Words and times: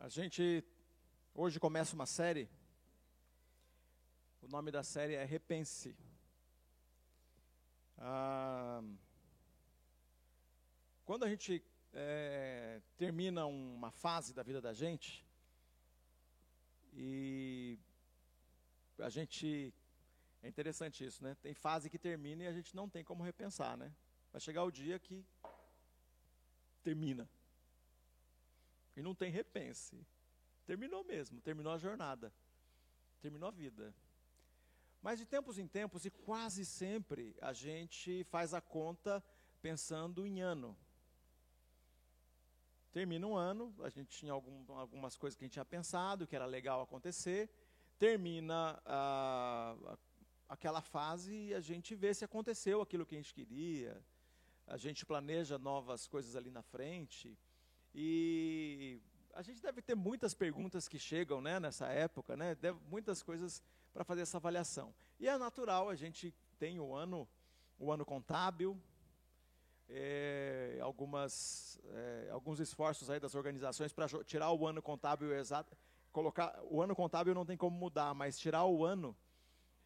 A 0.00 0.08
gente 0.08 0.64
hoje 1.34 1.58
começa 1.58 1.92
uma 1.92 2.06
série. 2.06 2.48
O 4.40 4.46
nome 4.46 4.70
da 4.70 4.84
série 4.84 5.14
é 5.14 5.24
Repense. 5.24 5.96
Ah, 7.98 8.80
quando 11.04 11.24
a 11.24 11.28
gente 11.28 11.64
é, 11.92 12.80
termina 12.96 13.44
uma 13.46 13.90
fase 13.90 14.32
da 14.32 14.44
vida 14.44 14.60
da 14.60 14.72
gente 14.72 15.26
e 16.94 17.76
a 19.00 19.08
gente 19.08 19.74
é 20.44 20.46
interessante 20.46 21.04
isso, 21.04 21.24
né? 21.24 21.36
Tem 21.42 21.54
fase 21.54 21.90
que 21.90 21.98
termina 21.98 22.44
e 22.44 22.46
a 22.46 22.52
gente 22.52 22.76
não 22.76 22.88
tem 22.88 23.02
como 23.02 23.24
repensar, 23.24 23.76
né? 23.76 23.92
Vai 24.30 24.40
chegar 24.40 24.62
o 24.62 24.70
dia 24.70 24.96
que 25.00 25.26
termina. 26.84 27.28
E 28.98 29.02
não 29.02 29.14
tem 29.14 29.30
repense. 29.30 30.04
Terminou 30.66 31.04
mesmo, 31.04 31.40
terminou 31.40 31.72
a 31.72 31.78
jornada. 31.78 32.34
Terminou 33.22 33.48
a 33.48 33.52
vida. 33.52 33.94
Mas 35.00 35.20
de 35.20 35.24
tempos 35.24 35.56
em 35.56 35.68
tempos, 35.68 36.04
e 36.04 36.10
quase 36.10 36.66
sempre, 36.66 37.36
a 37.40 37.52
gente 37.52 38.24
faz 38.24 38.52
a 38.52 38.60
conta 38.60 39.24
pensando 39.62 40.26
em 40.26 40.40
ano. 40.40 40.76
Termina 42.90 43.24
um 43.24 43.36
ano, 43.36 43.72
a 43.84 43.88
gente 43.88 44.10
tinha 44.18 44.32
algum, 44.32 44.76
algumas 44.76 45.16
coisas 45.16 45.36
que 45.36 45.44
a 45.44 45.46
gente 45.46 45.52
tinha 45.52 45.64
pensado, 45.64 46.26
que 46.26 46.34
era 46.34 46.44
legal 46.44 46.82
acontecer. 46.82 47.48
Termina 48.00 48.82
a, 48.84 49.96
aquela 50.48 50.80
fase 50.80 51.32
e 51.32 51.54
a 51.54 51.60
gente 51.60 51.94
vê 51.94 52.12
se 52.12 52.24
aconteceu 52.24 52.80
aquilo 52.80 53.06
que 53.06 53.14
a 53.14 53.18
gente 53.18 53.32
queria. 53.32 54.04
A 54.66 54.76
gente 54.76 55.06
planeja 55.06 55.56
novas 55.56 56.08
coisas 56.08 56.34
ali 56.34 56.50
na 56.50 56.62
frente. 56.62 57.38
E 57.94 59.00
a 59.34 59.42
gente 59.42 59.62
deve 59.62 59.80
ter 59.80 59.94
muitas 59.94 60.34
perguntas 60.34 60.88
que 60.88 60.98
chegam 60.98 61.40
né, 61.40 61.60
nessa 61.60 61.86
época, 61.86 62.36
né, 62.36 62.54
deve, 62.54 62.78
muitas 62.90 63.22
coisas 63.22 63.62
para 63.92 64.04
fazer 64.04 64.22
essa 64.22 64.36
avaliação. 64.36 64.94
E 65.18 65.28
é 65.28 65.38
natural, 65.38 65.88
a 65.88 65.94
gente 65.94 66.34
tem 66.58 66.80
o 66.80 66.94
ano, 66.94 67.28
o 67.78 67.92
ano 67.92 68.04
contábil, 68.04 68.80
é, 69.88 70.78
algumas, 70.82 71.80
é, 71.92 72.28
alguns 72.30 72.60
esforços 72.60 73.08
aí 73.08 73.18
das 73.18 73.34
organizações 73.34 73.92
para 73.92 74.06
tirar 74.24 74.52
o 74.52 74.66
ano 74.66 74.82
contábil 74.82 75.32
exato, 75.32 75.76
colocar 76.12 76.60
o 76.64 76.82
ano 76.82 76.94
contábil 76.94 77.34
não 77.34 77.46
tem 77.46 77.56
como 77.56 77.76
mudar, 77.76 78.14
mas 78.14 78.38
tirar 78.38 78.64
o 78.64 78.84
ano 78.84 79.16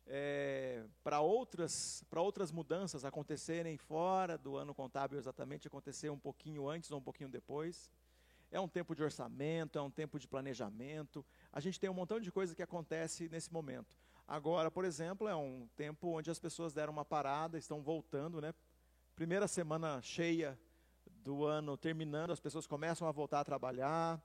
é, 0.07 0.85
para 1.03 1.21
outras 1.21 2.05
outras 2.15 2.51
mudanças 2.51 3.05
acontecerem 3.05 3.77
fora 3.77 4.37
do 4.37 4.57
ano 4.57 4.75
contábil 4.75 5.19
exatamente 5.19 5.67
acontecer 5.67 6.11
um 6.11 6.19
pouquinho 6.19 6.69
antes 6.69 6.91
ou 6.91 6.99
um 6.99 7.03
pouquinho 7.03 7.29
depois. 7.29 7.91
É 8.51 8.61
um 8.61 8.69
tempo 8.69 8.95
de 8.95 9.03
orçamento, 9.03 9.79
é 9.79 9.83
um 9.83 9.91
tempo 9.91 10.19
de 10.19 10.29
planejamento. 10.29 11.25
A 11.51 11.59
gente 11.59 11.81
tem 11.81 11.89
um 11.89 11.95
montão 11.95 12.21
de 12.21 12.31
coisa 12.31 12.55
que 12.55 12.63
acontece 12.63 13.29
nesse 13.29 13.51
momento. 13.51 13.97
Agora, 14.29 14.71
por 14.71 14.85
exemplo, 14.85 15.27
é 15.27 15.35
um 15.35 15.67
tempo 15.75 16.19
onde 16.19 16.31
as 16.31 16.39
pessoas 16.39 16.75
deram 16.75 16.93
uma 16.93 17.05
parada, 17.05 17.57
estão 17.57 17.83
voltando, 17.83 18.41
né? 18.41 18.55
Primeira 19.17 19.49
semana 19.49 20.03
cheia 20.03 20.59
do 21.07 21.45
ano 21.45 21.77
terminando, 21.77 22.31
as 22.31 22.41
pessoas 22.41 22.67
começam 22.67 23.09
a 23.09 23.13
voltar 23.13 23.41
a 23.41 23.45
trabalhar. 23.45 24.21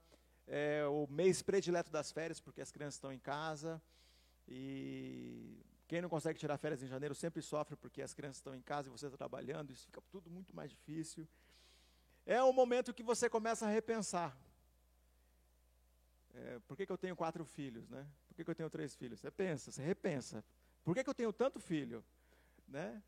É 0.46 0.86
o 0.86 1.08
mês 1.10 1.42
predileto 1.42 1.92
das 1.92 2.12
férias, 2.12 2.40
porque 2.40 2.62
as 2.62 2.72
crianças 2.72 2.96
estão 2.96 3.12
em 3.12 3.20
casa. 3.20 3.82
E 4.48 5.60
quem 5.88 6.02
não 6.02 6.10
consegue 6.10 6.40
tirar 6.40 6.58
férias 6.58 6.82
em 6.84 6.88
janeiro 6.88 7.16
sempre 7.16 7.42
sofre 7.42 7.76
porque 7.76 8.02
as 8.02 8.14
crianças 8.14 8.38
estão 8.38 8.56
em 8.56 8.62
casa 8.62 8.88
e 8.88 8.92
você 8.92 9.06
está 9.06 9.18
trabalhando, 9.18 9.72
isso 9.72 9.86
fica 9.86 10.02
tudo 10.10 10.30
muito 10.30 10.56
mais 10.56 10.70
difícil 10.70 11.28
é 12.28 12.44
o 12.44 12.52
momento 12.52 12.94
que 12.94 13.02
você 13.02 13.30
começa 13.30 13.66
a 13.66 13.70
repensar. 13.70 14.38
É, 16.34 16.60
por 16.68 16.76
que, 16.76 16.86
que 16.86 16.92
eu 16.92 16.98
tenho 16.98 17.16
quatro 17.16 17.44
filhos? 17.46 17.90
Né? 17.90 18.06
Por 18.28 18.36
que, 18.36 18.44
que 18.44 18.52
eu 18.52 18.56
tenho 18.56 18.70
três 18.70 18.94
filhos? 18.94 19.22
Você 19.22 19.32
pensa, 19.32 19.72
você 19.72 19.82
repensa. 19.82 20.44
Por 20.84 20.94
que, 20.94 21.04
que 21.04 21.10
eu 21.10 21.14
tenho 21.14 21.32
tanto 21.32 21.58
filho? 21.58 22.04
Né? 22.68 23.02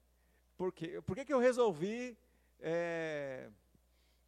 Por, 0.58 0.74
por 1.06 1.16
que, 1.16 1.26
que 1.26 1.34
eu 1.34 1.40
resolvi 1.40 2.18
é, 2.62 3.50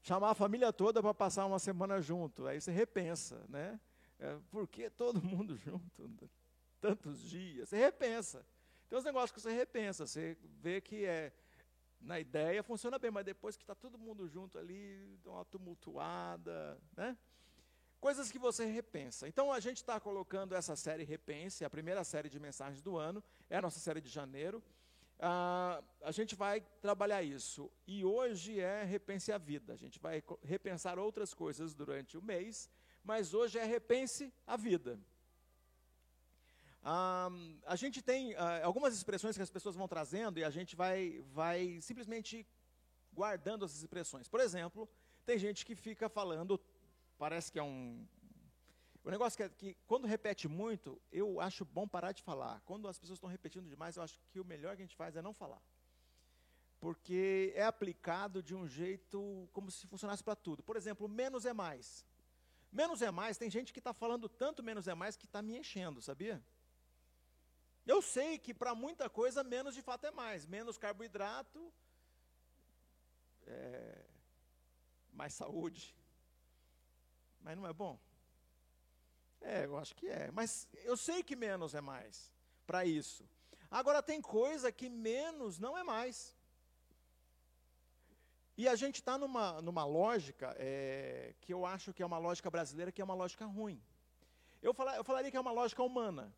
chamar 0.02 0.32
a 0.32 0.36
família 0.36 0.74
toda 0.74 1.02
para 1.02 1.14
passar 1.14 1.46
uma 1.46 1.58
semana 1.58 2.02
junto? 2.02 2.46
Aí 2.46 2.60
você 2.60 2.72
repensa. 2.72 3.42
Né? 3.48 3.80
É, 4.20 4.38
por 4.52 4.68
que 4.68 4.90
todo 4.90 5.22
mundo 5.24 5.56
junto? 5.56 6.30
Tantos 6.82 7.22
dias. 7.22 7.70
Você 7.70 7.78
repensa. 7.78 8.46
Tem 8.90 8.98
uns 8.98 9.06
negócios 9.06 9.32
que 9.32 9.40
você 9.40 9.52
repensa. 9.52 10.06
Você 10.06 10.36
vê 10.60 10.82
que 10.82 11.06
é 11.06 11.32
na 12.02 12.20
ideia 12.20 12.64
funciona 12.64 12.98
bem, 12.98 13.12
mas 13.12 13.24
depois 13.24 13.56
que 13.56 13.64
está 13.64 13.76
todo 13.76 13.98
mundo 13.98 14.28
junto 14.28 14.58
ali, 14.58 15.20
dá 15.24 15.32
uma 15.32 15.46
tumultuada, 15.46 16.82
né? 16.98 17.16
Coisas 18.00 18.32
que 18.32 18.40
você 18.40 18.66
repensa. 18.66 19.28
Então 19.28 19.54
a 19.54 19.60
gente 19.60 19.78
está 19.78 20.00
colocando 20.00 20.56
essa 20.56 20.76
série 20.76 21.04
Repense, 21.04 21.64
a 21.64 21.70
primeira 21.70 22.04
série 22.04 22.28
de 22.28 22.40
mensagens 22.40 22.82
do 22.82 22.98
ano, 22.98 23.24
é 23.48 23.58
a 23.58 23.62
nossa 23.62 23.80
série 23.80 24.02
de 24.02 24.10
janeiro. 24.10 24.64
Ah, 25.20 25.84
a 26.02 26.12
gente 26.12 26.34
vai 26.34 26.62
trabalhar 26.82 27.22
isso. 27.22 27.72
E 27.86 28.04
hoje 28.04 28.60
é 28.60 28.84
Repense 28.84 29.32
a 29.32 29.38
Vida. 29.38 29.74
A 29.74 29.78
gente 29.78 30.00
vai 30.00 30.24
repensar 30.42 30.98
outras 30.98 31.32
coisas 31.32 31.76
durante 31.76 32.18
o 32.18 32.24
mês, 32.24 32.68
mas 33.04 33.36
hoje 33.36 33.60
é 33.60 33.64
Repense 33.64 34.34
a 34.48 34.58
Vida. 34.58 35.00
A 36.84 37.76
gente 37.76 38.02
tem 38.02 38.34
ah, 38.36 38.62
algumas 38.64 38.96
expressões 38.96 39.36
que 39.36 39.44
as 39.44 39.52
pessoas 39.52 39.76
vão 39.76 39.88
trazendo 39.88 40.40
e 40.40 40.44
a 40.44 40.50
gente 40.50 40.76
vai, 40.76 41.24
vai 41.32 41.80
simplesmente 41.82 42.46
guardando 43.14 43.66
essas 43.66 43.82
expressões. 43.82 44.28
Por 44.28 44.40
exemplo, 44.40 44.90
tem 45.26 45.38
gente 45.38 45.66
que 45.66 45.76
fica 45.76 46.10
falando, 46.10 46.60
parece 47.18 47.52
que 47.52 47.60
é 47.60 47.64
um. 47.64 48.06
O 49.04 49.10
negócio 49.10 49.38
que, 49.38 49.44
é, 49.44 49.50
que 49.50 49.78
quando 49.88 50.08
repete 50.08 50.48
muito, 50.48 51.00
eu 51.12 51.40
acho 51.40 51.66
bom 51.66 51.88
parar 51.88 52.12
de 52.12 52.22
falar. 52.22 52.62
Quando 52.66 52.88
as 52.88 52.98
pessoas 53.00 53.18
estão 53.18 53.30
repetindo 53.30 53.68
demais, 53.68 53.98
eu 53.98 54.04
acho 54.04 54.20
que 54.30 54.40
o 54.40 54.46
melhor 54.46 54.76
que 54.76 54.82
a 54.82 54.86
gente 54.86 54.96
faz 54.96 55.16
é 55.16 55.22
não 55.22 55.34
falar. 55.34 55.62
Porque 56.80 57.52
é 57.56 57.64
aplicado 57.64 58.42
de 58.42 58.56
um 58.56 58.68
jeito 58.68 59.48
como 59.54 59.70
se 59.70 59.86
funcionasse 59.88 60.24
para 60.24 60.36
tudo. 60.36 60.64
Por 60.64 60.76
exemplo, 60.76 61.08
menos 61.08 61.46
é 61.46 61.54
mais. 61.54 62.06
Menos 62.72 63.02
é 63.02 63.12
mais, 63.12 63.38
tem 63.38 63.50
gente 63.50 63.74
que 63.74 63.80
está 63.80 63.94
falando 63.94 64.30
tanto 64.30 64.64
menos 64.64 64.88
é 64.88 64.96
mais 64.96 65.18
que 65.18 65.26
está 65.26 65.42
me 65.42 65.58
enchendo, 65.58 66.02
sabia? 66.02 66.42
Eu 67.86 68.02
sei 68.02 68.38
que 68.38 68.54
para 68.54 68.76
muita 68.76 69.10
coisa 69.10 69.44
menos 69.44 69.74
de 69.74 69.82
fato 69.82 70.06
é 70.06 70.12
mais. 70.12 70.46
Menos 70.46 70.78
carboidrato, 70.78 71.72
é, 73.48 74.02
mais 75.14 75.34
saúde. 75.34 75.96
Mas 77.42 77.58
não 77.58 77.68
é 77.68 77.74
bom? 77.74 78.00
É, 79.42 79.66
eu 79.66 79.78
acho 79.78 79.96
que 79.96 80.08
é. 80.08 80.30
Mas 80.32 80.68
eu 80.84 80.96
sei 80.96 81.24
que 81.24 81.36
menos 81.36 81.74
é 81.74 81.82
mais 81.82 82.32
para 82.68 82.86
isso. 82.86 83.28
Agora 83.70 84.04
tem 84.04 84.22
coisa 84.22 84.72
que 84.72 84.90
menos 84.90 85.58
não 85.58 85.78
é 85.78 85.84
mais. 85.84 86.36
E 88.58 88.68
a 88.68 88.76
gente 88.76 88.96
está 88.96 89.18
numa, 89.18 89.62
numa 89.62 89.84
lógica 89.86 90.56
é, 90.60 91.34
que 91.42 91.54
eu 91.54 91.66
acho 91.66 91.94
que 91.94 92.04
é 92.04 92.06
uma 92.06 92.20
lógica 92.20 92.50
brasileira, 92.52 92.92
que 92.92 93.02
é 93.02 93.04
uma 93.04 93.16
lógica 93.16 93.46
ruim. 93.46 93.82
Eu, 94.62 94.76
eu 94.96 95.04
falaria 95.04 95.32
que 95.32 95.38
é 95.38 95.40
uma 95.40 95.52
lógica 95.52 95.82
humana. 95.82 96.32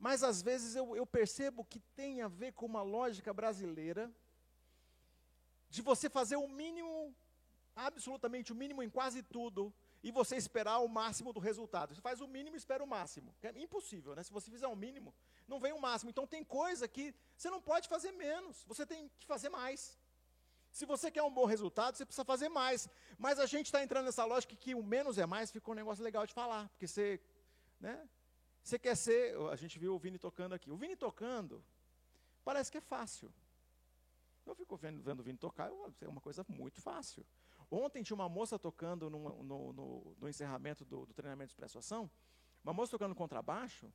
Mas 0.00 0.22
às 0.22 0.40
vezes 0.40 0.74
eu, 0.74 0.96
eu 0.96 1.06
percebo 1.06 1.62
que 1.62 1.78
tem 1.94 2.22
a 2.22 2.28
ver 2.28 2.52
com 2.54 2.64
uma 2.64 2.82
lógica 2.82 3.34
brasileira 3.34 4.10
de 5.68 5.82
você 5.82 6.08
fazer 6.08 6.36
o 6.36 6.48
mínimo, 6.48 7.14
absolutamente 7.76 8.50
o 8.50 8.56
mínimo 8.56 8.82
em 8.82 8.88
quase 8.88 9.22
tudo, 9.22 9.72
e 10.02 10.10
você 10.10 10.36
esperar 10.36 10.78
o 10.78 10.88
máximo 10.88 11.34
do 11.34 11.38
resultado. 11.38 11.94
Você 11.94 12.00
faz 12.00 12.22
o 12.22 12.26
mínimo 12.26 12.56
e 12.56 12.58
espera 12.58 12.82
o 12.82 12.86
máximo. 12.86 13.34
É 13.42 13.50
impossível, 13.60 14.14
né? 14.16 14.22
Se 14.22 14.32
você 14.32 14.50
fizer 14.50 14.66
o 14.66 14.74
mínimo, 14.74 15.14
não 15.46 15.60
vem 15.60 15.74
o 15.74 15.80
máximo. 15.80 16.08
Então 16.08 16.26
tem 16.26 16.42
coisa 16.42 16.88
que 16.88 17.14
você 17.36 17.50
não 17.50 17.60
pode 17.60 17.86
fazer 17.86 18.12
menos, 18.12 18.64
você 18.64 18.86
tem 18.86 19.10
que 19.20 19.26
fazer 19.26 19.50
mais. 19.50 19.98
Se 20.72 20.86
você 20.86 21.10
quer 21.10 21.22
um 21.22 21.30
bom 21.30 21.44
resultado, 21.44 21.96
você 21.96 22.06
precisa 22.06 22.24
fazer 22.24 22.48
mais. 22.48 22.88
Mas 23.18 23.38
a 23.38 23.44
gente 23.44 23.66
está 23.66 23.82
entrando 23.82 24.06
nessa 24.06 24.24
lógica 24.24 24.56
que 24.56 24.74
o 24.74 24.82
menos 24.82 25.18
é 25.18 25.26
mais, 25.26 25.50
ficou 25.50 25.74
um 25.74 25.76
negócio 25.76 26.02
legal 26.02 26.26
de 26.26 26.32
falar, 26.32 26.70
porque 26.70 26.86
você, 26.86 27.20
né? 27.78 28.08
Você 28.62 28.78
quer 28.78 28.96
ser, 28.96 29.36
a 29.50 29.56
gente 29.56 29.78
viu 29.78 29.94
o 29.94 29.98
Vini 29.98 30.18
tocando 30.18 30.54
aqui. 30.54 30.70
O 30.70 30.76
Vini 30.76 30.96
tocando, 30.96 31.64
parece 32.44 32.70
que 32.70 32.78
é 32.78 32.80
fácil. 32.80 33.32
Eu 34.46 34.54
fico 34.54 34.76
vendo, 34.76 35.02
vendo 35.02 35.20
o 35.20 35.22
Vini 35.22 35.38
tocar, 35.38 35.70
é 36.00 36.08
uma 36.08 36.20
coisa 36.20 36.44
muito 36.48 36.80
fácil. 36.80 37.24
Ontem 37.70 38.02
tinha 38.02 38.16
uma 38.16 38.28
moça 38.28 38.58
tocando 38.58 39.08
no, 39.08 39.42
no, 39.44 39.72
no, 39.72 40.16
no 40.18 40.28
encerramento 40.28 40.84
do, 40.84 41.06
do, 41.06 41.14
treinamento 41.14 41.48
de 41.48 41.52
expressão, 41.52 42.10
uma 42.64 42.72
moça 42.72 42.90
tocando 42.90 43.14
contrabaixo. 43.14 43.92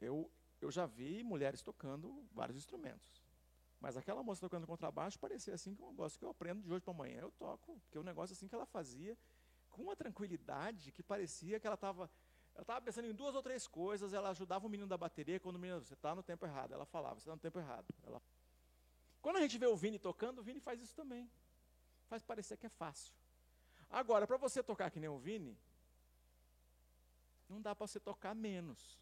Eu, 0.00 0.30
eu 0.60 0.70
já 0.70 0.86
vi 0.86 1.24
mulheres 1.24 1.60
tocando 1.60 2.24
vários 2.32 2.56
instrumentos. 2.56 3.22
Mas 3.80 3.96
aquela 3.96 4.22
moça 4.22 4.40
tocando 4.40 4.66
contrabaixo 4.66 5.18
parecia 5.18 5.54
assim 5.54 5.74
que 5.74 5.82
é 5.82 5.84
um 5.84 5.90
negócio 5.90 6.18
que 6.18 6.24
eu 6.24 6.30
aprendo 6.30 6.62
de 6.62 6.72
hoje 6.72 6.82
para 6.84 6.94
amanhã. 6.94 7.20
Eu 7.20 7.32
toco, 7.32 7.80
porque 7.80 7.98
é 7.98 8.00
um 8.00 8.04
negócio 8.04 8.32
assim 8.32 8.46
que 8.46 8.54
ela 8.54 8.64
fazia 8.64 9.18
com 9.70 9.82
uma 9.82 9.96
tranquilidade 9.96 10.92
que 10.92 11.02
parecia 11.02 11.58
que 11.58 11.66
ela 11.66 11.74
estava 11.74 12.08
ela 12.54 12.62
estava 12.62 12.80
pensando 12.80 13.06
em 13.06 13.12
duas 13.12 13.34
ou 13.34 13.42
três 13.42 13.66
coisas, 13.66 14.12
ela 14.12 14.30
ajudava 14.30 14.66
o 14.66 14.70
menino 14.70 14.88
da 14.88 14.96
bateria, 14.96 15.40
quando 15.40 15.56
o 15.56 15.58
menino, 15.58 15.82
você 15.82 15.94
está 15.94 16.14
no 16.14 16.22
tempo 16.22 16.46
errado. 16.46 16.72
Ela 16.72 16.86
falava, 16.86 17.16
você 17.16 17.22
está 17.22 17.32
no 17.32 17.40
tempo 17.40 17.58
errado. 17.58 17.86
Ela... 18.04 18.22
Quando 19.20 19.36
a 19.36 19.40
gente 19.40 19.58
vê 19.58 19.66
o 19.66 19.76
Vini 19.76 19.98
tocando, 19.98 20.38
o 20.38 20.42
Vini 20.42 20.60
faz 20.60 20.80
isso 20.80 20.94
também. 20.94 21.28
Faz 22.06 22.22
parecer 22.22 22.56
que 22.56 22.66
é 22.66 22.68
fácil. 22.68 23.12
Agora, 23.90 24.26
para 24.26 24.36
você 24.36 24.62
tocar 24.62 24.90
que 24.90 25.00
nem 25.00 25.08
o 25.08 25.18
Vini, 25.18 25.56
Não 27.48 27.60
dá 27.60 27.74
para 27.74 27.86
você 27.86 28.00
tocar 28.00 28.34
menos. 28.34 28.98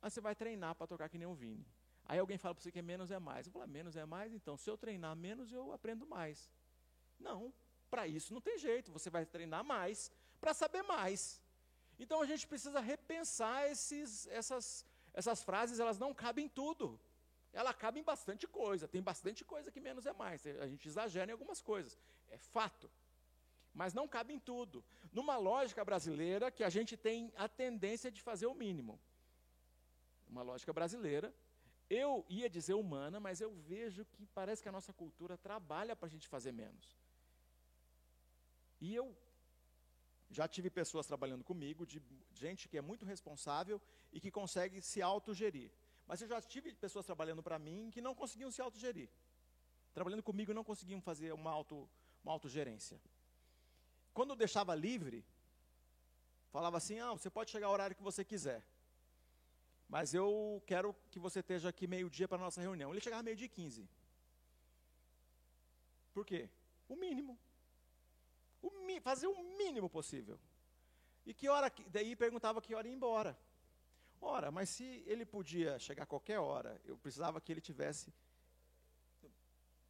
Aí 0.00 0.10
você 0.10 0.20
vai 0.20 0.34
treinar 0.34 0.74
para 0.74 0.86
tocar 0.86 1.08
que 1.08 1.18
nem 1.18 1.26
o 1.26 1.34
Vini. 1.34 1.66
Aí 2.06 2.18
alguém 2.18 2.38
fala 2.38 2.54
para 2.54 2.62
você 2.62 2.72
que 2.72 2.82
menos 2.82 3.10
é 3.10 3.18
mais. 3.18 3.46
Eu 3.46 3.52
falo, 3.52 3.64
ah, 3.64 3.68
menos 3.68 3.96
é 3.96 4.04
mais, 4.04 4.32
então 4.32 4.56
se 4.56 4.68
eu 4.68 4.76
treinar 4.76 5.14
menos, 5.14 5.52
eu 5.52 5.72
aprendo 5.72 6.06
mais. 6.06 6.50
Não, 7.18 7.52
para 7.90 8.06
isso 8.06 8.32
não 8.32 8.40
tem 8.40 8.58
jeito. 8.58 8.90
Você 8.92 9.10
vai 9.10 9.24
treinar 9.26 9.62
mais 9.62 10.10
para 10.42 10.52
saber 10.62 10.82
mais. 10.96 11.40
Então 12.02 12.20
a 12.20 12.26
gente 12.30 12.44
precisa 12.52 12.80
repensar 12.80 13.70
esses, 13.70 14.26
essas, 14.40 14.84
essas 15.14 15.40
frases, 15.48 15.78
elas 15.78 15.98
não 16.04 16.12
cabem 16.12 16.46
em 16.46 16.48
tudo. 16.60 16.86
Ela 17.52 17.72
cabe 17.72 18.00
em 18.00 18.02
bastante 18.12 18.44
coisa. 18.60 18.88
Tem 18.88 19.02
bastante 19.10 19.44
coisa 19.44 19.70
que 19.70 19.80
menos 19.88 20.04
é 20.12 20.14
mais. 20.24 20.44
A 20.64 20.66
gente 20.66 20.88
exagera 20.88 21.30
em 21.30 21.36
algumas 21.36 21.60
coisas. 21.62 21.96
É 22.28 22.38
fato. 22.38 22.90
Mas 23.72 23.94
não 23.94 24.08
cabe 24.08 24.34
em 24.34 24.40
tudo. 24.40 24.84
Numa 25.12 25.36
lógica 25.36 25.84
brasileira 25.84 26.50
que 26.50 26.64
a 26.64 26.70
gente 26.76 26.96
tem 26.96 27.32
a 27.36 27.48
tendência 27.48 28.10
de 28.10 28.20
fazer 28.20 28.46
o 28.46 28.54
mínimo. 28.54 28.98
Uma 30.28 30.42
lógica 30.42 30.72
brasileira. 30.72 31.32
Eu 31.88 32.24
ia 32.28 32.48
dizer 32.50 32.74
humana, 32.74 33.20
mas 33.20 33.40
eu 33.40 33.52
vejo 33.72 34.04
que 34.06 34.26
parece 34.26 34.62
que 34.62 34.68
a 34.68 34.72
nossa 34.78 34.92
cultura 34.92 35.36
trabalha 35.36 35.94
para 35.94 36.06
a 36.06 36.10
gente 36.10 36.26
fazer 36.26 36.52
menos. 36.64 36.96
E 38.80 38.94
eu 38.94 39.14
já 40.32 40.48
tive 40.48 40.70
pessoas 40.70 41.06
trabalhando 41.06 41.44
comigo, 41.44 41.86
de 41.86 42.02
gente 42.32 42.68
que 42.68 42.78
é 42.78 42.80
muito 42.80 43.04
responsável 43.04 43.80
e 44.12 44.18
que 44.18 44.30
consegue 44.30 44.80
se 44.80 45.02
autogerir. 45.02 45.70
Mas 46.06 46.22
eu 46.22 46.28
já 46.28 46.40
tive 46.40 46.74
pessoas 46.74 47.04
trabalhando 47.04 47.42
para 47.42 47.58
mim 47.58 47.90
que 47.92 48.00
não 48.00 48.14
conseguiam 48.14 48.50
se 48.50 48.60
autogerir. 48.60 49.08
Trabalhando 49.92 50.22
comigo 50.22 50.54
não 50.54 50.64
conseguiam 50.64 51.00
fazer 51.00 51.32
uma, 51.32 51.50
auto, 51.50 51.88
uma 52.24 52.32
autogerência. 52.32 52.98
Quando 54.14 54.30
eu 54.30 54.36
deixava 54.36 54.74
livre, 54.74 55.24
falava 56.50 56.78
assim, 56.78 56.98
ah, 56.98 57.12
você 57.12 57.28
pode 57.28 57.50
chegar 57.50 57.66
ao 57.66 57.72
horário 57.72 57.94
que 57.94 58.02
você 58.02 58.24
quiser. 58.24 58.64
Mas 59.86 60.14
eu 60.14 60.62
quero 60.66 60.96
que 61.10 61.18
você 61.18 61.40
esteja 61.40 61.68
aqui 61.68 61.86
meio-dia 61.86 62.26
para 62.26 62.38
a 62.38 62.40
nossa 62.40 62.60
reunião. 62.62 62.90
Ele 62.90 63.00
chegava 63.00 63.22
meio-dia 63.22 63.46
e 63.46 63.50
15. 63.50 63.86
Por 66.14 66.24
quê? 66.24 66.48
O 66.88 66.96
mínimo. 66.96 67.38
O, 68.62 68.70
fazer 69.00 69.26
o 69.26 69.42
mínimo 69.58 69.90
possível. 69.90 70.38
E 71.26 71.34
que 71.34 71.48
hora, 71.48 71.72
daí 71.88 72.14
perguntava 72.16 72.60
que 72.60 72.74
hora 72.74 72.88
ia 72.88 72.94
embora. 72.94 73.38
Ora, 74.20 74.50
mas 74.50 74.68
se 74.68 75.02
ele 75.06 75.26
podia 75.26 75.78
chegar 75.78 76.04
a 76.04 76.06
qualquer 76.06 76.38
hora, 76.38 76.80
eu 76.84 76.96
precisava 76.96 77.40
que 77.40 77.50
ele 77.52 77.60
tivesse. 77.60 78.12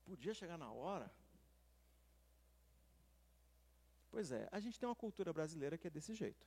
Podia 0.04 0.32
chegar 0.32 0.56
na 0.56 0.70
hora? 0.72 1.10
Pois 4.10 4.32
é, 4.32 4.48
a 4.50 4.60
gente 4.60 4.78
tem 4.78 4.88
uma 4.88 4.94
cultura 4.94 5.32
brasileira 5.32 5.76
que 5.78 5.86
é 5.86 5.90
desse 5.90 6.14
jeito. 6.14 6.46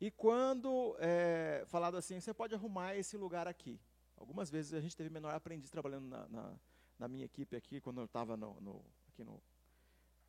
E 0.00 0.10
quando 0.10 0.96
é, 1.00 1.64
falado 1.66 1.96
assim, 1.96 2.20
você 2.20 2.32
pode 2.32 2.54
arrumar 2.54 2.94
esse 2.94 3.16
lugar 3.16 3.48
aqui. 3.48 3.80
Algumas 4.16 4.50
vezes 4.50 4.74
a 4.74 4.80
gente 4.80 4.96
teve 4.96 5.10
menor 5.10 5.34
aprendiz 5.34 5.70
trabalhando 5.70 6.06
na, 6.06 6.28
na, 6.28 6.58
na 6.98 7.08
minha 7.08 7.24
equipe 7.24 7.56
aqui, 7.56 7.80
quando 7.80 8.00
eu 8.00 8.04
estava 8.04 8.36
no, 8.36 8.60
no, 8.60 8.84
aqui 9.08 9.24
no, 9.24 9.40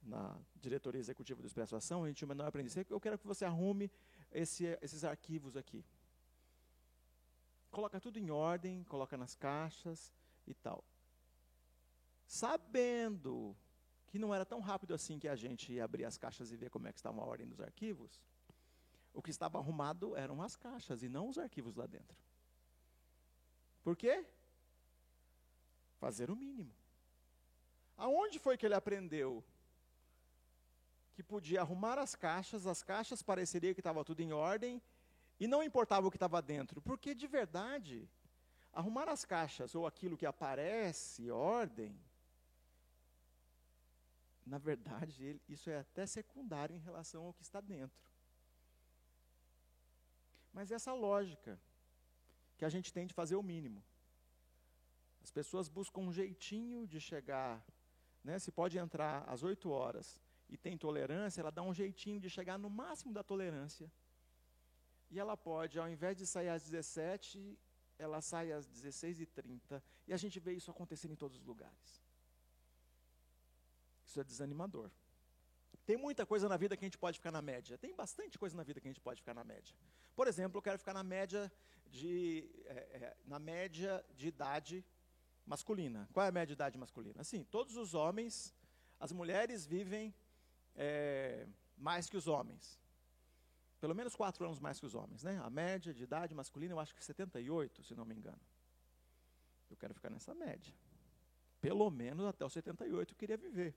na 0.02 0.38
diretoria 0.56 1.00
executiva 1.00 1.42
do 1.42 1.48
Expresso 1.48 1.76
Ação, 1.76 2.04
a 2.04 2.08
gente 2.08 2.18
tinha 2.18 2.28
um 2.28 2.30
menor 2.30 2.48
aprendiz. 2.48 2.76
Eu 2.90 3.00
quero 3.00 3.18
que 3.18 3.28
você 3.28 3.46
arrume 3.46 3.92
esse, 4.32 4.66
esses 4.82 5.04
arquivos 5.04 5.56
aqui. 5.56 5.84
Coloca 7.72 8.00
tudo 8.00 8.18
em 8.18 8.32
ordem, 8.32 8.84
coloca 8.86 9.16
nas 9.18 9.36
caixas 9.36 10.12
e 10.48 10.54
tal. 10.54 10.84
Sabendo 12.26 13.56
que 14.08 14.18
não 14.18 14.34
era 14.34 14.46
tão 14.46 14.60
rápido 14.60 14.94
assim 14.94 15.20
que 15.20 15.28
a 15.28 15.36
gente 15.36 15.72
ia 15.72 15.84
abrir 15.84 16.06
as 16.06 16.18
caixas 16.18 16.52
e 16.52 16.58
ver 16.58 16.70
como 16.70 16.88
é 16.88 16.92
que 16.92 17.00
estava 17.00 17.22
a 17.22 17.26
ordem 17.26 17.48
dos 17.48 17.62
arquivos, 17.62 18.20
o 19.14 19.22
que 19.22 19.30
estava 19.30 19.58
arrumado 19.58 20.16
eram 20.16 20.42
as 20.42 20.56
caixas 20.56 21.04
e 21.04 21.10
não 21.10 21.30
os 21.30 21.38
arquivos 21.38 21.76
lá 21.76 21.86
dentro. 21.86 22.18
Por 23.84 23.96
quê? 23.96 24.26
Fazer 26.00 26.32
o 26.32 26.36
mínimo. 26.36 26.74
Aonde 27.98 28.40
foi 28.40 28.58
que 28.58 28.66
ele 28.66 28.76
aprendeu 28.76 29.44
que 31.20 31.24
podia 31.24 31.60
arrumar 31.60 32.00
as 32.00 32.16
caixas, 32.16 32.66
as 32.66 32.82
caixas 32.82 33.22
pareceria 33.22 33.74
que 33.74 33.82
estava 33.82 34.06
tudo 34.06 34.22
em 34.22 34.32
ordem, 34.32 34.82
e 35.38 35.48
não 35.48 35.62
importava 35.62 36.08
o 36.08 36.10
que 36.10 36.16
estava 36.16 36.42
dentro, 36.42 36.82
porque 36.82 37.14
de 37.14 37.28
verdade, 37.28 38.08
arrumar 38.72 39.10
as 39.10 39.26
caixas 39.26 39.76
ou 39.76 39.86
aquilo 39.86 40.16
que 40.16 40.26
aparece, 40.26 41.30
ordem, 41.30 41.94
na 44.46 44.58
verdade, 44.58 45.42
isso 45.50 45.70
é 45.70 45.80
até 45.80 46.06
secundário 46.06 46.74
em 46.74 46.80
relação 46.80 47.26
ao 47.26 47.34
que 47.34 47.44
está 47.44 47.60
dentro. 47.60 48.10
Mas 50.54 50.72
essa 50.72 50.94
lógica 50.94 51.60
que 52.58 52.64
a 52.64 52.70
gente 52.70 52.94
tem 52.94 53.06
de 53.06 53.14
fazer 53.14 53.36
o 53.36 53.44
mínimo. 53.44 53.84
As 55.22 55.32
pessoas 55.32 55.68
buscam 55.68 56.00
um 56.00 56.14
jeitinho 56.14 56.88
de 56.88 57.02
chegar, 57.02 57.62
né, 58.24 58.40
se 58.40 58.54
pode 58.54 58.78
entrar 58.78 59.26
às 59.28 59.44
8 59.44 59.70
horas 59.70 60.29
e 60.50 60.58
tem 60.58 60.78
tolerância, 60.78 61.42
ela 61.42 61.52
dá 61.52 61.62
um 61.62 61.74
jeitinho 61.74 62.20
de 62.20 62.30
chegar 62.30 62.58
no 62.58 62.70
máximo 62.70 63.14
da 63.14 63.24
tolerância. 63.24 63.92
E 65.12 65.20
ela 65.20 65.36
pode, 65.38 65.80
ao 65.80 65.90
invés 65.90 66.18
de 66.18 66.26
sair 66.26 66.50
às 66.50 66.64
17, 66.64 67.58
ela 67.98 68.22
sai 68.22 68.52
às 68.52 68.68
16h30. 68.68 69.82
E 70.08 70.14
a 70.14 70.18
gente 70.18 70.40
vê 70.40 70.54
isso 70.54 70.72
acontecendo 70.72 71.12
em 71.12 71.16
todos 71.16 71.38
os 71.38 71.46
lugares. 71.46 72.02
Isso 74.06 74.20
é 74.20 74.24
desanimador. 74.24 74.90
Tem 75.86 75.98
muita 75.98 76.26
coisa 76.26 76.48
na 76.48 76.58
vida 76.58 76.78
que 76.78 76.86
a 76.86 76.88
gente 76.88 76.98
pode 76.98 77.18
ficar 77.18 77.32
na 77.32 77.42
média. 77.42 77.78
Tem 77.78 77.96
bastante 77.96 78.38
coisa 78.38 78.56
na 78.56 78.64
vida 78.64 78.80
que 78.80 78.88
a 78.88 78.92
gente 78.92 79.02
pode 79.02 79.22
ficar 79.22 79.34
na 79.34 79.44
média. 79.44 79.76
Por 80.16 80.28
exemplo, 80.28 80.58
eu 80.58 80.62
quero 80.62 80.78
ficar 80.78 80.94
na 80.94 81.04
média 81.04 81.52
de, 81.88 82.48
é, 82.66 82.74
é, 82.74 83.18
na 83.26 83.40
média 83.40 84.04
de 84.16 84.28
idade 84.28 84.86
masculina. 85.46 86.08
Qual 86.14 86.26
é 86.26 86.30
a 86.30 86.32
média 86.32 86.48
de 86.48 86.54
idade 86.54 86.78
masculina? 86.78 87.22
Assim, 87.22 87.44
todos 87.44 87.76
os 87.76 87.94
homens, 87.94 88.54
as 89.00 89.12
mulheres 89.12 89.66
vivem 89.66 90.14
é, 90.76 91.48
mais 91.78 92.10
que 92.10 92.18
os 92.18 92.28
homens. 92.28 92.80
Pelo 93.80 93.96
menos 93.96 94.16
quatro 94.16 94.46
anos 94.46 94.60
mais 94.60 94.80
que 94.80 94.86
os 94.86 94.96
homens. 94.96 95.24
Né? 95.24 95.40
A 95.44 95.50
média 95.50 95.94
de 95.94 96.04
idade 96.04 96.36
masculina, 96.36 96.74
eu 96.74 96.80
acho 96.80 96.94
que 96.94 97.04
78, 97.04 97.84
se 97.84 97.96
não 97.96 98.06
me 98.06 98.16
engano. 98.16 98.40
Eu 99.70 99.78
quero 99.78 99.94
ficar 99.94 100.10
nessa 100.10 100.34
média. 100.34 100.74
Pelo 101.62 101.90
menos 101.90 102.26
até 102.26 102.46
os 102.46 102.54
78 102.54 103.14
eu 103.14 103.18
queria 103.18 103.38
viver. 103.38 103.76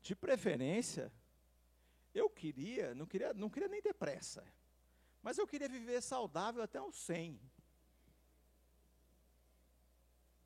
De 0.00 0.14
preferência, 0.14 1.12
eu 2.14 2.30
queria, 2.30 2.94
não 2.94 3.06
queria, 3.06 3.34
não 3.34 3.50
queria 3.50 3.68
nem 3.68 3.82
ter 3.82 3.94
pressa. 3.94 4.44
Mas 5.22 5.36
eu 5.36 5.46
queria 5.46 5.68
viver 5.68 6.00
saudável 6.00 6.62
até 6.62 6.80
os 6.80 6.96
100. 6.96 7.38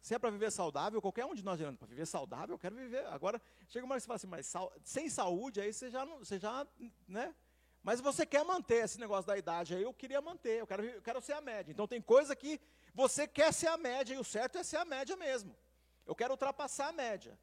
Se 0.02 0.14
é 0.16 0.18
para 0.18 0.30
viver 0.30 0.50
saudável, 0.50 1.00
qualquer 1.00 1.25
um 1.25 1.32
de 1.32 1.44
nós 1.44 1.59
dizendo, 1.59 1.78
para 1.78 1.87
viver 1.87 2.06
saudável, 2.06 2.54
eu 2.54 2.59
quero 2.59 2.75
viver. 2.75 3.06
Agora, 3.06 3.40
chega 3.68 3.87
uma 3.87 3.94
hora 3.94 4.00
que 4.00 4.02
você 4.02 4.09
fala 4.09 4.16
assim, 4.16 4.26
mas 4.26 4.52
sem 4.85 5.09
saúde, 5.09 5.61
aí 5.61 5.73
você 5.73 5.88
já, 5.88 6.04
não, 6.04 6.18
você 6.18 6.40
já, 6.40 6.66
né? 7.06 7.32
Mas 7.85 8.00
você 8.00 8.26
quer 8.26 8.44
manter 8.44 8.85
esse 8.85 8.99
negócio 8.99 9.26
da 9.28 9.38
idade 9.38 9.76
aí, 9.76 9.82
eu 9.82 9.94
queria 9.94 10.21
manter, 10.21 10.59
eu 10.59 10.66
quero, 10.66 10.85
eu 10.85 11.00
quero 11.00 11.21
ser 11.21 11.35
a 11.35 11.40
média. 11.40 11.71
Então 11.71 11.87
tem 11.87 12.02
coisa 12.02 12.35
que 12.35 12.61
você 12.92 13.28
quer 13.28 13.52
ser 13.54 13.68
a 13.68 13.76
média, 13.76 14.14
e 14.14 14.18
o 14.18 14.25
certo 14.25 14.59
é 14.59 14.64
ser 14.64 14.78
a 14.78 14.85
média 14.85 15.16
mesmo. 15.16 15.56
Eu 16.04 16.16
quero 16.16 16.32
ultrapassar 16.32 16.88
a 16.88 16.92
média. 16.92 17.38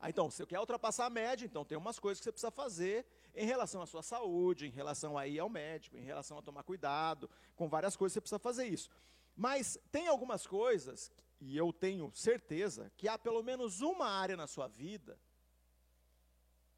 Ah, 0.00 0.08
então, 0.08 0.30
se 0.30 0.38
você 0.38 0.46
quer 0.46 0.60
ultrapassar 0.60 1.06
a 1.06 1.10
média, 1.10 1.44
então 1.44 1.62
tem 1.62 1.76
umas 1.76 1.98
coisas 1.98 2.20
que 2.20 2.24
você 2.24 2.32
precisa 2.32 2.50
fazer 2.50 3.04
em 3.34 3.44
relação 3.44 3.82
à 3.82 3.86
sua 3.86 4.02
saúde, 4.02 4.66
em 4.66 4.70
relação 4.70 5.18
a 5.18 5.26
ir 5.26 5.40
ao 5.40 5.48
médico, 5.50 5.98
em 5.98 6.04
relação 6.04 6.38
a 6.38 6.42
tomar 6.42 6.62
cuidado, 6.62 7.28
com 7.54 7.68
várias 7.68 7.96
coisas 7.96 8.14
você 8.14 8.20
precisa 8.20 8.38
fazer 8.38 8.66
isso. 8.66 8.88
Mas 9.36 9.78
tem 9.92 10.08
algumas 10.08 10.46
coisas 10.46 11.12
e 11.40 11.56
eu 11.56 11.72
tenho 11.72 12.10
certeza 12.14 12.90
que 12.96 13.08
há 13.08 13.18
pelo 13.18 13.42
menos 13.42 13.80
uma 13.80 14.08
área 14.08 14.36
na 14.36 14.46
sua 14.46 14.66
vida, 14.68 15.18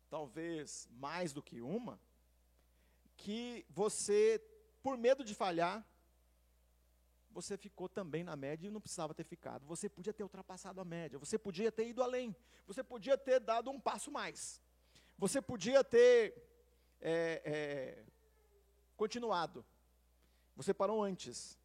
talvez 0.08 0.88
mais 0.90 1.32
do 1.32 1.42
que 1.42 1.60
uma, 1.60 2.00
que 3.16 3.64
você, 3.68 4.42
por 4.82 4.96
medo 4.96 5.24
de 5.24 5.34
falhar, 5.34 5.86
você 7.30 7.56
ficou 7.56 7.88
também 7.88 8.24
na 8.24 8.34
média 8.34 8.66
e 8.66 8.70
não 8.70 8.80
precisava 8.80 9.14
ter 9.14 9.24
ficado. 9.24 9.66
Você 9.66 9.88
podia 9.88 10.12
ter 10.12 10.22
ultrapassado 10.22 10.80
a 10.80 10.84
média, 10.84 11.18
você 11.18 11.38
podia 11.38 11.70
ter 11.70 11.86
ido 11.88 12.02
além, 12.02 12.34
você 12.66 12.82
podia 12.82 13.16
ter 13.16 13.40
dado 13.40 13.70
um 13.70 13.80
passo 13.80 14.10
mais, 14.10 14.60
você 15.16 15.40
podia 15.40 15.84
ter 15.84 16.34
é, 17.00 17.42
é, 17.44 18.04
continuado. 18.96 19.64
Você 20.56 20.74
parou 20.74 21.02
antes. 21.02 21.58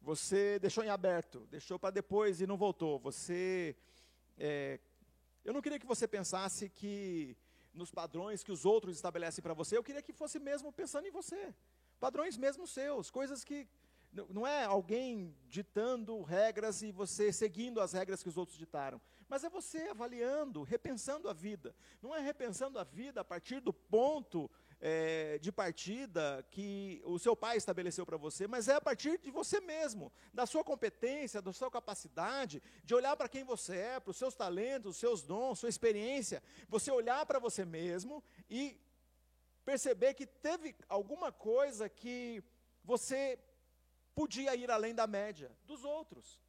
Você 0.00 0.58
deixou 0.58 0.84
em 0.84 0.88
aberto, 0.88 1.46
deixou 1.50 1.78
para 1.78 1.90
depois 1.90 2.40
e 2.40 2.46
não 2.46 2.56
voltou. 2.56 2.98
Você. 3.00 3.76
É, 4.38 4.78
eu 5.44 5.52
não 5.52 5.62
queria 5.62 5.78
que 5.78 5.86
você 5.86 6.06
pensasse 6.06 6.68
que 6.68 7.36
nos 7.72 7.90
padrões 7.90 8.42
que 8.42 8.52
os 8.52 8.64
outros 8.64 8.96
estabelecem 8.96 9.42
para 9.42 9.54
você, 9.54 9.76
eu 9.76 9.84
queria 9.84 10.02
que 10.02 10.12
fosse 10.12 10.38
mesmo 10.38 10.72
pensando 10.72 11.06
em 11.06 11.10
você. 11.10 11.54
Padrões 12.00 12.36
mesmo 12.36 12.66
seus, 12.66 13.10
coisas 13.10 13.44
que. 13.44 13.68
Não 14.30 14.46
é 14.46 14.64
alguém 14.64 15.36
ditando 15.46 16.22
regras 16.22 16.80
e 16.80 16.90
você 16.90 17.32
seguindo 17.32 17.80
as 17.80 17.92
regras 17.92 18.22
que 18.22 18.28
os 18.28 18.38
outros 18.38 18.56
ditaram. 18.56 19.00
Mas 19.28 19.42
é 19.42 19.48
você 19.48 19.88
avaliando, 19.88 20.62
repensando 20.62 21.28
a 21.28 21.32
vida. 21.32 21.74
Não 22.00 22.14
é 22.14 22.20
repensando 22.20 22.78
a 22.78 22.84
vida 22.84 23.20
a 23.20 23.24
partir 23.24 23.60
do 23.60 23.72
ponto 23.72 24.50
é, 24.80 25.38
de 25.38 25.50
partida 25.50 26.46
que 26.50 27.02
o 27.04 27.18
seu 27.18 27.34
pai 27.34 27.56
estabeleceu 27.56 28.06
para 28.06 28.16
você, 28.16 28.46
mas 28.46 28.68
é 28.68 28.74
a 28.74 28.80
partir 28.80 29.18
de 29.18 29.30
você 29.30 29.60
mesmo, 29.60 30.12
da 30.32 30.46
sua 30.46 30.62
competência, 30.62 31.42
da 31.42 31.52
sua 31.52 31.70
capacidade, 31.70 32.62
de 32.84 32.94
olhar 32.94 33.16
para 33.16 33.28
quem 33.28 33.42
você 33.42 33.76
é, 33.76 34.00
para 34.00 34.10
os 34.10 34.16
seus 34.16 34.34
talentos, 34.34 34.92
os 34.92 34.96
seus 34.98 35.22
dons, 35.22 35.58
sua 35.58 35.68
experiência. 35.68 36.42
Você 36.68 36.90
olhar 36.90 37.24
para 37.26 37.38
você 37.38 37.64
mesmo 37.64 38.22
e 38.48 38.78
perceber 39.64 40.14
que 40.14 40.26
teve 40.26 40.76
alguma 40.88 41.32
coisa 41.32 41.88
que 41.88 42.42
você 42.84 43.38
podia 44.14 44.54
ir 44.54 44.70
além 44.70 44.94
da 44.94 45.06
média 45.06 45.50
dos 45.66 45.84
outros. 45.84 46.40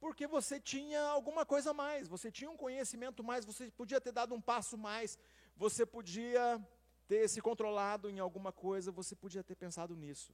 Porque 0.00 0.26
você 0.26 0.60
tinha 0.60 1.02
alguma 1.02 1.44
coisa 1.44 1.70
a 1.70 1.74
mais, 1.74 2.08
você 2.08 2.30
tinha 2.30 2.50
um 2.50 2.56
conhecimento 2.56 3.22
mais, 3.24 3.44
você 3.44 3.70
podia 3.70 4.00
ter 4.00 4.12
dado 4.12 4.34
um 4.34 4.40
passo 4.40 4.78
mais, 4.78 5.18
você 5.56 5.84
podia 5.84 6.64
ter 7.08 7.28
se 7.28 7.40
controlado 7.40 8.08
em 8.08 8.18
alguma 8.20 8.52
coisa, 8.52 8.92
você 8.92 9.16
podia 9.16 9.42
ter 9.42 9.56
pensado 9.56 9.96
nisso. 9.96 10.32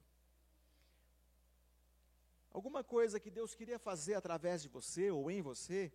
Alguma 2.51 2.83
coisa 2.83 3.19
que 3.19 3.31
Deus 3.31 3.55
queria 3.55 3.79
fazer 3.79 4.13
através 4.13 4.61
de 4.61 4.69
você 4.69 5.09
ou 5.09 5.31
em 5.31 5.41
você, 5.41 5.91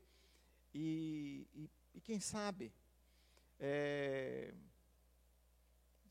e, 0.74 1.46
e, 1.54 1.70
e 1.94 2.00
quem 2.00 2.20
sabe, 2.20 2.72
é, 3.58 4.52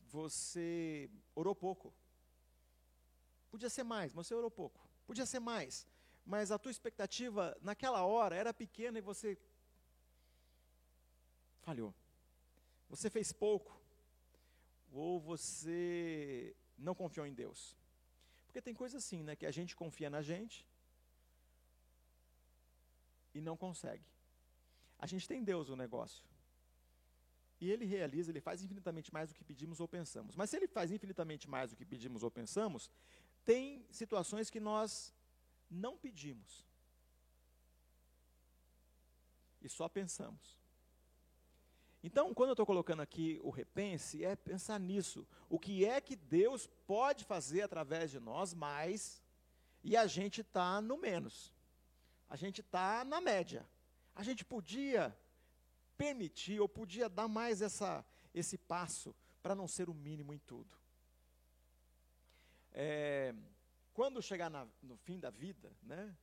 você 0.08 1.10
orou 1.34 1.54
pouco. 1.54 1.92
Podia 3.50 3.68
ser 3.68 3.84
mais, 3.84 4.12
mas 4.14 4.26
você 4.26 4.34
orou 4.34 4.50
pouco. 4.50 4.80
Podia 5.06 5.26
ser 5.26 5.40
mais, 5.40 5.86
mas 6.30 6.52
a 6.52 6.58
tua 6.58 6.70
expectativa 6.70 7.58
naquela 7.60 8.04
hora 8.04 8.36
era 8.36 8.54
pequena 8.54 8.96
e 8.98 9.00
você 9.00 9.36
falhou. 11.60 11.92
Você 12.88 13.10
fez 13.10 13.32
pouco. 13.32 13.76
Ou 14.92 15.18
você 15.18 16.54
não 16.78 16.94
confiou 16.94 17.26
em 17.26 17.34
Deus. 17.34 17.76
Porque 18.46 18.62
tem 18.62 18.72
coisa 18.72 18.98
assim, 18.98 19.24
né, 19.24 19.34
que 19.34 19.44
a 19.44 19.50
gente 19.50 19.74
confia 19.74 20.08
na 20.08 20.22
gente 20.22 20.64
e 23.34 23.40
não 23.40 23.56
consegue. 23.56 24.06
A 25.00 25.08
gente 25.08 25.26
tem 25.26 25.42
Deus 25.42 25.68
no 25.68 25.74
negócio. 25.74 26.24
E 27.60 27.72
ele 27.72 27.84
realiza, 27.84 28.30
ele 28.30 28.40
faz 28.40 28.62
infinitamente 28.62 29.12
mais 29.12 29.30
do 29.30 29.34
que 29.34 29.42
pedimos 29.42 29.80
ou 29.80 29.88
pensamos. 29.88 30.36
Mas 30.36 30.50
se 30.50 30.56
ele 30.56 30.68
faz 30.68 30.92
infinitamente 30.92 31.50
mais 31.50 31.70
do 31.70 31.76
que 31.76 31.84
pedimos 31.84 32.22
ou 32.22 32.30
pensamos, 32.30 32.88
tem 33.44 33.84
situações 33.90 34.48
que 34.48 34.60
nós 34.60 35.12
não 35.70 35.96
pedimos. 35.96 36.66
E 39.62 39.68
só 39.68 39.88
pensamos. 39.88 40.58
Então, 42.02 42.32
quando 42.32 42.48
eu 42.48 42.54
estou 42.54 42.64
colocando 42.64 43.00
aqui 43.00 43.38
o 43.42 43.50
repense, 43.50 44.24
é 44.24 44.34
pensar 44.34 44.80
nisso. 44.80 45.26
O 45.48 45.58
que 45.58 45.84
é 45.84 46.00
que 46.00 46.16
Deus 46.16 46.66
pode 46.86 47.24
fazer 47.24 47.62
através 47.62 48.10
de 48.10 48.18
nós 48.18 48.54
mais 48.54 49.22
e 49.84 49.96
a 49.96 50.06
gente 50.06 50.40
está 50.40 50.80
no 50.80 50.96
menos. 50.96 51.52
A 52.28 52.36
gente 52.36 52.62
está 52.62 53.04
na 53.04 53.20
média. 53.20 53.68
A 54.14 54.22
gente 54.22 54.44
podia 54.44 55.16
permitir 55.96 56.58
ou 56.60 56.68
podia 56.68 57.08
dar 57.08 57.28
mais 57.28 57.60
essa, 57.60 58.04
esse 58.34 58.56
passo 58.56 59.14
para 59.42 59.54
não 59.54 59.68
ser 59.68 59.90
o 59.90 59.94
mínimo 59.94 60.32
em 60.32 60.38
tudo. 60.38 60.74
É, 62.72 63.34
quando 64.00 64.22
chegar 64.22 64.48
na, 64.48 64.66
no 64.82 64.96
fim 64.96 65.20
da 65.20 65.28
vida, 65.28 65.70
né? 65.82 66.16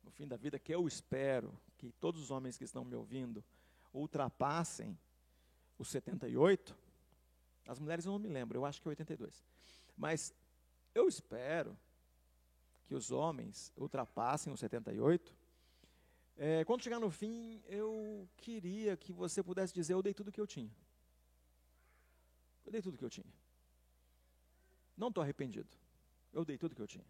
No 0.00 0.12
fim 0.12 0.28
da 0.28 0.36
vida, 0.36 0.60
que 0.60 0.72
eu 0.72 0.86
espero 0.86 1.60
que 1.76 1.90
todos 1.90 2.22
os 2.22 2.30
homens 2.30 2.56
que 2.56 2.62
estão 2.62 2.84
me 2.84 2.94
ouvindo 2.94 3.44
ultrapassem 3.92 4.96
os 5.76 5.88
78. 5.88 6.78
As 7.66 7.80
mulheres 7.80 8.06
eu 8.06 8.12
não 8.12 8.18
me 8.20 8.28
lembro, 8.28 8.56
eu 8.56 8.64
acho 8.64 8.80
que 8.80 8.86
é 8.86 8.90
82. 8.90 9.44
Mas 9.96 10.32
eu 10.94 11.08
espero 11.08 11.76
que 12.86 12.94
os 12.94 13.10
homens 13.10 13.72
ultrapassem 13.76 14.52
os 14.52 14.60
78 14.60 15.34
é, 16.36 16.64
quando 16.64 16.84
chegar 16.84 17.00
no 17.00 17.10
fim, 17.10 17.60
eu 17.66 18.28
queria 18.36 18.96
que 18.96 19.12
você 19.12 19.42
pudesse 19.42 19.74
dizer: 19.74 19.94
Eu 19.94 20.02
dei 20.02 20.14
tudo 20.14 20.30
que 20.30 20.40
eu 20.40 20.46
tinha. 20.46 20.70
Eu 22.64 22.70
dei 22.70 22.80
tudo 22.80 22.96
que 22.96 23.04
eu 23.04 23.10
tinha. 23.10 23.34
Não 24.96 25.08
estou 25.08 25.24
arrependido. 25.24 25.89
Eu 26.32 26.44
dei 26.44 26.56
tudo 26.56 26.74
que 26.74 26.82
eu 26.82 26.86
tinha. 26.86 27.04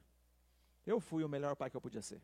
Eu 0.86 1.00
fui 1.00 1.22
o 1.22 1.28
melhor 1.28 1.54
pai 1.56 1.70
que 1.70 1.76
eu 1.76 1.80
podia 1.80 2.02
ser. 2.02 2.20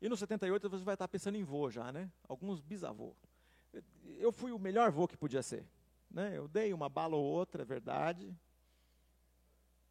E 0.00 0.08
no 0.08 0.16
78 0.16 0.68
você 0.68 0.84
vai 0.84 0.94
estar 0.94 1.06
pensando 1.06 1.36
em 1.36 1.44
vô 1.44 1.70
já, 1.70 1.92
né? 1.92 2.10
Alguns 2.28 2.60
bisavô. 2.60 3.14
Eu 4.18 4.32
fui 4.32 4.52
o 4.52 4.58
melhor 4.58 4.90
vô 4.90 5.06
que 5.06 5.16
podia 5.16 5.42
ser. 5.42 5.66
Né? 6.10 6.36
Eu 6.36 6.48
dei 6.48 6.72
uma 6.72 6.88
bala 6.88 7.16
ou 7.16 7.24
outra, 7.24 7.62
é 7.62 7.64
verdade. 7.64 8.36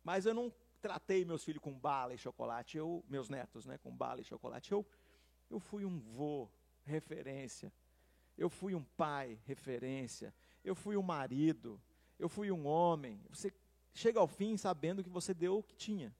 Mas 0.03 0.25
eu 0.25 0.33
não 0.33 0.53
tratei 0.81 1.23
meus 1.23 1.43
filhos 1.43 1.61
com 1.61 1.71
bala 1.71 2.13
e 2.13 2.17
chocolate, 2.17 2.77
eu, 2.77 3.03
meus 3.07 3.29
netos, 3.29 3.65
né, 3.65 3.77
com 3.77 3.95
bala 3.95 4.19
e 4.19 4.23
chocolate. 4.23 4.71
Eu 4.71 4.85
eu 5.51 5.59
fui 5.59 5.83
um 5.83 5.99
vô, 5.99 6.49
referência. 6.85 7.73
Eu 8.37 8.49
fui 8.49 8.73
um 8.73 8.83
pai, 8.83 9.37
referência. 9.45 10.33
Eu 10.63 10.73
fui 10.73 10.95
um 10.95 11.01
marido. 11.01 11.79
Eu 12.17 12.29
fui 12.29 12.49
um 12.49 12.65
homem. 12.65 13.21
Você 13.29 13.53
chega 13.93 14.19
ao 14.19 14.27
fim 14.27 14.57
sabendo 14.57 15.03
que 15.03 15.09
você 15.09 15.33
deu 15.33 15.59
o 15.59 15.63
que 15.63 15.75
tinha. 15.75 16.15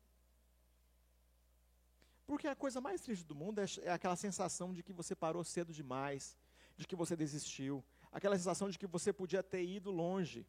Porque 2.26 2.48
a 2.48 2.56
coisa 2.56 2.80
mais 2.80 3.02
triste 3.02 3.26
do 3.26 3.36
mundo 3.36 3.60
é, 3.60 3.66
é 3.84 3.92
aquela 3.92 4.16
sensação 4.16 4.74
de 4.74 4.82
que 4.82 4.94
você 4.94 5.16
parou 5.16 5.44
cedo 5.44 5.74
demais, 5.74 6.38
de 6.78 6.88
que 6.88 6.96
você 6.96 7.16
desistiu, 7.16 7.84
aquela 8.12 8.38
sensação 8.38 8.70
de 8.70 8.80
que 8.80 8.88
você 8.88 9.12
podia 9.12 9.44
ter 9.44 9.64
ido 9.64 9.92
longe, 9.92 10.46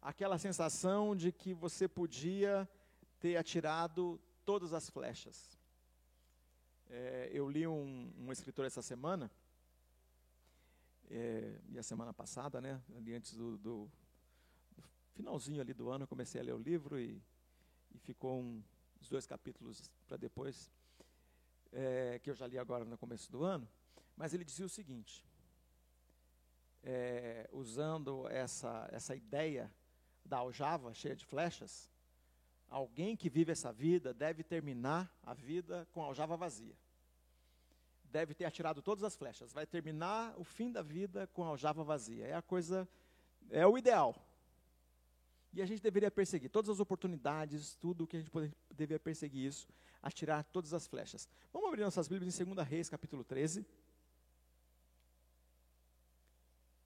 aquela 0.00 0.38
sensação 0.38 1.16
de 1.16 1.32
que 1.32 1.52
você 1.52 1.88
podia 1.88 2.68
ter 3.18 3.36
atirado 3.36 4.20
todas 4.44 4.72
as 4.72 4.88
flechas. 4.88 5.58
É, 6.88 7.30
eu 7.32 7.48
li 7.48 7.66
um, 7.66 8.12
um, 8.18 8.30
escritor 8.30 8.64
essa 8.64 8.80
semana, 8.80 9.30
é, 11.10 11.58
e 11.70 11.78
a 11.78 11.82
semana 11.82 12.14
passada, 12.14 12.60
né, 12.60 12.80
ali 12.96 13.14
antes 13.14 13.34
do, 13.34 13.56
do, 13.58 13.90
do, 13.90 13.90
finalzinho 15.16 15.60
ali 15.60 15.74
do 15.74 15.90
ano, 15.90 16.04
eu 16.04 16.08
comecei 16.08 16.40
a 16.40 16.44
ler 16.44 16.54
o 16.54 16.58
livro 16.58 16.98
e, 16.98 17.20
e 17.94 17.98
ficou 17.98 18.40
um, 18.40 18.62
dois 19.10 19.26
capítulos 19.26 19.90
para 20.06 20.16
depois, 20.16 20.70
é, 21.72 22.20
que 22.22 22.30
eu 22.30 22.34
já 22.34 22.46
li 22.46 22.58
agora 22.58 22.84
no 22.84 22.98
começo 22.98 23.30
do 23.30 23.42
ano, 23.44 23.68
mas 24.16 24.32
ele 24.32 24.44
dizia 24.44 24.66
o 24.66 24.68
seguinte, 24.68 25.24
é, 26.82 27.48
usando 27.52 28.28
essa, 28.28 28.88
essa 28.92 29.14
ideia 29.14 29.72
da 30.24 30.38
aljava 30.38 30.92
cheia 30.94 31.16
de 31.16 31.24
flechas, 31.24 31.90
Alguém 32.68 33.16
que 33.16 33.30
vive 33.30 33.52
essa 33.52 33.72
vida 33.72 34.12
deve 34.12 34.42
terminar 34.42 35.10
a 35.22 35.32
vida 35.32 35.86
com 35.92 36.02
a 36.02 36.06
aljava 36.06 36.36
vazia. 36.36 36.74
Deve 38.04 38.34
ter 38.34 38.44
atirado 38.44 38.82
todas 38.82 39.04
as 39.04 39.16
flechas. 39.16 39.52
Vai 39.52 39.66
terminar 39.66 40.34
o 40.36 40.44
fim 40.44 40.72
da 40.72 40.82
vida 40.82 41.26
com 41.28 41.44
a 41.44 41.48
aljava 41.48 41.84
vazia. 41.84 42.26
É 42.26 42.34
a 42.34 42.42
coisa, 42.42 42.88
é 43.50 43.66
o 43.66 43.78
ideal. 43.78 44.16
E 45.56 45.62
a 45.62 45.66
gente 45.66 45.82
deveria 45.82 46.10
perseguir 46.10 46.50
todas 46.50 46.68
as 46.68 46.80
oportunidades, 46.80 47.74
tudo 47.76 48.04
o 48.04 48.06
que 48.06 48.18
a 48.18 48.20
gente 48.20 48.30
pode, 48.30 48.52
deveria 48.70 49.00
perseguir 49.00 49.46
isso, 49.46 49.66
atirar 50.02 50.44
todas 50.44 50.74
as 50.74 50.86
flechas. 50.86 51.26
Vamos 51.50 51.68
abrir 51.68 51.82
nossas 51.82 52.06
Bíblias 52.06 52.38
em 52.38 52.44
2 52.44 52.68
Reis, 52.68 52.90
capítulo 52.90 53.24
13. 53.24 53.64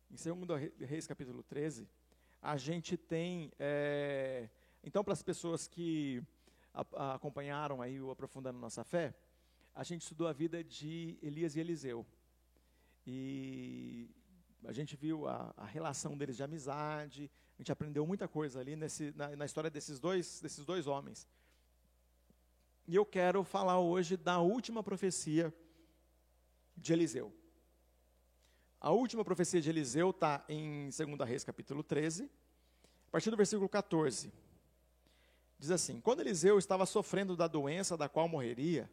Em 0.08 0.46
2 0.46 0.72
Reis, 0.88 1.04
capítulo 1.04 1.42
13, 1.42 1.88
a 2.40 2.56
gente 2.56 2.96
tem 2.96 3.50
é, 3.58 4.48
então, 4.84 5.02
para 5.02 5.14
as 5.14 5.22
pessoas 5.22 5.66
que 5.66 6.22
a, 6.72 6.86
a 6.94 7.14
acompanharam 7.16 7.82
aí 7.82 8.00
o 8.00 8.08
Aprofundando 8.12 8.60
Nossa 8.60 8.84
Fé, 8.84 9.12
a 9.74 9.82
gente 9.82 10.02
estudou 10.02 10.28
a 10.28 10.32
vida 10.32 10.62
de 10.62 11.18
Elias 11.20 11.56
e 11.56 11.60
Eliseu. 11.60 12.06
E 13.04 14.08
a 14.64 14.72
gente 14.72 14.94
viu 14.94 15.26
a, 15.26 15.52
a 15.56 15.66
relação 15.66 16.16
deles 16.16 16.36
de 16.36 16.44
amizade, 16.44 17.28
a 17.60 17.62
gente 17.62 17.72
aprendeu 17.72 18.06
muita 18.06 18.26
coisa 18.26 18.58
ali 18.58 18.74
nesse, 18.74 19.12
na, 19.14 19.36
na 19.36 19.44
história 19.44 19.68
desses 19.68 20.00
dois, 20.00 20.40
desses 20.40 20.64
dois 20.64 20.86
homens. 20.86 21.28
E 22.88 22.96
eu 22.96 23.04
quero 23.04 23.44
falar 23.44 23.78
hoje 23.78 24.16
da 24.16 24.40
última 24.40 24.82
profecia 24.82 25.52
de 26.74 26.94
Eliseu. 26.94 27.30
A 28.80 28.90
última 28.92 29.22
profecia 29.22 29.60
de 29.60 29.68
Eliseu 29.68 30.08
está 30.08 30.42
em 30.48 30.88
2 30.88 31.28
Reis, 31.28 31.44
capítulo 31.44 31.82
13, 31.82 32.30
a 33.08 33.10
partir 33.10 33.30
do 33.30 33.36
versículo 33.36 33.68
14. 33.68 34.32
Diz 35.58 35.70
assim: 35.70 36.00
Quando 36.00 36.20
Eliseu 36.20 36.58
estava 36.58 36.86
sofrendo 36.86 37.36
da 37.36 37.46
doença 37.46 37.94
da 37.94 38.08
qual 38.08 38.26
morreria, 38.26 38.90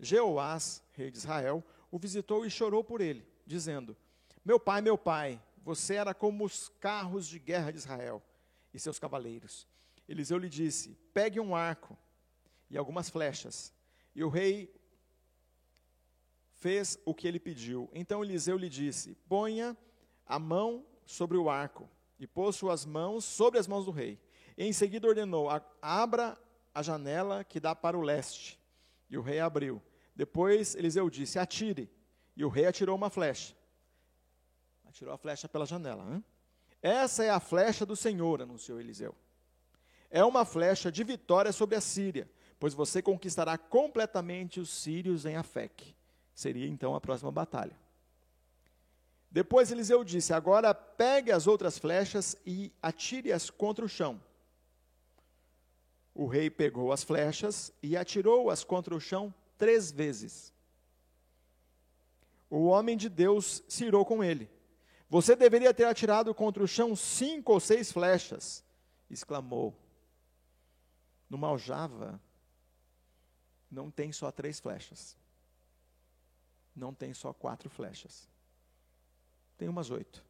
Jeoás, 0.00 0.82
rei 0.94 1.12
de 1.12 1.18
Israel, 1.18 1.62
o 1.92 1.96
visitou 1.96 2.44
e 2.44 2.50
chorou 2.50 2.82
por 2.82 3.00
ele, 3.00 3.24
dizendo: 3.46 3.96
Meu 4.44 4.58
pai, 4.58 4.80
meu 4.80 4.98
pai, 4.98 5.40
você 5.62 5.96
era 5.96 6.14
como 6.14 6.44
os 6.44 6.68
carros 6.80 7.26
de 7.26 7.38
guerra 7.38 7.70
de 7.70 7.78
Israel 7.78 8.22
e 8.72 8.78
seus 8.78 8.98
cavaleiros. 8.98 9.66
Eliseu 10.08 10.38
lhe 10.38 10.48
disse: 10.48 10.96
Pegue 11.12 11.38
um 11.38 11.54
arco 11.54 11.96
e 12.70 12.76
algumas 12.76 13.08
flechas. 13.08 13.72
E 14.14 14.24
o 14.24 14.28
rei 14.28 14.72
fez 16.54 16.98
o 17.04 17.14
que 17.14 17.28
ele 17.28 17.38
pediu. 17.38 17.88
Então 17.92 18.24
Eliseu 18.24 18.56
lhe 18.56 18.68
disse: 18.68 19.14
Ponha 19.28 19.76
a 20.26 20.38
mão 20.38 20.84
sobre 21.06 21.36
o 21.36 21.48
arco. 21.48 21.88
E 22.18 22.26
pôs 22.26 22.56
suas 22.56 22.84
mãos 22.84 23.24
sobre 23.24 23.58
as 23.58 23.66
mãos 23.66 23.84
do 23.84 23.90
rei. 23.90 24.20
E 24.56 24.64
em 24.64 24.72
seguida 24.72 25.08
ordenou: 25.08 25.48
Abra 25.80 26.38
a 26.74 26.82
janela 26.82 27.44
que 27.44 27.60
dá 27.60 27.74
para 27.74 27.96
o 27.96 28.02
leste. 28.02 28.58
E 29.08 29.16
o 29.16 29.22
rei 29.22 29.40
abriu. 29.40 29.82
Depois 30.14 30.74
Eliseu 30.74 31.08
disse: 31.08 31.38
Atire. 31.38 31.90
E 32.36 32.44
o 32.44 32.48
rei 32.48 32.66
atirou 32.66 32.96
uma 32.96 33.10
flecha. 33.10 33.54
Atirou 34.90 35.14
a 35.14 35.16
flecha 35.16 35.48
pela 35.48 35.64
janela. 35.64 36.04
Hein? 36.12 36.24
Essa 36.82 37.22
é 37.24 37.30
a 37.30 37.38
flecha 37.38 37.86
do 37.86 37.94
Senhor, 37.94 38.42
anunciou 38.42 38.80
Eliseu. 38.80 39.14
É 40.10 40.24
uma 40.24 40.44
flecha 40.44 40.90
de 40.90 41.04
vitória 41.04 41.52
sobre 41.52 41.76
a 41.76 41.80
Síria, 41.80 42.28
pois 42.58 42.74
você 42.74 43.00
conquistará 43.00 43.56
completamente 43.56 44.58
os 44.58 44.68
sírios 44.68 45.24
em 45.24 45.36
Afec. 45.36 45.94
Seria 46.34 46.66
então 46.66 46.96
a 46.96 47.00
próxima 47.00 47.30
batalha. 47.30 47.76
Depois 49.30 49.70
Eliseu 49.70 50.02
disse: 50.02 50.32
Agora 50.32 50.74
pegue 50.74 51.30
as 51.30 51.46
outras 51.46 51.78
flechas 51.78 52.36
e 52.44 52.72
atire-as 52.82 53.48
contra 53.48 53.84
o 53.84 53.88
chão. 53.88 54.20
O 56.12 56.26
rei 56.26 56.50
pegou 56.50 56.92
as 56.92 57.04
flechas 57.04 57.72
e 57.80 57.96
atirou-as 57.96 58.64
contra 58.64 58.92
o 58.92 59.00
chão 59.00 59.32
três 59.56 59.92
vezes. 59.92 60.52
O 62.50 62.64
homem 62.64 62.96
de 62.96 63.08
Deus 63.08 63.62
se 63.68 63.84
irou 63.84 64.04
com 64.04 64.24
ele. 64.24 64.50
Você 65.10 65.36
deveria 65.36 65.74
ter 65.74 65.84
atirado 65.84 66.34
contra 66.34 66.62
o 66.62 66.68
chão 66.68 66.96
cinco 66.96 67.52
ou 67.52 67.60
seis 67.60 67.92
flechas, 67.92 68.64
exclamou. 69.10 69.76
No 71.28 71.44
aljava 71.44 72.18
não 73.70 73.90
tem 73.90 74.10
só 74.12 74.32
três 74.32 74.58
flechas 74.58 75.20
não 76.74 76.94
tem 76.94 77.12
só 77.12 77.32
quatro 77.32 77.68
flechas. 77.68 78.28
Tem 79.56 79.68
umas 79.68 79.90
oito. 79.90 80.24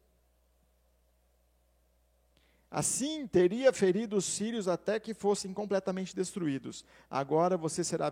Assim 2.69 3.27
teria 3.27 3.73
ferido 3.73 4.15
os 4.15 4.25
sírios 4.25 4.67
até 4.67 4.99
que 4.99 5.13
fossem 5.13 5.53
completamente 5.53 6.15
destruídos. 6.15 6.85
Agora 7.09 7.57
você 7.57 7.83
será 7.83 8.11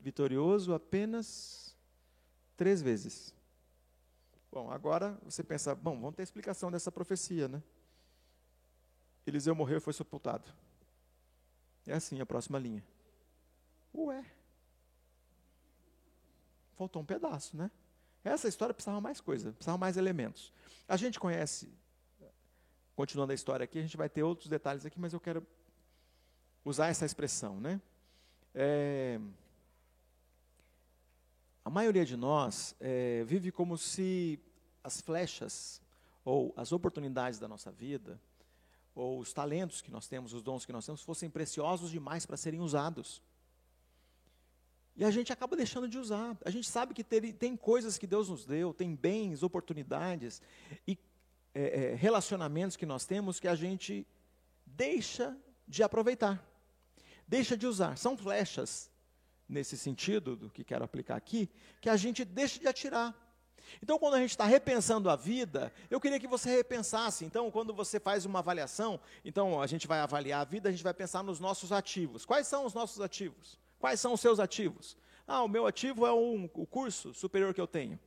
vitorioso 0.00 0.74
apenas 0.74 1.76
três 2.56 2.82
vezes. 2.82 3.34
Bom, 4.52 4.70
agora 4.70 5.18
você 5.24 5.42
pensa, 5.42 5.74
bom, 5.74 5.98
vamos 5.98 6.14
ter 6.14 6.22
explicação 6.22 6.70
dessa 6.70 6.92
profecia, 6.92 7.48
né? 7.48 7.62
Eliseu 9.26 9.54
morreu 9.54 9.78
e 9.78 9.80
foi 9.80 9.92
sepultado. 9.92 10.52
É 11.86 11.94
assim 11.94 12.20
a 12.20 12.26
próxima 12.26 12.58
linha. 12.58 12.84
Ué 13.94 14.24
faltou 16.82 17.00
um 17.00 17.04
pedaço, 17.04 17.56
né? 17.56 17.70
Essa 18.24 18.48
história 18.48 18.74
precisava 18.74 19.00
mais 19.00 19.20
coisa, 19.20 19.52
precisava 19.52 19.78
mais 19.78 19.96
elementos. 19.96 20.52
A 20.88 20.96
gente 20.96 21.18
conhece, 21.18 21.72
continuando 22.94 23.32
a 23.32 23.34
história 23.34 23.64
aqui, 23.64 23.78
a 23.78 23.82
gente 23.82 23.96
vai 23.96 24.08
ter 24.08 24.22
outros 24.22 24.48
detalhes 24.48 24.84
aqui, 24.84 24.98
mas 24.98 25.12
eu 25.12 25.20
quero 25.20 25.46
usar 26.64 26.88
essa 26.88 27.04
expressão, 27.04 27.60
né? 27.60 27.80
É, 28.54 29.20
maioria 31.72 32.04
de 32.04 32.16
nós 32.16 32.76
é, 32.78 33.24
vive 33.24 33.50
como 33.50 33.78
se 33.78 34.38
as 34.84 35.00
flechas 35.00 35.80
ou 36.24 36.52
as 36.56 36.70
oportunidades 36.70 37.38
da 37.38 37.48
nossa 37.48 37.72
vida, 37.72 38.20
ou 38.94 39.18
os 39.18 39.32
talentos 39.32 39.80
que 39.80 39.90
nós 39.90 40.06
temos, 40.06 40.34
os 40.34 40.42
dons 40.42 40.66
que 40.66 40.72
nós 40.72 40.84
temos, 40.84 41.02
fossem 41.02 41.30
preciosos 41.30 41.90
demais 41.90 42.26
para 42.26 42.36
serem 42.36 42.60
usados. 42.60 43.22
E 44.94 45.02
a 45.02 45.10
gente 45.10 45.32
acaba 45.32 45.56
deixando 45.56 45.88
de 45.88 45.98
usar. 45.98 46.36
A 46.44 46.50
gente 46.50 46.68
sabe 46.68 46.92
que 46.92 47.02
ter, 47.02 47.32
tem 47.32 47.56
coisas 47.56 47.96
que 47.96 48.06
Deus 48.06 48.28
nos 48.28 48.44
deu, 48.44 48.74
tem 48.74 48.94
bens, 48.94 49.42
oportunidades 49.42 50.42
e 50.86 50.98
é, 51.54 51.62
é, 51.62 51.94
relacionamentos 51.94 52.76
que 52.76 52.84
nós 52.84 53.06
temos 53.06 53.40
que 53.40 53.48
a 53.48 53.54
gente 53.54 54.06
deixa 54.66 55.36
de 55.66 55.82
aproveitar, 55.82 56.46
deixa 57.26 57.56
de 57.56 57.66
usar. 57.66 57.96
São 57.96 58.14
flechas, 58.14 58.90
nesse 59.48 59.76
sentido, 59.76 60.36
do 60.36 60.50
que 60.50 60.64
quero 60.64 60.84
aplicar 60.84 61.16
aqui, 61.16 61.48
que 61.80 61.88
a 61.88 61.96
gente 61.96 62.24
deixa 62.24 62.58
de 62.58 62.66
atirar. 62.66 63.14
Então, 63.82 63.98
quando 63.98 64.14
a 64.14 64.18
gente 64.18 64.30
está 64.30 64.44
repensando 64.44 65.08
a 65.08 65.16
vida, 65.16 65.72
eu 65.90 66.00
queria 66.00 66.18
que 66.18 66.26
você 66.26 66.50
repensasse. 66.50 67.24
Então, 67.24 67.50
quando 67.50 67.72
você 67.72 68.00
faz 68.00 68.24
uma 68.24 68.40
avaliação, 68.40 69.00
então 69.24 69.60
a 69.60 69.66
gente 69.66 69.86
vai 69.86 70.00
avaliar 70.00 70.40
a 70.40 70.44
vida, 70.44 70.68
a 70.68 70.72
gente 70.72 70.84
vai 70.84 70.94
pensar 70.94 71.22
nos 71.22 71.40
nossos 71.40 71.72
ativos. 71.72 72.24
Quais 72.24 72.46
são 72.46 72.64
os 72.66 72.74
nossos 72.74 73.00
ativos? 73.00 73.58
Quais 73.78 74.00
são 74.00 74.12
os 74.12 74.20
seus 74.20 74.38
ativos? 74.40 74.96
Ah, 75.26 75.42
o 75.42 75.48
meu 75.48 75.66
ativo 75.66 76.06
é 76.06 76.12
um, 76.12 76.48
o 76.54 76.66
curso 76.66 77.14
superior 77.14 77.54
que 77.54 77.60
eu 77.60 77.66
tenho. 77.66 77.98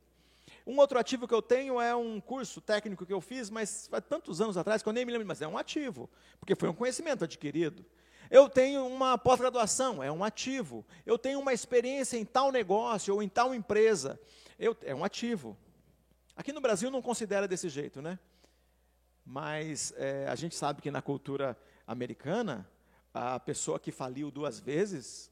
Um 0.66 0.78
outro 0.78 0.98
ativo 0.98 1.26
que 1.26 1.34
eu 1.34 1.42
tenho 1.42 1.80
é 1.80 1.94
um 1.94 2.20
curso 2.20 2.60
técnico 2.60 3.04
que 3.04 3.12
eu 3.12 3.20
fiz, 3.20 3.50
mas 3.50 3.88
faz 3.88 4.04
tantos 4.08 4.40
anos 4.40 4.56
atrás 4.56 4.82
que 4.82 4.88
eu 4.88 4.92
nem 4.92 5.04
me 5.04 5.12
lembro, 5.12 5.26
mas 5.26 5.42
é 5.42 5.46
um 5.46 5.58
ativo, 5.58 6.08
porque 6.38 6.54
foi 6.54 6.68
um 6.68 6.74
conhecimento 6.74 7.24
adquirido. 7.24 7.84
Eu 8.30 8.48
tenho 8.48 8.86
uma 8.86 9.16
pós-graduação, 9.16 10.02
é 10.02 10.10
um 10.10 10.24
ativo. 10.24 10.84
Eu 11.04 11.18
tenho 11.18 11.40
uma 11.40 11.52
experiência 11.52 12.16
em 12.16 12.24
tal 12.24 12.50
negócio 12.50 13.14
ou 13.14 13.22
em 13.22 13.28
tal 13.28 13.54
empresa, 13.54 14.18
eu, 14.58 14.76
é 14.82 14.94
um 14.94 15.04
ativo. 15.04 15.56
Aqui 16.34 16.52
no 16.52 16.60
Brasil 16.60 16.90
não 16.90 17.00
considera 17.00 17.48
desse 17.48 17.68
jeito, 17.68 18.02
né? 18.02 18.18
Mas 19.24 19.92
é, 19.96 20.26
a 20.28 20.34
gente 20.34 20.54
sabe 20.54 20.80
que 20.80 20.90
na 20.90 21.02
cultura 21.02 21.56
americana, 21.86 22.68
a 23.12 23.40
pessoa 23.40 23.80
que 23.80 23.90
faliu 23.90 24.30
duas 24.30 24.60
vezes, 24.60 25.30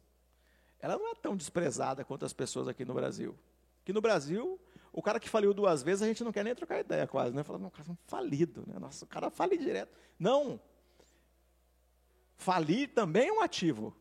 ela 0.80 0.96
não 0.96 1.10
é 1.10 1.14
tão 1.14 1.36
desprezada 1.36 2.04
quanto 2.04 2.24
as 2.24 2.32
pessoas 2.32 2.68
aqui 2.68 2.84
no 2.84 2.94
Brasil. 2.94 3.38
Aqui 3.82 3.92
no 3.92 4.00
Brasil, 4.00 4.58
o 4.92 5.02
cara 5.02 5.20
que 5.20 5.28
faliu 5.28 5.52
duas 5.52 5.82
vezes, 5.82 6.02
a 6.02 6.06
gente 6.06 6.24
não 6.24 6.32
quer 6.32 6.44
nem 6.44 6.54
trocar 6.54 6.80
ideia 6.80 7.06
quase, 7.06 7.34
né? 7.34 7.42
Fala, 7.42 7.58
não, 7.58 7.68
o 7.68 7.70
cara 7.70 7.88
é 7.88 7.92
um 7.92 7.96
falido, 8.06 8.64
né? 8.66 8.78
Nossa, 8.78 9.04
o 9.04 9.08
cara 9.08 9.30
fale 9.30 9.58
direto. 9.58 9.92
Não. 10.18 10.60
Falir 12.36 12.92
também 12.92 13.28
é 13.28 13.32
um 13.32 13.40
ativo. 13.40 13.96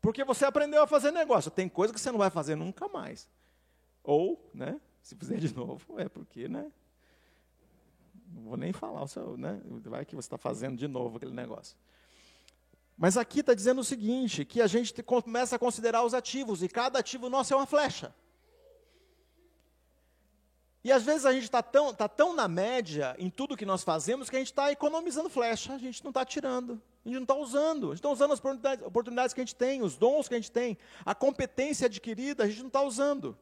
Porque 0.00 0.24
você 0.24 0.44
aprendeu 0.44 0.82
a 0.82 0.86
fazer 0.86 1.10
negócio. 1.10 1.50
Tem 1.50 1.68
coisa 1.68 1.92
que 1.92 2.00
você 2.00 2.10
não 2.10 2.18
vai 2.18 2.30
fazer 2.30 2.54
nunca 2.54 2.88
mais. 2.88 3.28
Ou, 4.02 4.50
né? 4.52 4.80
Se 5.02 5.16
fizer 5.16 5.38
de 5.38 5.52
novo, 5.56 5.98
é 5.98 6.08
porque, 6.08 6.48
né? 6.48 6.70
Não 8.32 8.42
vou 8.42 8.56
nem 8.56 8.72
falar 8.72 9.02
o 9.02 9.08
seu, 9.08 9.36
né? 9.36 9.60
Vai 9.64 10.04
que 10.04 10.16
você 10.16 10.26
está 10.26 10.36
fazendo 10.36 10.76
de 10.76 10.88
novo 10.88 11.16
aquele 11.16 11.32
negócio. 11.32 11.76
Mas 12.96 13.16
aqui 13.16 13.40
está 13.40 13.54
dizendo 13.54 13.80
o 13.80 13.84
seguinte: 13.84 14.44
que 14.44 14.60
a 14.60 14.66
gente 14.66 15.02
começa 15.02 15.56
a 15.56 15.58
considerar 15.58 16.04
os 16.04 16.14
ativos, 16.14 16.62
e 16.62 16.68
cada 16.68 16.98
ativo 16.98 17.30
nosso 17.30 17.54
é 17.54 17.56
uma 17.56 17.66
flecha. 17.66 18.14
E 20.84 20.92
às 20.92 21.02
vezes 21.02 21.24
a 21.24 21.32
gente 21.32 21.44
está 21.44 21.62
tão, 21.62 21.94
tá 21.94 22.06
tão 22.06 22.34
na 22.34 22.46
média 22.46 23.16
em 23.18 23.30
tudo 23.30 23.56
que 23.56 23.64
nós 23.64 23.82
fazemos 23.82 24.28
que 24.28 24.36
a 24.36 24.38
gente 24.38 24.52
está 24.52 24.70
economizando 24.70 25.30
flecha, 25.30 25.72
a 25.72 25.78
gente 25.78 26.04
não 26.04 26.10
está 26.10 26.26
tirando, 26.26 26.72
a 27.02 27.08
gente 27.08 27.16
não 27.16 27.22
está 27.22 27.34
usando, 27.34 27.86
a 27.86 27.88
gente 27.88 28.00
está 28.00 28.10
usando 28.10 28.32
as 28.34 28.38
oportunidades, 28.38 28.86
oportunidades 28.86 29.32
que 29.32 29.40
a 29.40 29.44
gente 29.44 29.56
tem, 29.56 29.80
os 29.80 29.96
dons 29.96 30.28
que 30.28 30.34
a 30.34 30.36
gente 30.36 30.52
tem, 30.52 30.76
a 31.02 31.14
competência 31.14 31.86
adquirida, 31.86 32.44
a 32.44 32.46
gente 32.46 32.60
não 32.60 32.66
está 32.66 32.82
usando. 32.82 33.34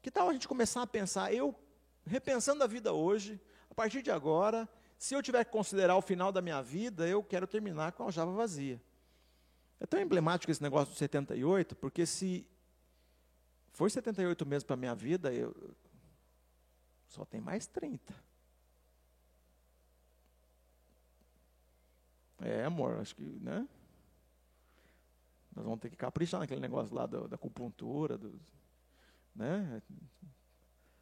Que 0.00 0.08
tal 0.08 0.28
a 0.28 0.32
gente 0.32 0.46
começar 0.46 0.82
a 0.82 0.86
pensar, 0.86 1.34
eu, 1.34 1.52
repensando 2.06 2.62
a 2.62 2.68
vida 2.68 2.92
hoje, 2.92 3.40
a 3.68 3.74
partir 3.74 4.02
de 4.02 4.10
agora, 4.12 4.68
se 4.96 5.14
eu 5.14 5.22
tiver 5.22 5.44
que 5.44 5.50
considerar 5.50 5.96
o 5.96 6.00
final 6.00 6.30
da 6.30 6.40
minha 6.40 6.62
vida, 6.62 7.08
eu 7.08 7.24
quero 7.24 7.48
terminar 7.48 7.90
com 7.90 8.04
a 8.04 8.06
aljava 8.06 8.30
vazia. 8.30 8.80
É 9.80 9.86
tão 9.86 10.00
emblemático 10.00 10.52
esse 10.52 10.62
negócio 10.62 10.94
do 10.94 10.98
78, 10.98 11.74
porque 11.74 12.06
se 12.06 12.46
foi 13.80 13.88
78 13.88 14.44
mesmo 14.44 14.66
para 14.66 14.74
a 14.74 14.76
minha 14.76 14.94
vida, 14.94 15.32
eu 15.32 15.74
só 17.08 17.24
tem 17.24 17.40
mais 17.40 17.66
30. 17.66 18.14
É, 22.42 22.62
amor, 22.66 22.98
acho 22.98 23.16
que, 23.16 23.22
né? 23.22 23.66
Nós 25.56 25.64
vamos 25.64 25.80
ter 25.80 25.88
que 25.88 25.96
caprichar 25.96 26.40
naquele 26.40 26.60
negócio 26.60 26.94
lá 26.94 27.06
da, 27.06 27.26
da 27.26 27.36
acupuntura, 27.36 28.18
do, 28.18 28.38
né? 29.34 29.80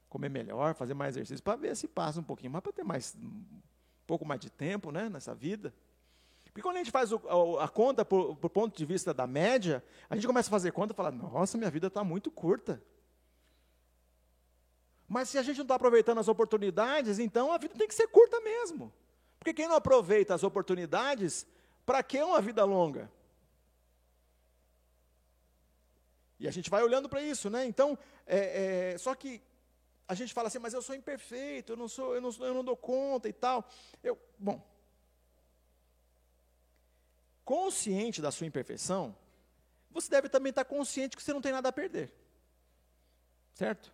Comer 0.08 0.28
melhor, 0.28 0.72
fazer 0.76 0.94
mais 0.94 1.16
exercício, 1.16 1.42
para 1.42 1.56
ver 1.56 1.76
se 1.76 1.88
passa 1.88 2.20
um 2.20 2.24
pouquinho, 2.24 2.52
mas 2.52 2.62
para 2.62 2.72
ter 2.72 2.84
mais 2.84 3.18
pouco 4.06 4.24
mais 4.24 4.40
de 4.40 4.50
tempo 4.50 4.92
né, 4.92 5.08
nessa 5.08 5.34
vida. 5.34 5.74
Porque 6.58 6.66
quando 6.66 6.74
a 6.74 6.78
gente 6.80 6.90
faz 6.90 7.12
o, 7.12 7.20
a, 7.56 7.66
a, 7.66 7.68
conta 7.68 8.04
por, 8.04 8.34
por, 8.34 8.50
ponto 8.50 8.76
de 8.76 8.84
vista 8.84 9.14
da 9.14 9.28
média, 9.28 9.80
a 10.10 10.16
gente 10.16 10.26
começa 10.26 10.48
a 10.48 10.50
fazer 10.50 10.72
conta 10.72 10.92
e 10.92 10.96
fala, 10.96 11.12
nossa, 11.12 11.56
minha 11.56 11.70
vida 11.70 11.86
está 11.86 12.02
muito 12.02 12.32
curta. 12.32 12.82
Mas 15.06 15.28
se 15.28 15.38
a 15.38 15.42
gente 15.44 15.58
não 15.58 15.62
está 15.62 15.76
aproveitando 15.76 16.18
as 16.18 16.26
oportunidades, 16.26 17.20
então 17.20 17.52
a 17.52 17.58
vida 17.58 17.76
tem 17.78 17.86
que 17.86 17.94
ser 17.94 18.08
curta 18.08 18.40
mesmo. 18.40 18.92
Porque 19.38 19.54
quem 19.54 19.68
não 19.68 19.76
aproveita 19.76 20.34
as 20.34 20.42
oportunidades, 20.42 21.46
para 21.86 22.02
que 22.02 22.20
uma 22.20 22.40
vida 22.40 22.64
longa? 22.64 23.08
E 26.40 26.48
a 26.48 26.50
gente 26.50 26.68
vai 26.68 26.82
olhando 26.82 27.08
para 27.08 27.22
isso, 27.22 27.48
né? 27.48 27.66
Então, 27.66 27.96
é, 28.26 28.94
é, 28.94 28.98
só 28.98 29.14
que 29.14 29.40
a 30.08 30.14
gente 30.14 30.34
fala 30.34 30.48
assim, 30.48 30.58
mas 30.58 30.74
eu 30.74 30.82
sou 30.82 30.96
imperfeito, 30.96 31.74
eu 31.74 31.76
não, 31.76 31.86
sou, 31.86 32.16
eu 32.16 32.20
não, 32.20 32.30
eu 32.40 32.54
não 32.54 32.64
dou 32.64 32.76
conta 32.76 33.28
e 33.28 33.32
tal. 33.32 33.64
Eu, 34.02 34.18
bom, 34.36 34.60
consciente 37.48 38.20
da 38.20 38.30
sua 38.30 38.46
imperfeição, 38.46 39.16
você 39.90 40.10
deve 40.10 40.28
também 40.28 40.50
estar 40.50 40.66
consciente 40.66 41.16
que 41.16 41.22
você 41.22 41.32
não 41.32 41.40
tem 41.40 41.50
nada 41.50 41.70
a 41.70 41.72
perder. 41.72 42.12
Certo? 43.54 43.90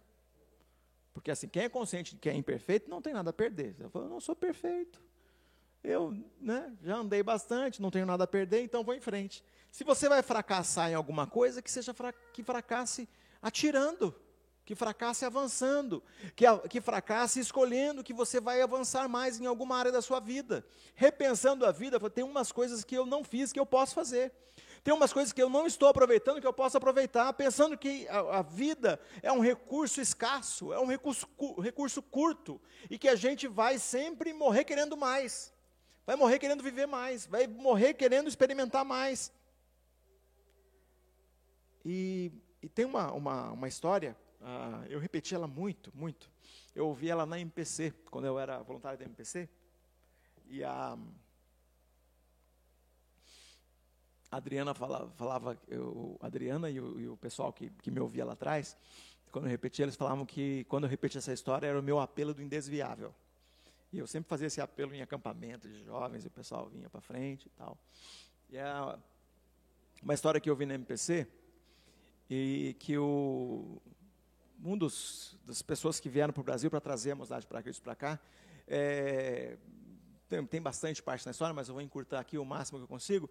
Porque 1.12 1.30
assim, 1.30 1.46
quem 1.46 1.62
é 1.62 1.68
consciente 1.68 2.16
de 2.16 2.20
que 2.20 2.28
é 2.28 2.34
imperfeito 2.34 2.90
não 2.90 3.00
tem 3.00 3.14
nada 3.14 3.30
a 3.30 3.32
perder. 3.32 3.76
Você 3.76 3.88
fala, 3.88 4.06
eu 4.06 4.10
não 4.10 4.20
sou 4.20 4.34
perfeito. 4.34 5.00
Eu 5.84 6.20
né, 6.40 6.76
já 6.82 6.96
andei 6.96 7.22
bastante, 7.22 7.80
não 7.80 7.92
tenho 7.92 8.04
nada 8.04 8.24
a 8.24 8.26
perder, 8.26 8.60
então 8.60 8.82
vou 8.82 8.92
em 8.92 9.00
frente. 9.00 9.44
Se 9.70 9.84
você 9.84 10.08
vai 10.08 10.20
fracassar 10.20 10.90
em 10.90 10.94
alguma 10.94 11.24
coisa, 11.24 11.62
que 11.62 11.70
seja 11.70 11.94
fra 11.94 12.12
que 12.12 12.42
fracasse 12.42 13.08
atirando, 13.40 14.12
que 14.64 14.74
fracasse 14.74 15.24
avançando, 15.24 16.02
que, 16.34 16.44
que 16.70 16.80
fracasse 16.80 17.38
escolhendo 17.38 18.02
que 18.02 18.14
você 18.14 18.40
vai 18.40 18.62
avançar 18.62 19.08
mais 19.08 19.38
em 19.38 19.46
alguma 19.46 19.76
área 19.76 19.92
da 19.92 20.00
sua 20.00 20.20
vida. 20.20 20.64
Repensando 20.94 21.66
a 21.66 21.72
vida, 21.72 21.98
tem 22.10 22.24
umas 22.24 22.50
coisas 22.50 22.82
que 22.82 22.94
eu 22.94 23.04
não 23.04 23.22
fiz 23.22 23.52
que 23.52 23.60
eu 23.60 23.66
posso 23.66 23.94
fazer. 23.94 24.32
Tem 24.82 24.92
umas 24.92 25.12
coisas 25.12 25.32
que 25.32 25.42
eu 25.42 25.48
não 25.48 25.66
estou 25.66 25.88
aproveitando 25.88 26.40
que 26.40 26.46
eu 26.46 26.52
posso 26.52 26.76
aproveitar, 26.76 27.32
pensando 27.32 27.76
que 27.76 28.06
a, 28.08 28.38
a 28.38 28.42
vida 28.42 29.00
é 29.22 29.32
um 29.32 29.40
recurso 29.40 30.00
escasso, 30.00 30.72
é 30.72 30.78
um 30.78 30.86
recurso, 30.86 31.26
cu, 31.26 31.58
recurso 31.60 32.02
curto, 32.02 32.60
e 32.90 32.98
que 32.98 33.08
a 33.08 33.14
gente 33.14 33.48
vai 33.48 33.78
sempre 33.78 34.34
morrer 34.34 34.64
querendo 34.64 34.94
mais, 34.94 35.52
vai 36.06 36.16
morrer 36.16 36.38
querendo 36.38 36.62
viver 36.62 36.86
mais, 36.86 37.26
vai 37.26 37.46
morrer 37.46 37.94
querendo 37.94 38.28
experimentar 38.28 38.84
mais. 38.84 39.32
E, 41.82 42.30
e 42.62 42.68
tem 42.68 42.84
uma, 42.84 43.10
uma, 43.12 43.52
uma 43.52 43.68
história, 43.68 44.14
uh, 44.44 44.86
eu 44.88 45.00
repeti 45.00 45.34
ela 45.34 45.48
muito, 45.48 45.90
muito. 45.94 46.30
Eu 46.74 46.86
ouvi 46.86 47.08
ela 47.08 47.24
na 47.24 47.40
MPC, 47.40 47.92
quando 48.10 48.26
eu 48.26 48.38
era 48.38 48.62
voluntário 48.62 48.98
da 48.98 49.04
MPC, 49.04 49.48
e 50.46 50.62
a. 50.62 50.96
Adriana 54.30 54.74
falava, 54.74 55.10
falava 55.12 55.58
eu, 55.68 56.18
Adriana 56.20 56.68
e 56.68 56.80
o, 56.80 57.00
e 57.00 57.08
o 57.08 57.16
pessoal 57.16 57.52
que, 57.52 57.70
que, 57.70 57.88
me 57.88 58.00
ouvia 58.00 58.24
lá 58.24 58.32
atrás, 58.32 58.76
quando 59.30 59.44
eu 59.44 59.50
repetia, 59.50 59.84
eles 59.84 59.94
falavam 59.94 60.26
que 60.26 60.64
quando 60.64 60.84
eu 60.84 60.90
repetia 60.90 61.20
essa 61.20 61.32
história 61.32 61.68
era 61.68 61.78
o 61.78 61.82
meu 61.82 62.00
apelo 62.00 62.34
do 62.34 62.42
indesviável. 62.42 63.14
E 63.92 63.98
eu 63.98 64.08
sempre 64.08 64.28
fazia 64.28 64.48
esse 64.48 64.60
apelo 64.60 64.92
em 64.92 65.02
acampamento 65.02 65.68
de 65.68 65.84
jovens, 65.84 66.24
e 66.24 66.26
o 66.26 66.30
pessoal 66.30 66.68
vinha 66.68 66.90
para 66.90 67.00
frente 67.00 67.46
e 67.46 67.50
tal. 67.50 67.78
E 68.50 68.56
é 68.56 68.98
uma 70.02 70.14
história 70.14 70.40
que 70.40 70.50
eu 70.50 70.56
vi 70.56 70.66
na 70.66 70.74
MPC, 70.74 71.28
e 72.28 72.74
que 72.80 72.98
o, 72.98 73.80
um 74.64 74.76
dos, 74.76 75.36
das 75.44 75.62
pessoas 75.62 76.00
que 76.00 76.08
vieram 76.08 76.32
para 76.32 76.40
o 76.40 76.44
Brasil 76.44 76.70
para 76.70 76.80
trazer 76.80 77.12
a 77.12 77.14
Mocidade 77.14 77.46
para 77.46 77.62
Cristo 77.62 77.82
para 77.82 77.94
cá, 77.94 78.18
é, 78.66 79.58
tem, 80.28 80.44
tem 80.46 80.62
bastante 80.62 81.02
parte 81.02 81.24
na 81.26 81.32
história, 81.32 81.54
mas 81.54 81.68
eu 81.68 81.74
vou 81.74 81.82
encurtar 81.82 82.18
aqui 82.18 82.38
o 82.38 82.44
máximo 82.44 82.78
que 82.78 82.84
eu 82.84 82.88
consigo 82.88 83.30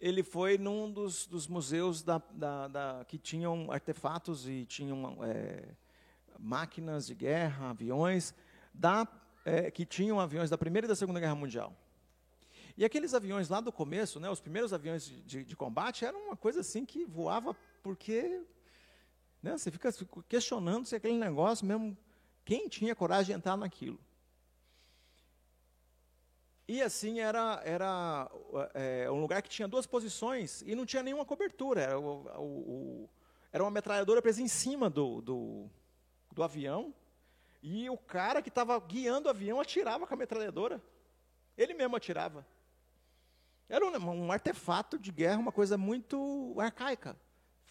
ele 0.00 0.22
foi 0.22 0.58
num 0.58 0.92
dos, 0.92 1.26
dos 1.26 1.46
museus 1.46 2.02
da, 2.02 2.20
da, 2.30 2.68
da, 2.68 3.04
que 3.06 3.18
tinham 3.18 3.70
artefatos 3.70 4.46
e 4.48 4.66
tinham 4.66 5.18
é, 5.24 5.64
máquinas 6.38 7.06
de 7.06 7.14
guerra, 7.14 7.70
aviões, 7.70 8.34
da, 8.72 9.06
é, 9.44 9.70
que 9.70 9.86
tinham 9.86 10.20
aviões 10.20 10.50
da 10.50 10.58
Primeira 10.58 10.86
e 10.86 10.88
da 10.88 10.96
Segunda 10.96 11.20
Guerra 11.20 11.34
Mundial. 11.34 11.74
E 12.76 12.84
aqueles 12.84 13.14
aviões 13.14 13.48
lá 13.48 13.60
do 13.60 13.72
começo, 13.72 14.18
né, 14.18 14.28
os 14.28 14.40
primeiros 14.40 14.72
aviões 14.72 15.04
de, 15.06 15.22
de, 15.22 15.44
de 15.44 15.56
combate, 15.56 16.04
eram 16.04 16.26
uma 16.26 16.36
coisa 16.36 16.60
assim 16.60 16.84
que 16.84 17.04
voava 17.04 17.56
porque 17.82 18.42
né, 19.44 19.58
você 19.58 19.70
fica 19.70 19.90
questionando 20.26 20.86
se 20.86 20.96
aquele 20.96 21.18
negócio 21.18 21.66
mesmo, 21.66 21.96
quem 22.44 22.66
tinha 22.66 22.94
coragem 22.94 23.26
de 23.26 23.32
entrar 23.32 23.56
naquilo. 23.56 24.00
E 26.66 26.80
assim 26.80 27.20
era, 27.20 27.60
era 27.62 28.30
é, 28.72 29.10
um 29.10 29.20
lugar 29.20 29.42
que 29.42 29.50
tinha 29.50 29.68
duas 29.68 29.86
posições 29.86 30.62
e 30.62 30.74
não 30.74 30.86
tinha 30.86 31.02
nenhuma 31.02 31.26
cobertura. 31.26 31.82
Era, 31.82 32.00
o, 32.00 32.26
o, 32.38 33.10
era 33.52 33.62
uma 33.62 33.70
metralhadora 33.70 34.22
presa 34.22 34.40
em 34.40 34.48
cima 34.48 34.88
do, 34.88 35.20
do, 35.20 35.70
do 36.32 36.42
avião. 36.42 36.94
E 37.62 37.90
o 37.90 37.98
cara 37.98 38.40
que 38.40 38.48
estava 38.48 38.78
guiando 38.80 39.28
o 39.28 39.30
avião 39.30 39.60
atirava 39.60 40.06
com 40.06 40.14
a 40.14 40.16
metralhadora. 40.16 40.82
Ele 41.54 41.74
mesmo 41.74 41.96
atirava. 41.96 42.46
Era 43.68 43.84
um, 43.84 44.26
um 44.26 44.32
artefato 44.32 44.98
de 44.98 45.12
guerra, 45.12 45.38
uma 45.38 45.52
coisa 45.52 45.76
muito 45.76 46.56
arcaica. 46.58 47.14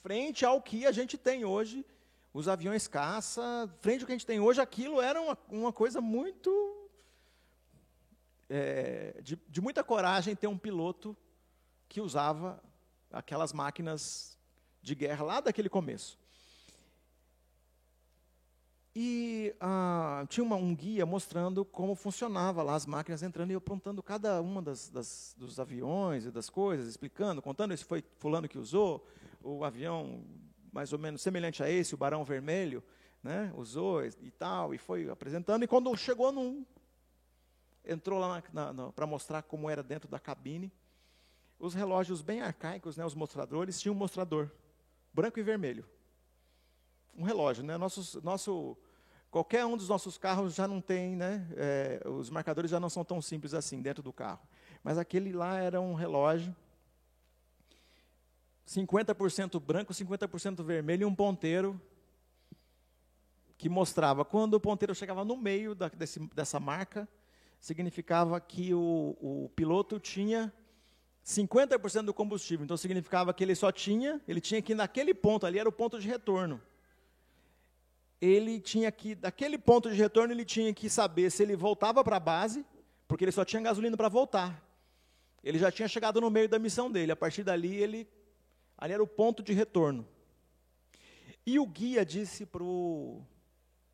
Frente 0.04 0.46
ao 0.46 0.62
que 0.62 0.86
a 0.86 0.92
gente 0.92 1.18
tem 1.18 1.46
hoje, 1.46 1.86
os 2.34 2.50
aviões 2.50 2.90
caça, 2.90 3.74
frente 3.80 4.02
ao 4.02 4.06
que 4.06 4.12
a 4.12 4.16
gente 4.16 4.26
tem 4.26 4.38
hoje, 4.38 4.60
aquilo 4.60 5.00
era 5.00 5.22
uma, 5.22 5.38
uma 5.50 5.72
coisa 5.72 6.02
muito 6.02 6.90
é, 8.50 9.22
de, 9.22 9.40
de 9.48 9.62
muita 9.62 9.82
coragem 9.82 10.36
ter 10.36 10.48
um 10.48 10.58
piloto 10.58 11.16
que 11.88 12.02
usava 12.02 12.62
aquelas 13.14 13.54
máquinas 13.54 14.38
de 14.82 14.94
guerra 14.94 15.24
lá 15.24 15.40
daquele 15.40 15.70
começo. 15.70 16.20
E 18.94 19.56
ah, 19.62 20.26
tinha 20.28 20.44
uma, 20.44 20.58
um 20.58 20.76
guia 20.76 21.06
mostrando 21.06 21.64
como 21.64 21.96
funcionava 21.96 22.62
lá 22.62 22.76
as 22.76 22.86
máquinas 22.86 23.24
entrando 23.24 23.52
e 23.52 23.56
apontando 23.56 24.04
cada 24.04 24.42
uma 24.42 24.62
das, 24.62 24.90
das, 24.90 25.34
dos 25.38 25.62
aviões 25.62 26.26
e 26.26 26.32
das 26.32 26.50
coisas, 26.50 26.90
explicando, 26.90 27.42
contando, 27.42 27.74
esse 27.74 27.86
foi 27.86 28.04
fulano 28.20 28.50
que 28.50 28.58
usou, 28.58 29.08
o 29.44 29.64
avião 29.64 30.24
mais 30.72 30.92
ou 30.92 30.98
menos 30.98 31.22
semelhante 31.22 31.62
a 31.62 31.70
esse, 31.70 31.94
o 31.94 31.98
Barão 31.98 32.24
Vermelho, 32.24 32.84
né, 33.22 33.54
usou 33.56 34.04
e 34.04 34.32
tal, 34.32 34.74
e 34.74 34.78
foi 34.78 35.10
apresentando, 35.10 35.64
e 35.64 35.68
quando 35.68 35.96
chegou 35.96 36.32
num, 36.32 36.66
entrou 37.86 38.20
lá 38.20 38.42
para 38.96 39.06
mostrar 39.06 39.44
como 39.44 39.70
era 39.70 39.84
dentro 39.84 40.10
da 40.10 40.20
cabine. 40.20 40.72
Os 41.60 41.74
relógios 41.74 42.22
bem 42.22 42.42
arcaicos, 42.42 42.98
né, 42.98 43.06
os 43.06 43.14
mostradores, 43.14 43.80
tinham 43.80 43.94
um 43.94 43.98
mostrador, 43.98 44.50
branco 45.14 45.40
e 45.40 45.44
vermelho. 45.44 45.86
Um 47.16 47.24
relógio, 47.24 47.64
né? 47.64 47.78
Nosso, 47.78 48.20
nosso, 48.24 48.76
qualquer 49.30 49.64
um 49.66 49.78
dos 49.78 49.88
nossos 49.88 50.18
carros 50.18 50.56
já 50.56 50.68
não 50.68 50.82
tem, 50.82 51.16
né? 51.16 51.48
É, 51.56 52.02
os 52.10 52.30
marcadores 52.32 52.72
já 52.72 52.80
não 52.80 52.90
são 52.90 53.06
tão 53.06 53.22
simples 53.22 53.54
assim 53.54 53.82
dentro 53.82 54.02
do 54.02 54.12
carro. 54.12 54.42
Mas 54.84 54.98
aquele 54.98 55.32
lá 55.32 55.60
era 55.60 55.80
um 55.80 55.94
relógio, 55.94 56.56
50% 58.68 59.60
branco, 59.60 59.94
50% 59.94 60.64
vermelho 60.64 61.04
e 61.04 61.06
um 61.06 61.16
ponteiro 61.16 61.80
que 63.58 63.70
mostrava 63.70 64.26
quando 64.26 64.56
o 64.56 64.60
ponteiro 64.60 64.94
chegava 64.94 65.24
no 65.24 65.38
meio 65.38 65.74
da, 65.74 65.88
desse, 65.88 66.20
dessa 66.34 66.60
marca, 66.60 67.08
significava 67.60 68.40
que 68.42 68.74
o, 68.74 69.16
o 69.22 69.50
piloto 69.56 70.00
tinha 70.00 70.52
50% 71.26 72.04
do 72.04 72.14
combustível. 72.14 72.64
Então 72.64 72.76
significava 72.76 73.34
que 73.34 73.44
ele 73.44 73.56
só 73.56 73.72
tinha, 73.72 74.22
ele 74.28 74.42
tinha 74.42 74.62
que 74.62 74.74
ir 74.74 74.76
naquele 74.76 75.14
ponto 75.14 75.46
ali, 75.46 75.60
era 75.60 75.70
o 75.70 75.72
ponto 75.72 76.00
de 76.00 76.08
retorno. 76.08 76.62
Ele 78.20 78.60
tinha 78.60 78.92
que, 78.92 79.16
daquele 79.16 79.58
ponto 79.58 79.90
de 79.90 79.96
retorno, 79.96 80.34
ele 80.34 80.46
tinha 80.46 80.74
que 80.74 80.90
saber 80.90 81.30
se 81.30 81.44
ele 81.44 81.56
voltava 81.56 82.04
para 82.04 82.18
a 82.18 82.20
base, 82.20 82.66
porque 83.08 83.24
ele 83.24 83.32
só 83.32 83.44
tinha 83.46 83.62
gasolina 83.62 83.96
para 83.96 84.10
voltar. 84.10 84.62
Ele 85.44 85.60
já 85.60 85.72
tinha 85.72 85.88
chegado 85.88 86.22
no 86.22 86.30
meio 86.30 86.48
da 86.48 86.58
missão 86.58 86.90
dele. 86.90 87.12
A 87.12 87.16
partir 87.16 87.44
dali, 87.44 87.76
ele, 87.76 88.08
ali 88.84 88.92
era 88.92 89.02
o 89.02 89.08
ponto 89.08 89.42
de 89.42 89.54
retorno. 89.54 90.06
E 91.46 91.58
o 91.58 91.66
guia 91.66 92.06
disse 92.06 92.46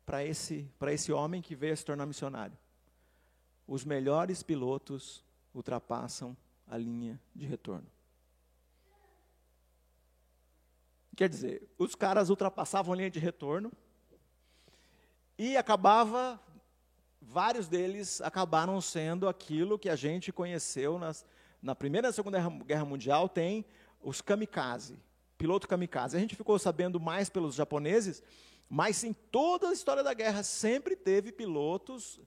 para 0.04 0.24
esse, 0.24 0.68
esse 0.88 1.12
homem 1.12 1.40
que 1.40 1.54
veio 1.54 1.72
a 1.72 1.76
se 1.76 1.84
tornar 1.84 2.06
missionário: 2.06 2.58
os 3.68 3.84
melhores 3.84 4.42
pilotos 4.42 5.24
ultrapassam 5.54 6.36
a 6.66 6.76
linha 6.76 7.20
de 7.32 7.46
retorno. 7.46 7.86
Quer 11.16 11.28
dizer, 11.28 11.68
os 11.78 11.94
caras 11.94 12.28
ultrapassavam 12.28 12.92
a 12.92 12.96
linha 12.96 13.10
de 13.10 13.20
retorno 13.20 13.70
e 15.38 15.56
acabava, 15.56 16.40
vários 17.22 17.68
deles 17.68 18.20
acabaram 18.22 18.80
sendo 18.80 19.28
aquilo 19.28 19.78
que 19.78 19.88
a 19.88 19.94
gente 19.94 20.32
conheceu 20.32 20.98
nas, 20.98 21.24
na 21.62 21.76
Primeira 21.76 22.08
e 22.08 22.12
Segunda 22.12 22.40
Guerra 22.66 22.84
Mundial, 22.84 23.28
tem 23.28 23.64
os 24.02 24.20
kamikaze, 24.20 24.98
piloto 25.36 25.68
kamikaze. 25.68 26.16
A 26.16 26.20
gente 26.20 26.36
ficou 26.36 26.58
sabendo 26.58 26.98
mais 26.98 27.28
pelos 27.28 27.54
japoneses, 27.54 28.22
mas 28.68 29.02
em 29.04 29.12
toda 29.12 29.68
a 29.68 29.72
história 29.72 30.02
da 30.02 30.14
guerra 30.14 30.42
sempre 30.42 30.94
teve 30.94 31.32
pilotos 31.32 32.20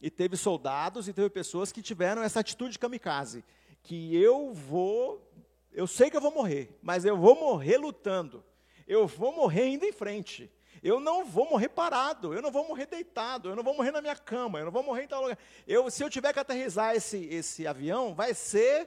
e 0.00 0.10
teve 0.10 0.36
soldados 0.36 1.08
e 1.08 1.12
teve 1.12 1.30
pessoas 1.30 1.72
que 1.72 1.80
tiveram 1.80 2.22
essa 2.22 2.40
atitude 2.40 2.78
kamikaze, 2.78 3.44
que 3.82 4.14
eu 4.16 4.52
vou, 4.52 5.30
eu 5.72 5.86
sei 5.86 6.10
que 6.10 6.16
eu 6.16 6.20
vou 6.20 6.32
morrer, 6.32 6.76
mas 6.82 7.04
eu 7.04 7.16
vou 7.16 7.34
morrer 7.34 7.78
lutando. 7.78 8.44
Eu 8.86 9.06
vou 9.06 9.34
morrer 9.34 9.68
indo 9.68 9.84
em 9.86 9.92
frente. 9.92 10.50
Eu 10.82 11.00
não 11.00 11.24
vou 11.24 11.48
morrer 11.48 11.70
parado, 11.70 12.34
eu 12.34 12.42
não 12.42 12.50
vou 12.50 12.68
morrer 12.68 12.84
deitado, 12.84 13.48
eu 13.48 13.56
não 13.56 13.62
vou 13.62 13.74
morrer 13.74 13.90
na 13.90 14.02
minha 14.02 14.16
cama, 14.16 14.58
eu 14.58 14.66
não 14.66 14.72
vou 14.72 14.82
morrer 14.82 15.04
em 15.04 15.08
tal 15.08 15.22
lugar. 15.22 15.38
Eu, 15.66 15.90
se 15.90 16.04
eu 16.04 16.10
tiver 16.10 16.32
que 16.34 16.38
aterrizar 16.38 16.94
esse, 16.94 17.24
esse 17.24 17.66
avião, 17.66 18.14
vai 18.14 18.34
ser 18.34 18.86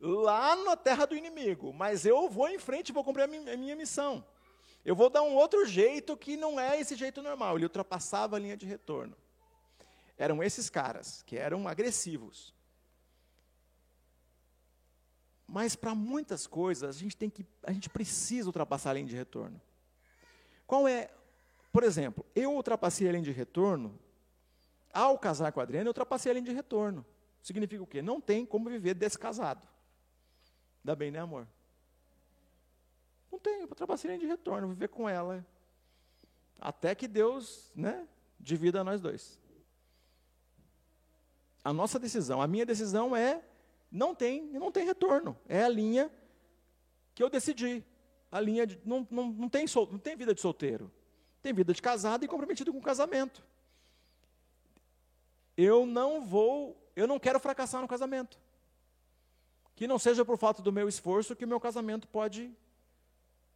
lá 0.00 0.56
na 0.56 0.76
terra 0.76 1.06
do 1.06 1.16
inimigo, 1.16 1.72
mas 1.72 2.06
eu 2.06 2.28
vou 2.28 2.48
em 2.48 2.58
frente 2.58 2.92
vou 2.92 3.04
cumprir 3.04 3.24
a 3.24 3.26
minha, 3.26 3.54
a 3.54 3.56
minha 3.56 3.76
missão. 3.76 4.24
Eu 4.84 4.96
vou 4.96 5.10
dar 5.10 5.22
um 5.22 5.34
outro 5.34 5.66
jeito 5.66 6.16
que 6.16 6.36
não 6.36 6.58
é 6.58 6.80
esse 6.80 6.96
jeito 6.96 7.22
normal. 7.22 7.56
Ele 7.56 7.66
ultrapassava 7.66 8.36
a 8.36 8.38
linha 8.38 8.56
de 8.56 8.64
retorno 8.64 9.14
eram 10.20 10.42
esses 10.42 10.68
caras, 10.68 11.22
que 11.22 11.38
eram 11.38 11.66
agressivos. 11.66 12.54
Mas 15.48 15.74
para 15.74 15.94
muitas 15.94 16.46
coisas, 16.46 16.94
a 16.94 16.98
gente 16.98 17.16
tem 17.16 17.30
que, 17.30 17.44
a 17.62 17.72
gente 17.72 17.88
precisa 17.88 18.46
ultrapassar 18.46 18.90
a 18.90 18.92
linha 18.92 19.06
de 19.06 19.16
retorno. 19.16 19.58
Qual 20.66 20.86
é, 20.86 21.10
Por 21.72 21.82
exemplo, 21.82 22.24
eu 22.34 22.52
ultrapassei 22.52 23.08
a 23.08 23.12
linha 23.12 23.24
de 23.24 23.32
retorno, 23.32 23.98
ao 24.92 25.18
casar 25.18 25.52
com 25.52 25.60
a 25.60 25.62
Adriana, 25.62 25.86
eu 25.86 25.90
ultrapassei 25.90 26.30
a 26.30 26.34
linha 26.34 26.44
de 26.44 26.52
retorno. 26.52 27.04
Significa 27.42 27.82
o 27.82 27.86
quê? 27.86 28.02
Não 28.02 28.20
tem 28.20 28.44
como 28.44 28.68
viver 28.68 28.92
descasado. 28.92 29.66
Dá 30.82 30.94
bem, 30.94 31.10
né, 31.10 31.18
amor? 31.18 31.46
Não 33.30 33.38
tem, 33.38 33.60
eu 33.60 33.68
ultrapassei 33.68 34.10
a 34.10 34.14
linha 34.14 34.26
de 34.26 34.30
retorno, 34.30 34.68
viver 34.68 34.88
com 34.88 35.08
ela. 35.08 35.44
Até 36.60 36.94
que 36.94 37.06
Deus, 37.06 37.70
né, 37.74 38.06
divida 38.38 38.82
nós 38.82 39.00
dois. 39.00 39.38
A 41.62 41.72
nossa 41.72 41.98
decisão, 41.98 42.40
a 42.40 42.46
minha 42.46 42.66
decisão 42.66 43.14
é 43.14 43.42
não 43.90 44.14
tem, 44.14 44.42
não 44.46 44.70
tem 44.70 44.86
retorno. 44.86 45.36
É 45.48 45.64
a 45.64 45.68
linha 45.68 46.10
que 47.14 47.22
eu 47.22 47.28
decidi. 47.28 47.84
A 48.30 48.40
linha 48.40 48.66
de, 48.66 48.80
não, 48.84 49.06
não, 49.10 49.30
não, 49.30 49.48
tem 49.48 49.66
sol, 49.66 49.88
não 49.90 49.98
tem 49.98 50.16
vida 50.16 50.34
de 50.34 50.40
solteiro. 50.40 50.90
Tem 51.42 51.52
vida 51.52 51.72
de 51.72 51.82
casado 51.82 52.24
e 52.24 52.28
comprometido 52.28 52.72
com 52.72 52.78
o 52.78 52.82
casamento. 52.82 53.44
Eu 55.56 55.84
não 55.84 56.24
vou, 56.24 56.76
eu 56.94 57.06
não 57.06 57.18
quero 57.18 57.40
fracassar 57.40 57.80
no 57.80 57.88
casamento. 57.88 58.38
Que 59.80 59.86
não 59.86 59.98
seja 59.98 60.26
por 60.26 60.36
falta 60.36 60.60
do 60.60 60.70
meu 60.70 60.90
esforço 60.90 61.34
que 61.34 61.46
o 61.46 61.48
meu 61.48 61.58
casamento 61.58 62.06
pode 62.06 62.54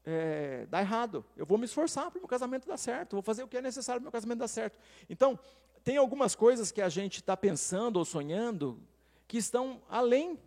é, 0.02 0.64
dar 0.70 0.80
errado. 0.80 1.22
Eu 1.36 1.44
vou 1.44 1.58
me 1.58 1.66
esforçar 1.66 2.10
para 2.10 2.16
o 2.16 2.22
meu 2.22 2.26
casamento 2.26 2.66
dar 2.66 2.78
certo. 2.78 3.12
Vou 3.12 3.20
fazer 3.20 3.42
o 3.42 3.46
que 3.46 3.58
é 3.58 3.60
necessário 3.60 4.00
para 4.00 4.04
o 4.04 4.08
meu 4.08 4.12
casamento 4.12 4.38
dar 4.38 4.48
certo. 4.48 4.78
Então, 5.10 5.38
tem 5.84 5.98
algumas 5.98 6.34
coisas 6.34 6.72
que 6.72 6.80
a 6.80 6.88
gente 6.88 7.16
está 7.16 7.36
pensando 7.36 7.98
ou 7.98 8.06
sonhando 8.06 8.80
que 9.28 9.36
estão 9.36 9.82
além. 9.86 10.38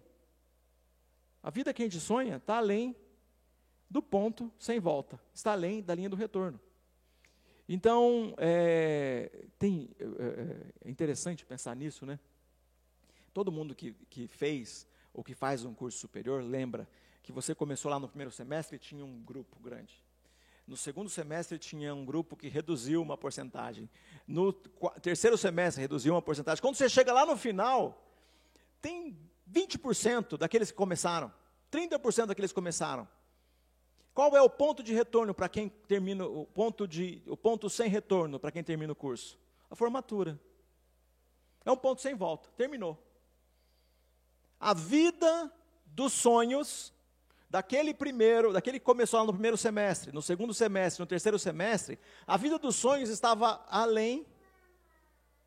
A 1.44 1.52
vida 1.52 1.72
que 1.72 1.84
a 1.84 1.86
gente 1.86 2.00
sonha 2.00 2.38
está 2.38 2.58
além 2.58 2.96
do 3.88 4.02
ponto 4.02 4.52
sem 4.58 4.80
volta, 4.80 5.22
está 5.32 5.52
além 5.52 5.84
da 5.84 5.94
linha 5.94 6.10
do 6.10 6.16
retorno. 6.16 6.60
Então, 7.70 8.34
é, 8.40 9.46
tem, 9.60 9.92
é, 10.00 10.04
é, 10.04 10.74
é 10.86 10.90
interessante 10.90 11.46
pensar 11.46 11.76
nisso, 11.76 12.04
né? 12.04 12.20
Todo 13.32 13.52
mundo 13.52 13.76
que, 13.76 13.94
que 14.10 14.28
fez 14.28 14.88
ou 15.18 15.24
que 15.24 15.34
faz 15.34 15.66
um 15.66 15.74
curso 15.74 15.98
superior 15.98 16.44
lembra 16.44 16.88
que 17.24 17.32
você 17.32 17.56
começou 17.56 17.90
lá 17.90 18.00
no 18.00 18.08
primeiro 18.08 18.32
semestre 18.32 18.76
e 18.76 18.80
tinha 18.80 19.04
um 19.04 19.20
grupo 19.24 19.60
grande. 19.60 20.00
No 20.68 20.78
segundo 20.78 21.10
semestre 21.10 21.58
tinha 21.58 21.94
um 21.96 22.06
grupo 22.06 22.38
que 22.38 22.48
reduziu 22.48 23.02
uma 23.02 23.18
porcentagem. 23.18 23.90
No 24.28 24.54
terceiro 25.02 25.36
semestre 25.36 25.82
reduziu 25.82 26.14
uma 26.14 26.22
porcentagem. 26.22 26.62
Quando 26.62 26.76
você 26.76 26.88
chega 26.88 27.12
lá 27.12 27.26
no 27.26 27.36
final, 27.36 28.00
tem 28.80 29.18
20% 29.52 30.38
daqueles 30.38 30.70
que 30.70 30.78
começaram, 30.78 31.34
30% 31.72 32.28
daqueles 32.28 32.52
que 32.52 32.56
começaram. 32.56 33.08
Qual 34.14 34.38
é 34.38 34.42
o 34.42 34.50
ponto 34.50 34.84
de 34.84 34.94
retorno 34.94 35.34
para 35.34 35.50
quem 35.50 35.68
termina 35.68 36.28
o 36.28 36.46
ponto 36.46 36.88
de 36.88 37.24
o 37.26 37.36
ponto 37.36 37.72
sem 37.72 37.90
retorno 37.90 38.40
para 38.40 38.52
quem 38.52 38.64
termina 38.64 38.94
o 38.94 38.96
curso? 38.96 39.40
A 39.68 39.76
formatura. 39.76 40.40
É 41.66 41.72
um 41.72 41.78
ponto 41.78 42.04
sem 42.04 42.14
volta, 42.14 42.50
terminou. 42.56 43.07
A 44.60 44.74
vida 44.74 45.52
dos 45.86 46.14
sonhos 46.14 46.94
daquele 47.50 47.94
primeiro, 47.94 48.52
daquele 48.52 48.80
que 48.80 48.86
começou 48.86 49.26
no 49.26 49.34
primeiro 49.34 49.58
semestre, 49.58 50.12
no 50.12 50.22
segundo 50.22 50.54
semestre, 50.54 51.02
no 51.02 51.08
terceiro 51.08 51.40
semestre, 51.40 51.98
a 52.26 52.38
vida 52.38 52.60
dos 52.60 52.76
sonhos 52.76 53.10
estava 53.10 53.66
além 53.70 54.26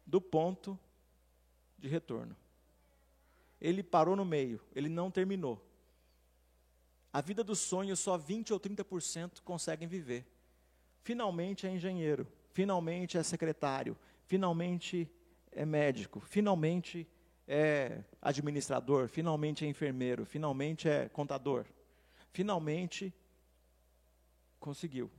do 0.06 0.20
ponto 0.20 0.78
de 1.78 1.88
retorno. 1.88 2.36
Ele 3.60 3.82
parou 3.82 4.16
no 4.16 4.24
meio, 4.24 4.60
ele 4.74 4.88
não 4.88 5.10
terminou. 5.10 5.64
A 7.12 7.20
vida 7.20 7.44
dos 7.44 7.58
sonhos 7.58 7.98
só 7.98 8.16
20 8.16 8.52
ou 8.52 8.60
30% 8.60 9.40
conseguem 9.42 9.88
viver. 9.88 10.26
Finalmente 11.02 11.66
é 11.66 11.70
engenheiro, 11.70 12.26
finalmente 12.52 13.18
é 13.18 13.22
secretário, 13.22 13.96
finalmente 14.26 15.10
é 15.50 15.66
médico, 15.66 16.20
finalmente 16.20 17.00
é 17.00 17.19
administrador, 18.22 19.08
finalmente 19.08 19.64
é 19.64 19.68
enfermeiro, 19.68 20.24
finalmente 20.24 20.88
é 20.88 21.08
contador. 21.08 21.66
Finalmente 22.32 23.12
conseguiu. 24.60 25.10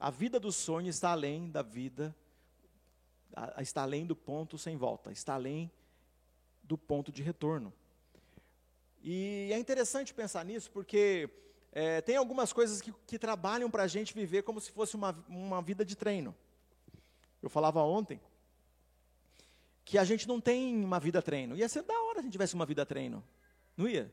A 0.00 0.10
vida 0.10 0.40
do 0.40 0.50
sonho 0.50 0.88
está 0.88 1.12
além 1.12 1.48
da 1.48 1.62
vida, 1.62 2.14
está 3.58 3.82
além 3.82 4.04
do 4.04 4.16
ponto 4.16 4.58
sem 4.58 4.76
volta, 4.76 5.12
está 5.12 5.34
além 5.34 5.70
do 6.62 6.76
ponto 6.76 7.12
de 7.12 7.22
retorno. 7.22 7.72
E 9.00 9.50
é 9.52 9.58
interessante 9.58 10.12
pensar 10.12 10.44
nisso, 10.44 10.70
porque 10.72 11.30
é, 11.70 12.00
tem 12.00 12.16
algumas 12.16 12.52
coisas 12.52 12.80
que, 12.80 12.92
que 13.06 13.18
trabalham 13.18 13.70
para 13.70 13.84
a 13.84 13.88
gente 13.88 14.12
viver 14.12 14.42
como 14.42 14.60
se 14.60 14.72
fosse 14.72 14.96
uma, 14.96 15.16
uma 15.28 15.62
vida 15.62 15.84
de 15.84 15.94
treino. 15.94 16.34
Eu 17.40 17.48
falava 17.48 17.80
ontem 17.82 18.20
que 19.84 19.98
a 19.98 20.04
gente 20.04 20.28
não 20.28 20.40
tem 20.40 20.84
uma 20.84 21.00
vida 21.00 21.20
treino. 21.20 21.56
Ia 21.56 21.68
ser 21.68 21.82
da 21.82 21.98
hora 22.00 22.14
se 22.14 22.20
a 22.20 22.22
gente 22.22 22.32
tivesse 22.32 22.54
uma 22.54 22.66
vida 22.66 22.86
treino. 22.86 23.22
Não 23.76 23.88
ia? 23.88 24.12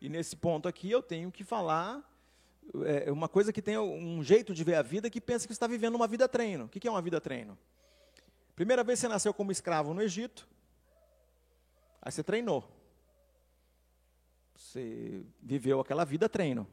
E 0.00 0.08
nesse 0.08 0.36
ponto 0.36 0.68
aqui 0.68 0.90
eu 0.90 1.02
tenho 1.02 1.32
que 1.32 1.44
falar 1.44 2.04
é, 2.84 3.10
uma 3.10 3.28
coisa 3.28 3.52
que 3.52 3.62
tem 3.62 3.78
um 3.78 4.22
jeito 4.22 4.52
de 4.52 4.64
ver 4.64 4.74
a 4.74 4.82
vida 4.82 5.08
que 5.08 5.20
pensa 5.20 5.46
que 5.46 5.52
está 5.52 5.66
vivendo 5.66 5.94
uma 5.94 6.06
vida 6.06 6.28
treino. 6.28 6.64
O 6.64 6.68
que 6.68 6.86
é 6.86 6.90
uma 6.90 7.02
vida 7.02 7.20
treino? 7.20 7.56
Primeira 8.54 8.82
vez 8.82 8.98
você 8.98 9.08
nasceu 9.08 9.34
como 9.34 9.52
escravo 9.52 9.92
no 9.92 10.02
Egito, 10.02 10.48
aí 12.00 12.10
você 12.10 12.22
treinou. 12.22 12.64
Você 14.54 15.22
viveu 15.42 15.80
aquela 15.80 16.04
vida 16.04 16.28
treino. 16.28 16.66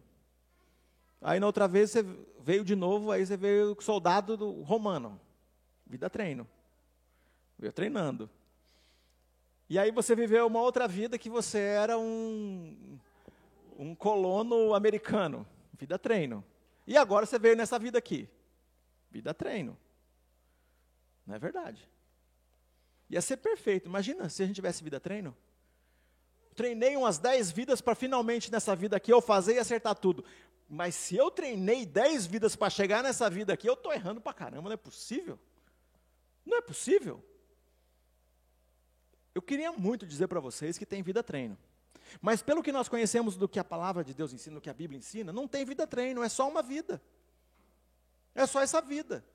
Aí 1.21 1.39
na 1.39 1.45
outra 1.45 1.67
vez 1.67 1.91
você 1.91 2.03
veio 2.39 2.63
de 2.63 2.75
novo, 2.75 3.11
aí 3.11 3.25
você 3.25 3.35
veio 3.35 3.75
soldado 3.81 4.37
do 4.37 4.61
romano. 4.61 5.19
Vida 5.85 6.09
treino. 6.09 6.47
Veio 7.57 7.73
treinando. 7.73 8.29
E 9.69 9.79
aí 9.79 9.91
você 9.91 10.15
viveu 10.15 10.45
uma 10.47 10.61
outra 10.61 10.87
vida 10.87 11.17
que 11.17 11.29
você 11.29 11.59
era 11.59 11.97
um, 11.97 12.99
um 13.77 13.95
colono 13.95 14.73
americano. 14.73 15.47
Vida 15.73 15.97
treino. 15.97 16.43
E 16.85 16.97
agora 16.97 17.25
você 17.25 17.39
veio 17.39 17.55
nessa 17.55 17.79
vida 17.79 17.97
aqui. 17.97 18.29
Vida 19.09 19.33
treino. 19.33 19.77
Não 21.25 21.35
é 21.35 21.39
verdade? 21.39 21.89
Ia 23.09 23.21
ser 23.21 23.37
perfeito. 23.37 23.87
Imagina 23.87 24.29
se 24.29 24.43
a 24.43 24.45
gente 24.45 24.55
tivesse 24.55 24.83
vida 24.83 24.99
treino 24.99 25.35
treinei 26.53 26.95
umas 26.95 27.17
10 27.17 27.51
vidas 27.51 27.81
para 27.81 27.95
finalmente 27.95 28.51
nessa 28.51 28.75
vida 28.75 28.95
aqui 28.95 29.11
eu 29.11 29.21
fazer 29.21 29.55
e 29.55 29.59
acertar 29.59 29.95
tudo. 29.95 30.23
Mas 30.69 30.95
se 30.95 31.15
eu 31.15 31.29
treinei 31.29 31.85
10 31.85 32.25
vidas 32.25 32.55
para 32.55 32.69
chegar 32.69 33.03
nessa 33.03 33.29
vida 33.29 33.53
aqui, 33.53 33.67
eu 33.67 33.73
estou 33.73 33.91
errando 33.91 34.21
para 34.21 34.33
caramba, 34.33 34.69
não 34.69 34.73
é 34.73 34.77
possível. 34.77 35.37
Não 36.45 36.57
é 36.57 36.61
possível. 36.61 37.23
Eu 39.35 39.41
queria 39.41 39.71
muito 39.71 40.05
dizer 40.05 40.27
para 40.27 40.39
vocês 40.39 40.77
que 40.77 40.85
tem 40.85 41.01
vida 41.01 41.23
treino. 41.23 41.57
Mas 42.21 42.41
pelo 42.41 42.61
que 42.61 42.71
nós 42.71 42.87
conhecemos 42.87 43.35
do 43.35 43.47
que 43.47 43.59
a 43.59 43.63
palavra 43.63 44.03
de 44.03 44.13
Deus 44.13 44.33
ensina, 44.33 44.55
do 44.55 44.61
que 44.61 44.69
a 44.69 44.73
Bíblia 44.73 44.97
ensina, 44.97 45.31
não 45.31 45.47
tem 45.47 45.65
vida 45.65 45.87
treino, 45.87 46.21
é 46.21 46.29
só 46.29 46.47
uma 46.47 46.61
vida. 46.61 47.01
É 48.35 48.45
só 48.45 48.61
essa 48.61 48.81
vida. 48.81 49.25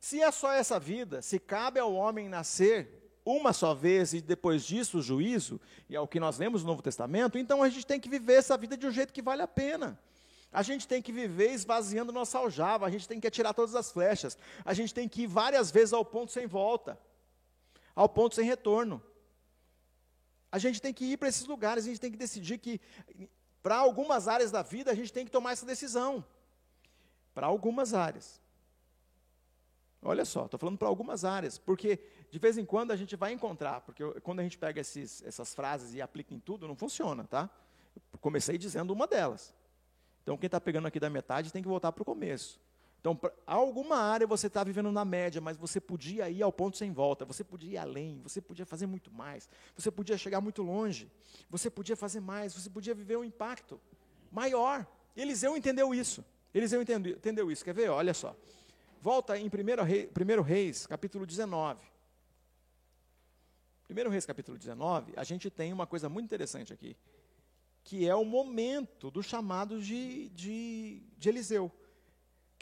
Se 0.00 0.20
é 0.20 0.30
só 0.32 0.52
essa 0.52 0.80
vida, 0.80 1.22
se 1.22 1.38
cabe 1.38 1.78
ao 1.78 1.92
homem 1.94 2.28
nascer 2.28 3.02
uma 3.24 3.52
só 3.52 3.72
vez 3.72 4.12
e 4.12 4.20
depois 4.20 4.64
disso 4.64 4.98
o 4.98 5.02
juízo, 5.02 5.60
e 5.88 5.94
é 5.94 6.00
o 6.00 6.08
que 6.08 6.18
nós 6.18 6.38
lemos 6.38 6.62
no 6.62 6.70
Novo 6.70 6.82
Testamento, 6.82 7.38
então 7.38 7.62
a 7.62 7.68
gente 7.68 7.86
tem 7.86 8.00
que 8.00 8.08
viver 8.08 8.34
essa 8.34 8.56
vida 8.56 8.76
de 8.76 8.84
um 8.84 8.90
jeito 8.90 9.12
que 9.12 9.22
vale 9.22 9.42
a 9.42 9.48
pena. 9.48 9.98
A 10.52 10.62
gente 10.62 10.88
tem 10.88 11.00
que 11.00 11.12
viver 11.12 11.52
esvaziando 11.52 12.12
nossa 12.12 12.38
aljava, 12.38 12.84
a 12.84 12.90
gente 12.90 13.06
tem 13.06 13.20
que 13.20 13.26
atirar 13.26 13.54
todas 13.54 13.76
as 13.76 13.92
flechas, 13.92 14.36
a 14.64 14.74
gente 14.74 14.92
tem 14.92 15.08
que 15.08 15.22
ir 15.22 15.26
várias 15.28 15.70
vezes 15.70 15.92
ao 15.92 16.04
ponto 16.04 16.32
sem 16.32 16.46
volta, 16.46 16.98
ao 17.94 18.08
ponto 18.08 18.34
sem 18.34 18.44
retorno. 18.44 19.00
A 20.52 20.58
gente 20.58 20.80
tem 20.82 20.92
que 20.92 21.04
ir 21.06 21.16
para 21.16 21.28
esses 21.28 21.46
lugares, 21.46 21.84
a 21.84 21.88
gente 21.88 22.00
tem 22.00 22.12
que 22.12 22.16
decidir 22.18 22.58
que, 22.58 22.78
para 23.62 23.76
algumas 23.76 24.28
áreas 24.28 24.50
da 24.50 24.62
vida, 24.62 24.90
a 24.90 24.94
gente 24.94 25.10
tem 25.10 25.24
que 25.24 25.30
tomar 25.30 25.52
essa 25.52 25.64
decisão. 25.64 26.22
Para 27.32 27.46
algumas 27.46 27.94
áreas. 27.94 28.38
Olha 30.02 30.24
só, 30.24 30.44
estou 30.44 30.60
falando 30.60 30.76
para 30.76 30.88
algumas 30.88 31.24
áreas, 31.24 31.56
porque 31.56 31.98
de 32.30 32.38
vez 32.38 32.58
em 32.58 32.64
quando 32.64 32.90
a 32.90 32.96
gente 32.96 33.16
vai 33.16 33.32
encontrar, 33.32 33.80
porque 33.80 34.04
quando 34.20 34.40
a 34.40 34.42
gente 34.42 34.58
pega 34.58 34.80
esses, 34.80 35.22
essas 35.22 35.54
frases 35.54 35.94
e 35.94 36.02
aplica 36.02 36.34
em 36.34 36.40
tudo, 36.40 36.68
não 36.68 36.74
funciona, 36.76 37.24
tá? 37.24 37.48
Eu 38.12 38.18
comecei 38.18 38.58
dizendo 38.58 38.92
uma 38.92 39.06
delas. 39.06 39.54
Então, 40.22 40.36
quem 40.36 40.46
está 40.46 40.60
pegando 40.60 40.86
aqui 40.86 41.00
da 41.00 41.08
metade 41.08 41.52
tem 41.52 41.62
que 41.62 41.68
voltar 41.68 41.92
para 41.92 42.02
o 42.02 42.04
começo. 42.04 42.60
Então, 43.02 43.16
pra, 43.16 43.32
alguma 43.44 43.96
área 43.96 44.28
você 44.28 44.46
está 44.46 44.62
vivendo 44.62 44.92
na 44.92 45.04
média, 45.04 45.40
mas 45.40 45.56
você 45.56 45.80
podia 45.80 46.30
ir 46.30 46.40
ao 46.40 46.52
ponto 46.52 46.76
sem 46.76 46.92
volta, 46.92 47.24
você 47.24 47.42
podia 47.42 47.72
ir 47.72 47.76
além, 47.76 48.20
você 48.22 48.40
podia 48.40 48.64
fazer 48.64 48.86
muito 48.86 49.10
mais, 49.10 49.48
você 49.76 49.90
podia 49.90 50.16
chegar 50.16 50.40
muito 50.40 50.62
longe, 50.62 51.10
você 51.50 51.68
podia 51.68 51.96
fazer 51.96 52.20
mais, 52.20 52.54
você 52.54 52.70
podia 52.70 52.94
viver 52.94 53.16
um 53.18 53.24
impacto 53.24 53.80
maior. 54.30 54.86
Eliseu 55.16 55.56
entendeu 55.56 55.92
isso. 55.92 56.24
Eliseu 56.54 56.80
entendeu, 56.80 57.16
entendeu 57.16 57.50
isso. 57.50 57.64
Quer 57.64 57.74
ver? 57.74 57.88
Olha 57.88 58.14
só. 58.14 58.36
Volta 59.00 59.36
em 59.36 59.46
1 59.46 59.82
Reis, 59.82 60.08
1 60.38 60.42
Reis, 60.42 60.86
capítulo 60.86 61.26
19. 61.26 61.84
1 63.90 64.10
Reis, 64.10 64.24
capítulo 64.24 64.56
19, 64.56 65.12
a 65.16 65.24
gente 65.24 65.50
tem 65.50 65.72
uma 65.72 65.88
coisa 65.88 66.08
muito 66.08 66.26
interessante 66.26 66.72
aqui, 66.72 66.96
que 67.82 68.08
é 68.08 68.14
o 68.14 68.24
momento 68.24 69.10
do 69.10 69.24
chamado 69.24 69.82
de, 69.82 70.28
de, 70.28 71.02
de 71.18 71.28
Eliseu. 71.28 71.70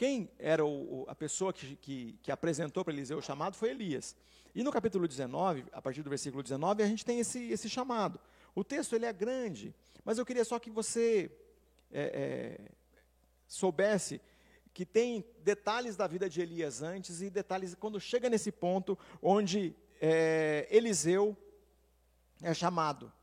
Quem 0.01 0.31
era 0.39 0.65
o, 0.65 1.05
a 1.07 1.13
pessoa 1.13 1.53
que, 1.53 1.75
que, 1.75 2.17
que 2.23 2.31
apresentou 2.31 2.83
para 2.83 2.91
Eliseu 2.91 3.19
o 3.19 3.21
chamado 3.21 3.55
foi 3.55 3.69
Elias. 3.69 4.15
E 4.55 4.63
no 4.63 4.71
capítulo 4.71 5.07
19, 5.07 5.63
a 5.71 5.79
partir 5.79 6.01
do 6.01 6.09
versículo 6.09 6.41
19, 6.41 6.81
a 6.81 6.87
gente 6.87 7.05
tem 7.05 7.19
esse, 7.19 7.51
esse 7.51 7.69
chamado. 7.69 8.19
O 8.55 8.63
texto 8.63 8.95
ele 8.95 9.05
é 9.05 9.13
grande, 9.13 9.75
mas 10.03 10.17
eu 10.17 10.25
queria 10.25 10.43
só 10.43 10.57
que 10.57 10.71
você 10.71 11.29
é, 11.91 12.01
é, 12.01 12.71
soubesse 13.47 14.19
que 14.73 14.87
tem 14.87 15.23
detalhes 15.43 15.95
da 15.95 16.07
vida 16.07 16.27
de 16.27 16.41
Elias 16.41 16.81
antes 16.81 17.21
e 17.21 17.29
detalhes 17.29 17.75
quando 17.75 17.99
chega 17.99 18.27
nesse 18.27 18.51
ponto 18.51 18.97
onde 19.21 19.75
é, 20.01 20.67
Eliseu 20.71 21.37
é 22.41 22.55
chamado. 22.55 23.13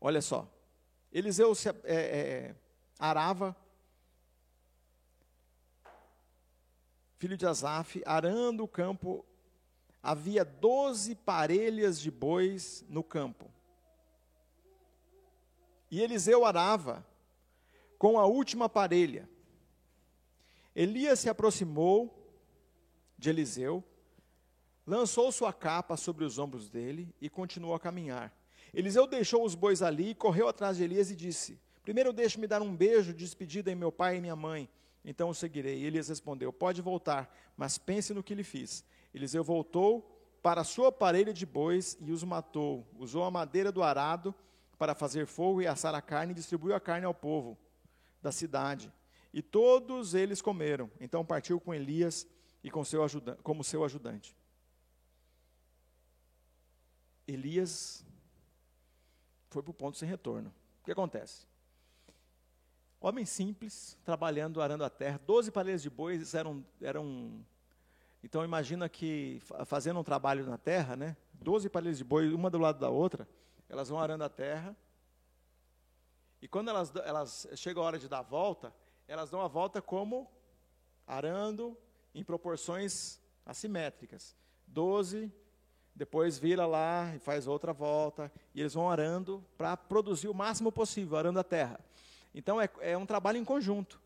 Olha 0.00 0.22
só, 0.22 0.50
Eliseu 1.12 1.54
se, 1.54 1.68
é, 1.68 1.74
é, 1.84 2.54
arava, 2.98 3.54
filho 7.18 7.36
de 7.36 7.46
Asaf, 7.46 8.02
arando 8.04 8.64
o 8.64 8.68
campo, 8.68 9.24
havia 10.02 10.44
doze 10.44 11.14
parelhas 11.14 12.00
de 12.00 12.10
bois 12.10 12.84
no 12.88 13.02
campo. 13.02 13.50
E 15.90 16.00
Eliseu 16.00 16.44
arava 16.44 17.06
com 17.98 18.18
a 18.18 18.26
última 18.26 18.68
parelha. 18.68 19.28
Elias 20.74 21.20
se 21.20 21.28
aproximou 21.28 22.12
de 23.16 23.30
Eliseu, 23.30 23.82
lançou 24.86 25.30
sua 25.30 25.52
capa 25.52 25.96
sobre 25.96 26.24
os 26.24 26.38
ombros 26.38 26.68
dele 26.68 27.14
e 27.20 27.30
continuou 27.30 27.74
a 27.74 27.80
caminhar. 27.80 28.36
Eliseu 28.74 29.06
deixou 29.06 29.44
os 29.44 29.54
bois 29.54 29.82
ali, 29.82 30.14
correu 30.14 30.48
atrás 30.48 30.76
de 30.76 30.82
Elias 30.82 31.10
e 31.10 31.16
disse: 31.16 31.60
Primeiro 31.82 32.12
deixe-me 32.12 32.46
dar 32.46 32.60
um 32.60 32.74
beijo 32.74 33.12
de 33.12 33.20
despedida 33.20 33.70
em 33.70 33.76
meu 33.76 33.92
pai 33.92 34.16
e 34.16 34.20
minha 34.20 34.34
mãe. 34.34 34.68
Então 35.04 35.28
o 35.28 35.34
seguirei. 35.34 35.84
Elias 35.84 36.08
respondeu: 36.08 36.52
Pode 36.52 36.80
voltar, 36.80 37.32
mas 37.56 37.76
pense 37.76 38.14
no 38.14 38.22
que 38.22 38.34
lhe 38.34 38.44
fiz. 38.44 38.84
Eliseu 39.12 39.44
voltou 39.44 40.10
para 40.42 40.62
a 40.62 40.64
sua 40.64 40.90
parelha 40.90 41.32
de 41.32 41.44
bois 41.44 41.96
e 42.00 42.10
os 42.10 42.24
matou. 42.24 42.86
Usou 42.98 43.24
a 43.24 43.30
madeira 43.30 43.70
do 43.70 43.82
arado 43.82 44.34
para 44.78 44.94
fazer 44.94 45.26
fogo 45.26 45.62
e 45.62 45.66
assar 45.66 45.94
a 45.94 46.02
carne 46.02 46.32
e 46.32 46.34
distribuiu 46.34 46.74
a 46.74 46.80
carne 46.80 47.06
ao 47.06 47.14
povo 47.14 47.58
da 48.20 48.32
cidade. 48.32 48.92
E 49.32 49.42
todos 49.42 50.14
eles 50.14 50.40
comeram. 50.40 50.90
Então 51.00 51.24
partiu 51.24 51.60
com 51.60 51.74
Elias 51.74 52.26
e 52.62 52.70
com 52.70 52.84
seu 52.84 53.02
ajudante, 53.04 53.42
como 53.42 53.62
seu 53.62 53.84
ajudante. 53.84 54.36
Elias 57.26 58.04
foi 59.50 59.62
para 59.62 59.70
o 59.70 59.74
ponto 59.74 59.96
sem 59.96 60.08
retorno. 60.08 60.52
O 60.80 60.84
que 60.84 60.92
acontece? 60.92 61.46
Homem 63.06 63.26
simples, 63.26 63.98
trabalhando, 64.02 64.62
arando 64.62 64.82
a 64.82 64.88
terra, 64.88 65.20
12 65.26 65.50
parelhas 65.50 65.82
de 65.82 65.90
bois 65.90 66.32
eram, 66.32 66.64
eram. 66.80 67.44
Então 68.22 68.42
imagina 68.42 68.88
que 68.88 69.42
fazendo 69.66 70.00
um 70.00 70.02
trabalho 70.02 70.46
na 70.46 70.56
terra, 70.56 70.96
né? 70.96 71.14
12 71.34 71.68
parelhas 71.68 71.98
de 71.98 72.04
bois, 72.04 72.32
uma 72.32 72.48
do 72.48 72.56
lado 72.56 72.78
da 72.78 72.88
outra, 72.88 73.28
elas 73.68 73.90
vão 73.90 74.00
arando 74.00 74.24
a 74.24 74.30
terra. 74.30 74.74
E 76.40 76.48
quando 76.48 76.70
elas, 76.70 76.96
elas 76.96 77.46
chega 77.56 77.78
a 77.78 77.82
hora 77.82 77.98
de 77.98 78.08
dar 78.08 78.20
a 78.20 78.22
volta, 78.22 78.72
elas 79.06 79.30
dão 79.30 79.42
a 79.42 79.48
volta 79.48 79.82
como 79.82 80.26
arando 81.06 81.76
em 82.14 82.24
proporções 82.24 83.20
assimétricas. 83.44 84.34
12 84.66 85.30
depois 85.94 86.38
vira 86.38 86.64
lá 86.64 87.14
e 87.14 87.18
faz 87.18 87.46
outra 87.46 87.74
volta, 87.74 88.32
e 88.54 88.60
eles 88.60 88.72
vão 88.72 88.90
arando 88.90 89.44
para 89.58 89.76
produzir 89.76 90.28
o 90.28 90.34
máximo 90.34 90.72
possível, 90.72 91.18
arando 91.18 91.38
a 91.38 91.44
terra. 91.44 91.78
Então 92.34 92.60
é, 92.60 92.68
é 92.80 92.96
um 92.96 93.06
trabalho 93.06 93.38
em 93.38 93.44
conjunto. 93.44 94.00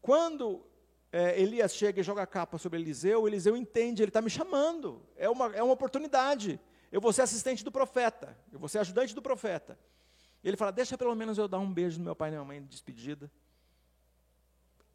Quando 0.00 0.64
é, 1.10 1.40
Elias 1.40 1.74
chega 1.74 2.00
e 2.00 2.02
joga 2.02 2.22
a 2.22 2.26
capa 2.26 2.58
sobre 2.58 2.78
Eliseu, 2.78 3.26
Eliseu 3.26 3.56
entende, 3.56 4.02
ele 4.02 4.10
está 4.10 4.20
me 4.20 4.30
chamando, 4.30 5.02
é 5.16 5.28
uma, 5.28 5.46
é 5.54 5.62
uma 5.62 5.72
oportunidade. 5.72 6.60
Eu 6.92 7.00
vou 7.00 7.12
ser 7.12 7.22
assistente 7.22 7.64
do 7.64 7.72
profeta, 7.72 8.36
eu 8.52 8.58
vou 8.58 8.68
ser 8.68 8.78
ajudante 8.78 9.14
do 9.14 9.22
profeta. 9.22 9.78
Ele 10.42 10.56
fala: 10.56 10.72
Deixa 10.72 10.98
pelo 10.98 11.14
menos 11.14 11.38
eu 11.38 11.46
dar 11.46 11.58
um 11.58 11.72
beijo 11.72 11.98
no 11.98 12.04
meu 12.04 12.16
pai 12.16 12.28
e 12.28 12.32
na 12.32 12.38
minha 12.38 12.46
mãe 12.46 12.62
de 12.62 12.68
despedida. 12.68 13.30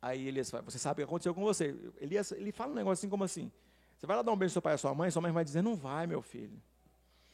Aí 0.01 0.27
Elias 0.27 0.49
fala: 0.49 0.63
Você 0.63 0.77
sabe 0.77 1.01
o 1.01 1.05
que 1.05 1.09
aconteceu 1.09 1.33
com 1.33 1.41
você? 1.41 1.75
Elias, 1.99 2.31
ele 2.31 2.51
fala 2.51 2.71
um 2.71 2.75
negócio 2.75 3.01
assim 3.01 3.09
como 3.09 3.23
assim: 3.23 3.51
você 3.97 4.05
vai 4.05 4.17
lá 4.17 4.21
dar 4.21 4.31
um 4.31 4.37
beijo 4.37 4.51
no 4.51 4.53
seu 4.53 4.61
pai 4.61 4.75
e 4.75 4.77
sua 4.77 4.93
mãe, 4.93 5.09
sua 5.09 5.21
mãe 5.21 5.31
vai 5.31 5.43
dizer, 5.43 5.61
não 5.61 5.75
vai, 5.75 6.05
meu 6.05 6.21
filho. 6.21 6.61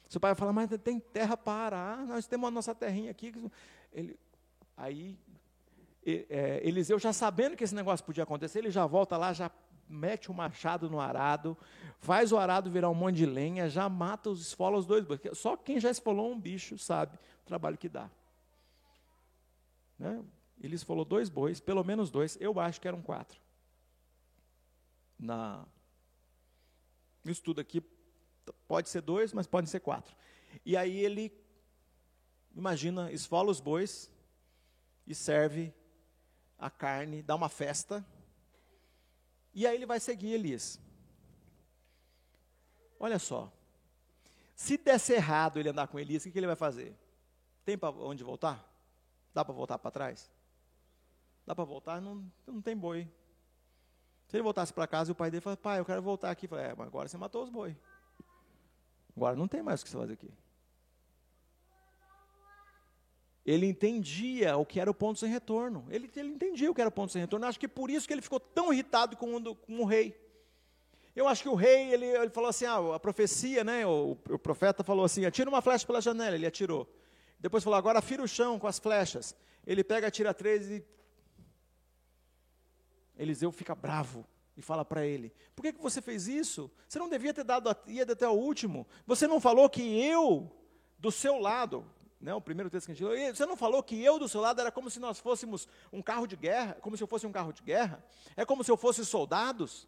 Seu 0.08 0.19
pai 0.19 0.32
vai 0.32 0.36
falar, 0.36 0.54
mas 0.54 0.69
tem 0.84 1.00
terra 1.00 1.36
para 1.36 1.65
arar, 1.65 2.06
nós 2.06 2.28
temos 2.28 2.47
a 2.47 2.52
nossa 2.52 2.76
terrinha 2.76 3.12
aqui. 3.12 3.34
Ele, 3.91 4.17
aí, 4.82 5.17
é, 6.06 6.62
Eliseu 6.63 6.98
já 6.98 7.13
sabendo 7.13 7.56
que 7.56 7.63
esse 7.63 7.76
negócio 7.76 8.06
podia 8.06 8.24
acontecer, 8.24 8.60
ele 8.60 8.72
já 8.72 8.86
volta 8.86 9.15
lá, 9.15 9.32
já 9.32 9.52
mete 9.88 10.32
o 10.32 10.34
machado 10.34 10.89
no 10.89 11.00
arado, 11.00 11.58
faz 12.00 12.32
o 12.32 12.38
arado 12.38 12.72
virar 12.72 12.89
um 12.89 12.96
monte 12.96 13.17
de 13.17 13.26
lenha, 13.26 13.70
já 13.70 13.88
mata 13.88 14.30
os 14.30 14.41
esfola 14.41 14.78
os 14.78 14.86
dois 14.86 15.06
bois. 15.06 15.20
Só 15.34 15.56
quem 15.56 15.80
já 15.80 15.91
esfolou 15.91 16.32
um 16.32 16.39
bicho 16.39 16.78
sabe 16.78 17.15
o 17.15 17.46
trabalho 17.46 17.78
que 17.78 17.89
dá. 17.89 18.10
Né? 20.00 20.24
Ele 20.60 20.76
esfolou 20.76 21.06
dois 21.06 21.30
bois, 21.30 21.60
pelo 21.60 21.84
menos 21.84 22.10
dois, 22.10 22.38
eu 22.39 22.60
acho 22.60 22.82
que 22.82 22.88
eram 22.88 23.02
quatro. 23.02 23.39
Na 25.20 25.65
no 27.24 27.32
estudo 27.32 27.62
aqui, 27.62 27.84
pode 28.67 28.89
ser 28.89 29.02
dois, 29.02 29.32
mas 29.32 29.46
podem 29.46 29.67
ser 29.67 29.80
quatro. 29.80 30.15
E 30.65 30.76
aí 30.76 30.98
ele, 31.00 31.32
imagina, 32.56 33.12
esfola 33.12 33.52
os 33.52 33.60
bois 33.60 34.10
e 35.06 35.16
serve 35.16 35.74
a 36.58 36.70
carne, 36.70 37.24
dá 37.24 37.36
uma 37.36 37.50
festa. 37.50 38.06
E 39.54 39.66
aí 39.68 39.76
ele 39.76 39.86
vai 39.86 40.00
seguir 40.00 40.34
Elias. 40.34 40.80
Olha 43.00 43.20
só. 43.20 43.52
Se 44.56 44.78
desse 44.78 45.14
errado 45.14 45.60
ele 45.60 45.70
andar 45.70 45.88
com 45.88 46.00
Elias, 46.00 46.22
o 46.22 46.26
que, 46.26 46.32
que 46.32 46.40
ele 46.40 46.48
vai 46.48 46.56
fazer? 46.56 46.96
Tem 47.66 47.78
para 47.78 47.90
onde 47.90 48.24
voltar? 48.24 48.64
Dá 49.34 49.44
para 49.44 49.54
voltar 49.54 49.80
para 49.80 49.92
trás? 49.92 50.32
Dá 51.46 51.56
para 51.56 51.64
voltar? 51.64 52.00
Não, 52.00 52.32
não 52.46 52.62
tem 52.62 52.78
boi. 52.78 53.10
Se 54.28 54.38
ele 54.38 54.44
voltasse 54.44 54.72
para 54.72 54.88
casa 54.88 55.12
e 55.12 55.14
o 55.14 55.16
pai 55.16 55.32
dele 55.32 55.42
falasse, 55.42 55.62
pai, 55.62 55.80
eu 55.80 55.86
quero 55.86 56.02
voltar 56.02 56.32
aqui. 56.32 56.46
Eu 56.46 56.50
falei, 56.50 56.66
é, 56.66 56.76
mas 56.76 56.88
agora 56.88 57.10
você 57.10 57.18
matou 57.18 57.44
os 57.44 57.50
boi. 57.50 57.76
Agora 59.16 59.36
não 59.36 59.48
tem 59.48 59.62
mais 59.62 59.82
o 59.82 59.84
que 59.84 59.90
você 59.90 59.98
fazer 59.98 60.14
aqui. 60.14 60.32
Ele 63.45 63.65
entendia 63.65 64.56
o 64.56 64.65
que 64.65 64.80
era 64.80 64.89
o 64.89 64.93
ponto 64.93 65.19
sem 65.19 65.30
retorno. 65.30 65.86
Ele, 65.89 66.10
ele 66.15 66.30
entendia 66.30 66.69
o 66.69 66.75
que 66.75 66.82
era 66.82 66.89
o 66.89 66.91
ponto 66.91 67.12
sem 67.12 67.21
retorno. 67.21 67.45
Acho 67.45 67.60
que 67.60 67.67
por 67.67 67.89
isso 67.89 68.08
que 68.08 68.13
ele 68.13 68.21
ficou 68.21 68.39
tão 68.39 68.71
irritado 68.71 69.17
com 69.17 69.36
o, 69.36 69.56
com 69.56 69.80
o 69.80 69.86
rei. 69.86 70.15
Eu 71.15 71.27
acho 71.27 71.43
que 71.43 71.49
o 71.49 71.56
rei, 71.56 71.93
ele, 71.93 72.06
ele 72.06 72.30
falou 72.30 72.49
assim, 72.49 72.65
ah, 72.65 72.95
a 72.95 72.99
profecia, 72.99 73.63
né, 73.63 73.86
o, 73.86 74.17
o, 74.30 74.39
profeta 74.39 74.84
falou 74.84 75.04
assim, 75.04 75.25
atira 75.25 75.49
uma 75.49 75.62
flecha 75.62 75.86
pela 75.86 75.99
janela, 75.99 76.36
ele 76.36 76.45
atirou. 76.45 76.88
Depois 77.39 77.63
falou, 77.63 77.77
agora 77.77 77.99
afira 77.99 78.23
o 78.23 78.27
chão 78.27 78.58
com 78.58 78.67
as 78.67 78.80
flechas. 78.80 79.36
Ele 79.65 79.84
pega, 79.84 80.08
atira 80.08 80.34
três 80.34 80.69
e 80.69 80.86
Eliseu 83.17 83.51
fica 83.51 83.75
bravo 83.75 84.25
e 84.56 84.62
fala 84.62 84.84
para 84.84 85.06
ele: 85.06 85.34
Por 85.56 85.62
que, 85.62 85.73
que 85.73 85.82
você 85.82 86.01
fez 86.01 86.27
isso? 86.27 86.71
Você 86.88 86.97
não 86.97 87.10
devia 87.10 87.34
ter 87.34 87.43
dado 87.43 87.69
a 87.69 87.71
até 87.71 88.27
o 88.27 88.32
último. 88.32 88.88
Você 89.06 89.27
não 89.27 89.39
falou 89.39 89.69
que 89.69 89.82
eu, 89.82 90.51
do 90.97 91.12
seu 91.12 91.38
lado, 91.38 91.86
né, 92.21 92.34
o 92.36 92.41
primeiro 92.41 92.69
texto 92.69 92.86
que 92.86 92.91
a 92.91 92.95
gente 92.95 93.03
leu, 93.03 93.36
você 93.36 93.45
não 93.45 93.57
falou 93.57 93.81
que 93.81 94.01
eu 94.01 94.19
do 94.19 94.29
seu 94.29 94.39
lado 94.39 94.62
era 94.62 94.71
como 94.71 94.89
se 94.89 94.99
nós 94.99 95.19
fôssemos 95.19 95.67
um 95.91 96.01
carro 96.01 96.27
de 96.27 96.36
guerra, 96.36 96.77
como 96.79 96.95
se 96.95 97.01
eu 97.01 97.07
fosse 97.07 97.25
um 97.25 97.31
carro 97.31 97.51
de 97.51 97.63
guerra? 97.63 98.03
É 98.38 98.45
como 98.45 98.63
se 98.63 98.71
eu 98.71 98.77
fosse 98.77 99.03
soldados? 99.03 99.88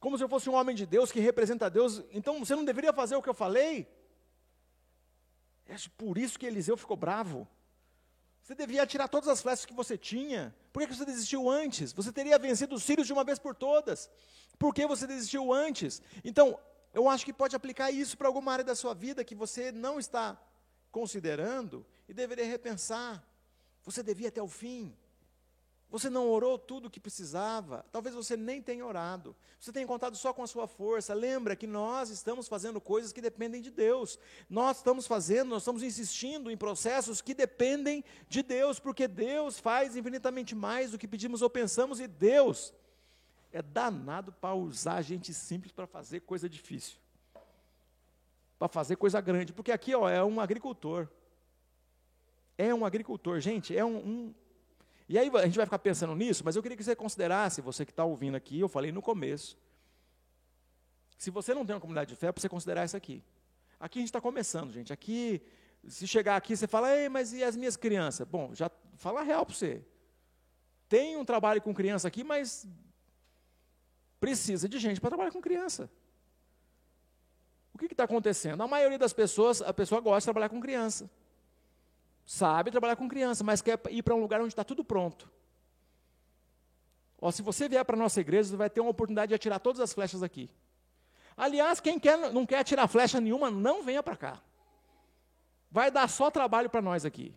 Como 0.00 0.16
se 0.16 0.24
eu 0.24 0.28
fosse 0.28 0.48
um 0.48 0.54
homem 0.54 0.74
de 0.74 0.86
Deus 0.86 1.12
que 1.12 1.20
representa 1.20 1.68
Deus? 1.68 2.02
Então 2.10 2.38
você 2.38 2.56
não 2.56 2.64
deveria 2.64 2.92
fazer 2.92 3.14
o 3.14 3.22
que 3.22 3.28
eu 3.28 3.34
falei? 3.34 3.86
É 5.66 5.76
por 5.96 6.16
isso 6.16 6.38
que 6.38 6.46
Eliseu 6.46 6.76
ficou 6.76 6.96
bravo. 6.96 7.46
Você 8.42 8.54
devia 8.54 8.86
tirar 8.86 9.08
todas 9.08 9.28
as 9.28 9.40
flechas 9.40 9.66
que 9.66 9.74
você 9.74 9.96
tinha. 9.96 10.54
Por 10.72 10.82
que 10.82 10.94
você 10.94 11.04
desistiu 11.04 11.48
antes? 11.48 11.92
Você 11.92 12.10
teria 12.10 12.38
vencido 12.38 12.74
os 12.74 12.82
sírios 12.82 13.06
de 13.06 13.12
uma 13.12 13.22
vez 13.22 13.38
por 13.38 13.54
todas. 13.54 14.10
Por 14.58 14.74
que 14.74 14.86
você 14.86 15.06
desistiu 15.06 15.52
antes? 15.52 16.02
Então, 16.24 16.58
eu 16.92 17.08
acho 17.08 17.24
que 17.24 17.32
pode 17.32 17.54
aplicar 17.54 17.90
isso 17.90 18.16
para 18.18 18.26
alguma 18.26 18.52
área 18.52 18.64
da 18.64 18.74
sua 18.74 18.94
vida 18.94 19.24
que 19.24 19.34
você 19.34 19.70
não 19.70 20.00
está 20.00 20.36
considerando 20.92 21.84
e 22.08 22.14
deveria 22.14 22.44
repensar. 22.44 23.26
Você 23.82 24.02
devia 24.02 24.28
até 24.28 24.40
o 24.40 24.46
fim. 24.46 24.94
Você 25.90 26.08
não 26.08 26.30
orou 26.30 26.58
tudo 26.58 26.86
o 26.86 26.90
que 26.90 27.00
precisava. 27.00 27.84
Talvez 27.90 28.14
você 28.14 28.34
nem 28.36 28.62
tenha 28.62 28.86
orado. 28.86 29.36
Você 29.58 29.70
tenha 29.72 29.86
contado 29.86 30.16
só 30.16 30.32
com 30.32 30.42
a 30.42 30.46
sua 30.46 30.66
força. 30.66 31.12
Lembra 31.12 31.56
que 31.56 31.66
nós 31.66 32.08
estamos 32.08 32.48
fazendo 32.48 32.80
coisas 32.80 33.12
que 33.12 33.20
dependem 33.20 33.60
de 33.60 33.70
Deus. 33.70 34.18
Nós 34.48 34.78
estamos 34.78 35.06
fazendo, 35.06 35.50
nós 35.50 35.62
estamos 35.62 35.82
insistindo 35.82 36.50
em 36.50 36.56
processos 36.56 37.20
que 37.20 37.34
dependem 37.34 38.04
de 38.28 38.42
Deus, 38.42 38.78
porque 38.78 39.06
Deus 39.08 39.58
faz 39.58 39.96
infinitamente 39.96 40.54
mais 40.54 40.92
do 40.92 40.98
que 40.98 41.08
pedimos 41.08 41.42
ou 41.42 41.50
pensamos 41.50 42.00
e 42.00 42.06
Deus 42.06 42.72
é 43.52 43.60
danado 43.60 44.32
para 44.32 44.54
usar 44.54 45.02
gente 45.02 45.34
simples 45.34 45.72
para 45.72 45.86
fazer 45.86 46.20
coisa 46.20 46.48
difícil. 46.48 47.01
Para 48.62 48.68
fazer 48.68 48.94
coisa 48.94 49.20
grande, 49.20 49.52
porque 49.52 49.72
aqui 49.72 49.92
ó, 49.92 50.08
é 50.08 50.22
um 50.22 50.40
agricultor. 50.40 51.08
É 52.56 52.72
um 52.72 52.86
agricultor, 52.86 53.40
gente, 53.40 53.76
é 53.76 53.84
um, 53.84 53.96
um 53.96 54.34
E 55.08 55.18
aí 55.18 55.28
a 55.34 55.46
gente 55.46 55.56
vai 55.56 55.66
ficar 55.66 55.80
pensando 55.80 56.14
nisso, 56.14 56.44
mas 56.44 56.54
eu 56.54 56.62
queria 56.62 56.76
que 56.76 56.84
você 56.84 56.94
considerasse, 56.94 57.60
você 57.60 57.84
que 57.84 57.90
está 57.90 58.04
ouvindo 58.04 58.36
aqui, 58.36 58.60
eu 58.60 58.68
falei 58.68 58.92
no 58.92 59.02
começo. 59.02 59.58
Se 61.18 61.28
você 61.28 61.52
não 61.52 61.66
tem 61.66 61.74
uma 61.74 61.80
comunidade 61.80 62.10
de 62.10 62.14
fé, 62.14 62.28
é 62.28 62.32
para 62.32 62.40
você 62.40 62.48
considerar 62.48 62.84
isso 62.84 62.96
aqui. 62.96 63.20
Aqui 63.80 63.98
a 63.98 64.02
gente 64.02 64.10
está 64.10 64.20
começando, 64.20 64.70
gente. 64.70 64.92
Aqui, 64.92 65.42
se 65.88 66.06
chegar 66.06 66.36
aqui, 66.36 66.56
você 66.56 66.68
fala, 66.68 66.96
Ei, 66.96 67.08
mas 67.08 67.32
e 67.32 67.42
as 67.42 67.56
minhas 67.56 67.76
crianças? 67.76 68.28
Bom, 68.28 68.54
já 68.54 68.70
fala 68.94 69.22
real 69.22 69.44
para 69.44 69.56
você. 69.56 69.84
Tem 70.88 71.16
um 71.16 71.24
trabalho 71.24 71.60
com 71.60 71.74
criança 71.74 72.06
aqui, 72.06 72.22
mas 72.22 72.64
precisa 74.20 74.68
de 74.68 74.78
gente 74.78 75.00
para 75.00 75.10
trabalhar 75.10 75.32
com 75.32 75.40
criança. 75.40 75.90
Que 77.88 77.94
está 77.94 78.04
acontecendo? 78.04 78.62
A 78.62 78.68
maioria 78.68 78.98
das 78.98 79.12
pessoas, 79.12 79.60
a 79.60 79.72
pessoa 79.72 80.00
gosta 80.00 80.20
de 80.20 80.24
trabalhar 80.24 80.48
com 80.48 80.60
criança. 80.60 81.10
Sabe 82.24 82.70
trabalhar 82.70 82.96
com 82.96 83.08
criança, 83.08 83.42
mas 83.42 83.60
quer 83.60 83.80
ir 83.90 84.02
para 84.02 84.14
um 84.14 84.20
lugar 84.20 84.40
onde 84.40 84.52
está 84.52 84.64
tudo 84.64 84.84
pronto. 84.84 85.30
Ó, 87.20 87.30
se 87.30 87.42
você 87.42 87.68
vier 87.68 87.84
para 87.84 87.96
a 87.96 87.98
nossa 87.98 88.20
igreja, 88.20 88.50
você 88.50 88.56
vai 88.56 88.70
ter 88.70 88.80
uma 88.80 88.90
oportunidade 88.90 89.28
de 89.30 89.34
atirar 89.34 89.60
todas 89.60 89.80
as 89.80 89.92
flechas 89.92 90.22
aqui. 90.22 90.50
Aliás, 91.36 91.80
quem 91.80 91.98
quer, 91.98 92.16
não 92.32 92.44
quer 92.44 92.58
atirar 92.58 92.88
flecha 92.88 93.20
nenhuma, 93.20 93.50
não 93.50 93.82
venha 93.82 94.02
para 94.02 94.16
cá. 94.16 94.40
Vai 95.70 95.90
dar 95.90 96.08
só 96.08 96.30
trabalho 96.30 96.68
para 96.68 96.82
nós 96.82 97.04
aqui. 97.04 97.34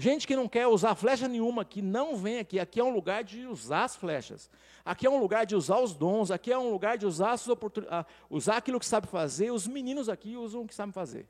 Gente 0.00 0.26
que 0.26 0.34
não 0.34 0.48
quer 0.48 0.66
usar 0.66 0.94
flecha 0.94 1.28
nenhuma 1.28 1.60
aqui, 1.60 1.82
não 1.82 2.16
vem 2.16 2.38
aqui. 2.38 2.58
Aqui 2.58 2.80
é 2.80 2.82
um 2.82 2.88
lugar 2.88 3.22
de 3.22 3.44
usar 3.44 3.84
as 3.84 3.94
flechas. 3.94 4.48
Aqui 4.82 5.06
é 5.06 5.10
um 5.10 5.20
lugar 5.20 5.44
de 5.44 5.54
usar 5.54 5.78
os 5.78 5.92
dons. 5.92 6.30
Aqui 6.30 6.50
é 6.50 6.56
um 6.56 6.70
lugar 6.70 6.96
de 6.96 7.04
usar, 7.04 7.32
as 7.32 7.46
usar 8.30 8.56
aquilo 8.56 8.80
que 8.80 8.86
sabe 8.86 9.06
fazer. 9.06 9.50
Os 9.50 9.66
meninos 9.66 10.08
aqui 10.08 10.38
usam 10.38 10.62
o 10.62 10.66
que 10.66 10.74
sabem 10.74 10.90
fazer. 10.90 11.28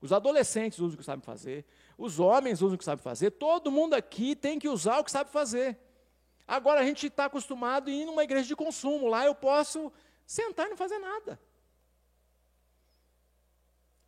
Os 0.00 0.12
adolescentes 0.12 0.78
usam 0.78 0.94
o 0.94 0.98
que 0.98 1.04
sabem 1.04 1.24
fazer. 1.24 1.64
Os 1.98 2.20
homens 2.20 2.62
usam 2.62 2.76
o 2.76 2.78
que 2.78 2.84
sabem 2.84 3.02
fazer. 3.02 3.32
Todo 3.32 3.72
mundo 3.72 3.94
aqui 3.94 4.36
tem 4.36 4.56
que 4.56 4.68
usar 4.68 5.00
o 5.00 5.04
que 5.04 5.10
sabe 5.10 5.28
fazer. 5.32 5.76
Agora 6.46 6.82
a 6.82 6.84
gente 6.84 7.08
está 7.08 7.24
acostumado 7.24 7.90
a 7.90 7.92
ir 7.92 8.04
numa 8.04 8.22
igreja 8.22 8.46
de 8.46 8.54
consumo. 8.54 9.08
Lá 9.08 9.26
eu 9.26 9.34
posso 9.34 9.92
sentar 10.24 10.66
e 10.66 10.70
não 10.70 10.76
fazer 10.76 11.00
nada. 11.00 11.40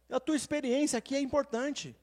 A 0.09 0.21
tua 0.21 0.37
experiência 0.37 0.97
aqui 0.97 1.17
é 1.17 1.21
importante. 1.21 1.97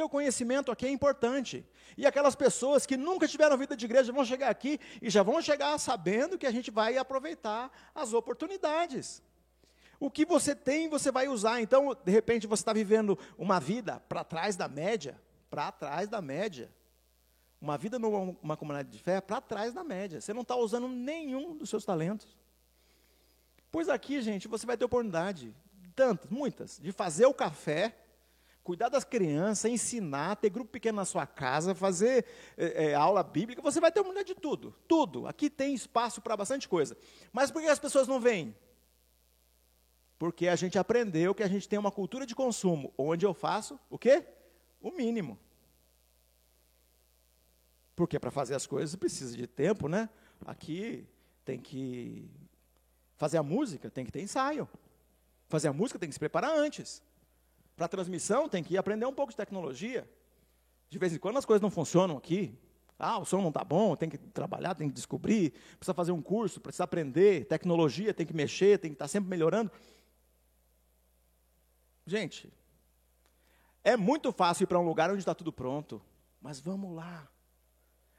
Teu 0.00 0.08
conhecimento 0.08 0.72
aqui 0.72 0.86
é 0.86 0.90
importante. 0.90 1.62
E 1.94 2.06
aquelas 2.06 2.34
pessoas 2.34 2.86
que 2.86 2.96
nunca 2.96 3.28
tiveram 3.28 3.58
vida 3.58 3.76
de 3.76 3.84
igreja 3.84 4.10
vão 4.10 4.24
chegar 4.24 4.48
aqui 4.48 4.80
e 5.02 5.10
já 5.10 5.22
vão 5.22 5.42
chegar 5.42 5.76
sabendo 5.76 6.38
que 6.38 6.46
a 6.46 6.50
gente 6.50 6.70
vai 6.70 6.96
aproveitar 6.96 7.70
as 7.94 8.14
oportunidades. 8.14 9.22
O 9.98 10.10
que 10.10 10.24
você 10.24 10.54
tem, 10.54 10.88
você 10.88 11.12
vai 11.12 11.28
usar. 11.28 11.60
Então, 11.60 11.94
de 12.02 12.10
repente, 12.10 12.46
você 12.46 12.62
está 12.62 12.72
vivendo 12.72 13.18
uma 13.36 13.60
vida 13.60 14.00
para 14.08 14.24
trás 14.24 14.56
da 14.56 14.66
média, 14.68 15.20
para 15.50 15.70
trás 15.70 16.08
da 16.08 16.22
média. 16.22 16.72
Uma 17.60 17.76
vida 17.76 17.98
numa 17.98 18.56
comunidade 18.56 18.88
de 18.88 18.98
fé 18.98 19.20
para 19.20 19.38
trás 19.38 19.74
da 19.74 19.84
média. 19.84 20.18
Você 20.18 20.32
não 20.32 20.40
está 20.40 20.56
usando 20.56 20.88
nenhum 20.88 21.54
dos 21.54 21.68
seus 21.68 21.84
talentos. 21.84 22.38
Pois 23.70 23.90
aqui, 23.90 24.22
gente, 24.22 24.48
você 24.48 24.64
vai 24.64 24.78
ter 24.78 24.86
oportunidade, 24.86 25.54
tantas, 25.94 26.30
muitas, 26.30 26.78
de 26.78 26.90
fazer 26.90 27.26
o 27.26 27.34
café, 27.34 27.94
cuidar 28.70 28.88
das 28.88 29.02
crianças, 29.02 29.68
ensinar, 29.68 30.36
ter 30.36 30.48
grupo 30.48 30.70
pequeno 30.70 30.96
na 30.96 31.04
sua 31.04 31.26
casa, 31.26 31.74
fazer 31.74 32.24
é, 32.56 32.90
é, 32.90 32.94
aula 32.94 33.20
bíblica, 33.24 33.60
você 33.60 33.80
vai 33.80 33.90
ter 33.90 33.98
oportunidade 33.98 34.32
de 34.32 34.40
tudo, 34.40 34.72
tudo. 34.86 35.26
Aqui 35.26 35.50
tem 35.50 35.74
espaço 35.74 36.20
para 36.20 36.36
bastante 36.36 36.68
coisa. 36.68 36.96
Mas 37.32 37.50
por 37.50 37.60
que 37.60 37.66
as 37.66 37.80
pessoas 37.80 38.06
não 38.06 38.20
vêm? 38.20 38.54
Porque 40.20 40.46
a 40.46 40.54
gente 40.54 40.78
aprendeu 40.78 41.34
que 41.34 41.42
a 41.42 41.48
gente 41.48 41.68
tem 41.68 41.80
uma 41.80 41.90
cultura 41.90 42.24
de 42.24 42.32
consumo, 42.32 42.94
onde 42.96 43.26
eu 43.26 43.34
faço 43.34 43.76
o 43.90 43.98
quê? 43.98 44.24
O 44.80 44.92
mínimo. 44.92 45.36
Porque 47.96 48.20
para 48.20 48.30
fazer 48.30 48.54
as 48.54 48.68
coisas 48.68 48.94
precisa 48.94 49.36
de 49.36 49.48
tempo, 49.48 49.88
né? 49.88 50.08
Aqui 50.46 51.08
tem 51.44 51.58
que 51.58 52.30
Fazer 53.16 53.36
a 53.36 53.42
música 53.42 53.90
tem 53.90 54.04
que 54.06 54.12
ter 54.12 54.22
ensaio. 54.22 54.68
Fazer 55.48 55.66
a 55.66 55.72
música 55.72 55.98
tem 55.98 56.08
que 56.08 56.14
se 56.14 56.20
preparar 56.20 56.56
antes. 56.56 57.02
Para 57.80 57.88
transmissão 57.88 58.46
tem 58.46 58.62
que 58.62 58.76
aprender 58.76 59.06
um 59.06 59.12
pouco 59.14 59.32
de 59.32 59.38
tecnologia. 59.38 60.06
De 60.90 60.98
vez 60.98 61.14
em 61.14 61.18
quando 61.18 61.38
as 61.38 61.46
coisas 61.46 61.62
não 61.62 61.70
funcionam 61.70 62.18
aqui. 62.18 62.54
Ah, 62.98 63.18
o 63.18 63.24
som 63.24 63.40
não 63.40 63.48
está 63.48 63.64
bom, 63.64 63.96
tem 63.96 64.10
que 64.10 64.18
trabalhar, 64.18 64.74
tem 64.74 64.86
que 64.86 64.94
descobrir, 64.94 65.52
precisa 65.78 65.94
fazer 65.94 66.12
um 66.12 66.20
curso, 66.20 66.60
precisa 66.60 66.84
aprender, 66.84 67.46
tecnologia, 67.46 68.12
tem 68.12 68.26
que 68.26 68.34
mexer, 68.34 68.78
tem 68.78 68.90
que 68.90 68.96
estar 68.96 69.06
tá 69.06 69.08
sempre 69.08 69.30
melhorando. 69.30 69.72
Gente, 72.04 72.52
é 73.82 73.96
muito 73.96 74.30
fácil 74.30 74.64
ir 74.64 74.66
para 74.66 74.78
um 74.78 74.84
lugar 74.84 75.08
onde 75.10 75.20
está 75.20 75.34
tudo 75.34 75.50
pronto, 75.50 76.02
mas 76.38 76.60
vamos 76.60 76.94
lá. 76.94 77.26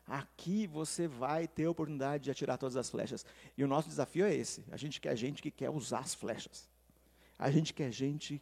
Aqui 0.08 0.66
você 0.66 1.08
vai 1.08 1.48
ter 1.48 1.66
a 1.66 1.70
oportunidade 1.70 2.24
de 2.24 2.32
atirar 2.32 2.58
todas 2.58 2.78
as 2.78 2.90
flechas. 2.90 3.24
E 3.56 3.64
o 3.64 3.68
nosso 3.68 3.88
desafio 3.88 4.26
é 4.26 4.34
esse. 4.34 4.66
A 4.72 4.78
gente 4.78 5.00
quer 5.00 5.16
gente 5.16 5.40
que 5.40 5.52
quer 5.52 5.70
usar 5.70 6.00
as 6.00 6.16
flechas. 6.16 6.68
A 7.38 7.52
gente 7.52 7.76
quer 7.76 7.92
gente 7.92 8.42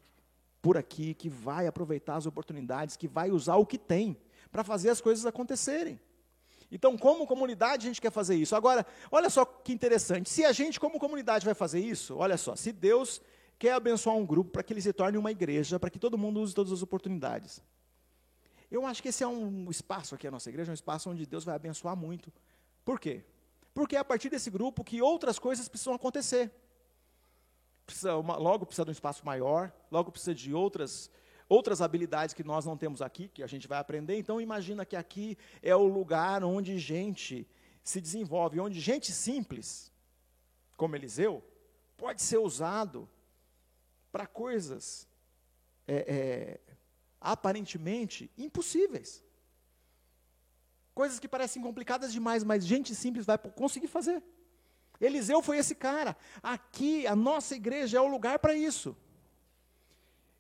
por 0.62 0.78
aqui 0.78 1.14
que 1.14 1.30
vai 1.30 1.68
aproveitar 1.68 2.16
as 2.16 2.26
oportunidades, 2.26 2.97
que 2.97 3.07
vai 3.07 3.32
usar 3.32 3.55
o 3.55 3.66
que 3.66 3.78
tem 3.78 4.18
para 4.51 4.64
fazer 4.64 4.89
as 4.89 5.01
coisas 5.01 5.26
acontecerem. 5.26 5.99
Então, 6.72 6.97
como 6.97 7.26
comunidade, 7.26 7.88
a 7.88 7.89
gente 7.89 8.01
quer 8.01 8.12
fazer 8.12 8.36
isso. 8.36 8.55
Agora, 8.55 8.86
olha 9.12 9.30
só 9.30 9.43
que 9.43 9.74
interessante. 9.74 10.30
Se 10.30 10.45
a 10.45 10.51
gente, 10.51 10.80
como 10.80 10.99
comunidade, 10.99 11.45
vai 11.45 11.55
fazer 11.55 11.80
isso, 11.80 12.16
olha 12.16 12.38
só, 12.38 12.55
se 12.55 12.72
Deus 12.72 13.22
quer 13.57 13.74
abençoar 13.74 14.16
um 14.16 14.26
grupo 14.26 14.51
para 14.51 14.64
que 14.64 14.72
ele 14.72 14.82
se 14.82 14.93
torne 14.93 15.18
uma 15.18 15.32
igreja, 15.32 15.80
para 15.80 15.89
que 15.89 15.99
todo 15.99 16.18
mundo 16.18 16.39
use 16.39 16.53
todas 16.53 16.72
as 16.72 16.82
oportunidades. 16.82 17.62
Eu 18.70 18.86
acho 18.86 19.01
que 19.01 19.10
esse 19.10 19.24
é 19.24 19.28
um 19.28 19.70
espaço 19.70 20.14
aqui, 20.14 20.28
a 20.28 20.32
nossa 20.32 20.47
igreja, 20.47 20.72
um 20.72 20.76
espaço 20.76 21.10
onde 21.10 21.26
Deus 21.26 21.43
vai 21.43 21.55
abençoar 21.55 21.95
muito. 21.95 22.32
Por 22.86 22.99
quê? 22.99 23.26
Porque 23.74 23.95
é 23.95 23.99
a 23.99 24.05
partir 24.05 24.30
desse 24.30 24.49
grupo 24.51 24.84
que 24.84 25.01
outras 25.01 25.39
coisas 25.39 25.68
precisam 25.68 25.93
acontecer. 25.93 26.51
Precisa 27.90 28.16
uma, 28.18 28.38
logo 28.38 28.68
precisa 28.68 28.86
de 28.86 28.92
um 28.92 29.00
espaço 29.00 29.26
maior, 29.26 29.74
logo 29.90 30.12
precisa 30.12 30.36
de 30.36 30.54
outras, 30.54 31.10
outras 31.48 31.82
habilidades 31.82 32.36
que 32.36 32.44
nós 32.44 32.64
não 32.64 32.78
temos 32.78 33.02
aqui, 33.02 33.28
que 33.30 33.42
a 33.42 33.48
gente 33.48 33.68
vai 33.68 33.80
aprender. 33.80 34.16
Então 34.16 34.40
imagina 34.40 34.86
que 34.86 34.96
aqui 34.96 35.36
é 35.60 35.76
o 35.76 35.88
lugar 35.88 36.44
onde 36.44 36.78
gente 36.78 37.48
se 37.84 38.00
desenvolve, 38.00 38.60
onde 38.60 38.80
gente 38.80 39.12
simples, 39.12 39.92
como 40.78 40.96
Eliseu, 40.96 41.44
pode 41.98 42.22
ser 42.22 42.38
usado 42.38 43.10
para 44.12 44.28
coisas 44.28 45.08
é, 45.88 45.96
é, 45.96 46.60
aparentemente 47.20 48.32
impossíveis. 48.38 49.24
Coisas 50.94 51.20
que 51.20 51.28
parecem 51.28 51.60
complicadas 51.60 52.14
demais, 52.14 52.44
mas 52.44 52.64
gente 52.64 52.94
simples 52.94 53.26
vai 53.26 53.40
conseguir 53.40 53.88
fazer. 53.88 54.22
Eliseu 55.00 55.41
foi 55.41 55.58
esse 55.58 55.76
cara. 55.76 56.16
Aqui, 56.43 57.08
a 57.08 57.16
nossa 57.16 57.56
igreja 57.56 57.97
é 57.97 58.02
o 58.02 58.08
lugar 58.08 58.39
para 58.39 58.54
isso. 58.54 58.95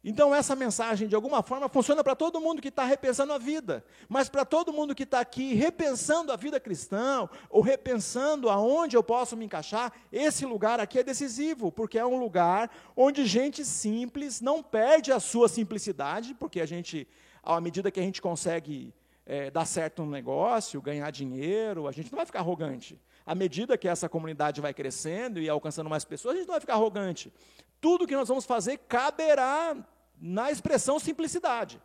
Então, 0.01 0.33
essa 0.33 0.55
mensagem, 0.55 1.09
de 1.09 1.15
alguma 1.15 1.43
forma, 1.43 1.67
funciona 1.67 2.01
para 2.01 2.15
todo 2.15 2.39
mundo 2.39 2.61
que 2.61 2.69
está 2.69 2.85
repensando 2.85 3.33
a 3.33 3.37
vida, 3.37 3.83
mas 4.07 4.29
para 4.29 4.45
todo 4.45 4.71
mundo 4.71 4.95
que 4.95 5.03
está 5.03 5.19
aqui 5.19 5.53
repensando 5.53 6.31
a 6.31 6.37
vida 6.37 6.57
cristã, 6.57 7.27
ou 7.49 7.61
repensando 7.61 8.49
aonde 8.49 8.95
eu 8.95 9.03
posso 9.03 9.35
me 9.35 9.43
encaixar, 9.43 9.91
esse 10.09 10.45
lugar 10.45 10.79
aqui 10.79 10.99
é 10.99 11.03
decisivo, 11.03 11.69
porque 11.69 11.99
é 11.99 12.05
um 12.05 12.17
lugar 12.17 12.71
onde 12.95 13.25
gente 13.25 13.65
simples 13.65 14.39
não 14.39 14.63
perde 14.63 15.11
a 15.11 15.19
sua 15.19 15.49
simplicidade, 15.49 16.33
porque 16.33 16.61
a 16.61 16.65
gente, 16.65 17.05
à 17.43 17.59
medida 17.59 17.91
que 17.91 17.99
a 17.99 18.03
gente 18.03 18.21
consegue 18.21 18.93
é, 19.25 19.51
dar 19.51 19.65
certo 19.65 20.05
no 20.05 20.11
negócio, 20.11 20.81
ganhar 20.81 21.11
dinheiro, 21.11 21.89
a 21.89 21.91
gente 21.91 22.09
não 22.09 22.17
vai 22.17 22.25
ficar 22.25 22.39
arrogante. 22.39 22.97
À 23.29 23.35
medida 23.35 23.77
que 23.77 23.87
essa 23.87 24.09
comunidade 24.09 24.59
vai 24.59 24.73
crescendo 24.73 25.39
e 25.39 25.47
alcançando 25.47 25.89
mais 25.89 26.03
pessoas, 26.03 26.33
a 26.33 26.37
gente 26.37 26.47
não 26.47 26.53
vai 26.53 26.61
ficar 26.61 26.73
arrogante 26.73 27.31
tudo 27.81 28.07
que 28.07 28.15
nós 28.15 28.27
vamos 28.27 28.45
fazer 28.45 28.77
caberá 28.77 29.75
na 30.19 30.51
expressão 30.51 30.99
simplicidade. 30.99 31.81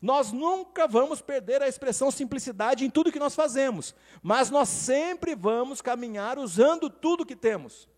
Nós 0.00 0.32
nunca 0.32 0.88
vamos 0.88 1.20
perder 1.20 1.62
a 1.62 1.68
expressão 1.68 2.10
simplicidade 2.10 2.84
em 2.84 2.90
tudo 2.90 3.12
que 3.12 3.20
nós 3.20 3.34
fazemos, 3.34 3.94
mas 4.20 4.50
nós 4.50 4.68
sempre 4.68 5.34
vamos 5.34 5.80
caminhar 5.80 6.38
usando 6.38 6.90
tudo 6.90 7.26
que 7.26 7.36
temos. 7.36 7.88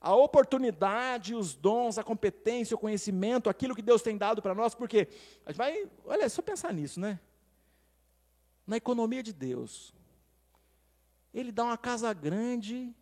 A 0.00 0.14
oportunidade, 0.14 1.34
os 1.34 1.54
dons, 1.54 1.98
a 1.98 2.02
competência, 2.02 2.74
o 2.74 2.78
conhecimento, 2.78 3.48
aquilo 3.48 3.76
que 3.76 3.82
Deus 3.82 4.02
tem 4.02 4.16
dado 4.16 4.42
para 4.42 4.54
nós, 4.54 4.74
porque 4.74 5.06
a 5.46 5.52
gente 5.52 5.58
vai, 5.58 5.88
olha, 6.04 6.24
é 6.24 6.28
só 6.28 6.42
pensar 6.42 6.72
nisso, 6.72 6.98
né? 6.98 7.20
Na 8.66 8.76
economia 8.76 9.22
de 9.22 9.32
Deus. 9.32 9.94
Ele 11.32 11.52
dá 11.52 11.64
uma 11.64 11.78
casa 11.78 12.12
grande 12.12 12.94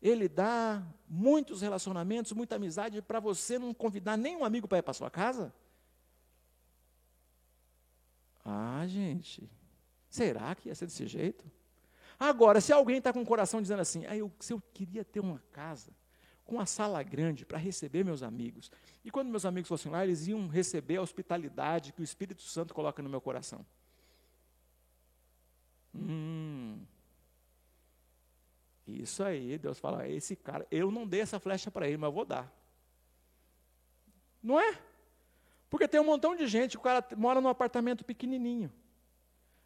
ele 0.00 0.28
dá 0.28 0.86
muitos 1.08 1.62
relacionamentos, 1.62 2.32
muita 2.32 2.56
amizade 2.56 3.00
para 3.02 3.20
você 3.20 3.58
não 3.58 3.72
convidar 3.72 4.16
nenhum 4.16 4.44
amigo 4.44 4.68
para 4.68 4.78
ir 4.78 4.82
para 4.82 4.94
sua 4.94 5.10
casa? 5.10 5.52
Ah, 8.44 8.84
gente, 8.86 9.50
será 10.08 10.54
que 10.54 10.68
ia 10.68 10.74
ser 10.74 10.86
desse 10.86 11.06
jeito? 11.06 11.50
Agora, 12.18 12.60
se 12.60 12.72
alguém 12.72 12.98
está 12.98 13.12
com 13.12 13.22
o 13.22 13.26
coração 13.26 13.60
dizendo 13.60 13.80
assim, 13.80 14.06
ah, 14.06 14.16
eu, 14.16 14.32
se 14.38 14.52
eu 14.52 14.62
queria 14.72 15.04
ter 15.04 15.20
uma 15.20 15.42
casa 15.52 15.92
com 16.44 16.54
uma 16.54 16.66
sala 16.66 17.02
grande 17.02 17.44
para 17.44 17.58
receber 17.58 18.04
meus 18.04 18.22
amigos, 18.22 18.70
e 19.04 19.10
quando 19.10 19.28
meus 19.28 19.44
amigos 19.44 19.68
fossem 19.68 19.90
lá, 19.90 20.04
eles 20.04 20.28
iam 20.28 20.46
receber 20.46 20.96
a 20.96 21.02
hospitalidade 21.02 21.92
que 21.92 22.00
o 22.00 22.04
Espírito 22.04 22.42
Santo 22.42 22.72
coloca 22.72 23.02
no 23.02 23.08
meu 23.08 23.20
coração. 23.20 23.66
Isso 29.02 29.22
aí, 29.22 29.58
Deus 29.58 29.78
fala, 29.78 30.08
esse 30.08 30.34
cara, 30.34 30.66
eu 30.70 30.90
não 30.90 31.06
dei 31.06 31.20
essa 31.20 31.38
flecha 31.38 31.70
para 31.70 31.86
ele, 31.86 31.96
mas 31.96 32.08
eu 32.08 32.12
vou 32.12 32.24
dar. 32.24 32.52
Não 34.42 34.60
é? 34.60 34.80
Porque 35.68 35.88
tem 35.88 36.00
um 36.00 36.04
montão 36.04 36.34
de 36.34 36.46
gente, 36.46 36.76
o 36.76 36.80
cara 36.80 37.06
mora 37.16 37.40
num 37.40 37.48
apartamento 37.48 38.04
pequenininho. 38.04 38.72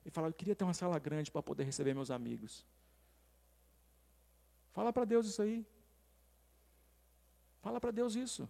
E 0.04 0.10
fala, 0.10 0.28
eu 0.28 0.32
queria 0.32 0.56
ter 0.56 0.64
uma 0.64 0.74
sala 0.74 0.98
grande 0.98 1.30
para 1.30 1.42
poder 1.42 1.64
receber 1.64 1.94
meus 1.94 2.10
amigos. 2.10 2.66
Fala 4.72 4.92
para 4.92 5.04
Deus 5.04 5.26
isso 5.26 5.42
aí. 5.42 5.66
Fala 7.60 7.80
para 7.80 7.90
Deus 7.90 8.14
isso. 8.14 8.48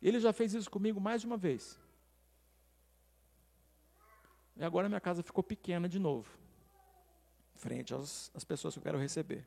Ele 0.00 0.18
já 0.18 0.32
fez 0.32 0.52
isso 0.52 0.68
comigo 0.68 1.00
mais 1.00 1.20
de 1.20 1.26
uma 1.26 1.36
vez. 1.36 1.78
E 4.56 4.64
agora 4.64 4.88
minha 4.88 5.00
casa 5.00 5.22
ficou 5.22 5.42
pequena 5.42 5.88
de 5.88 5.98
novo, 5.98 6.28
frente 7.54 7.94
às, 7.94 8.30
às 8.34 8.44
pessoas 8.44 8.74
que 8.74 8.78
eu 8.78 8.82
quero 8.82 8.98
receber. 8.98 9.46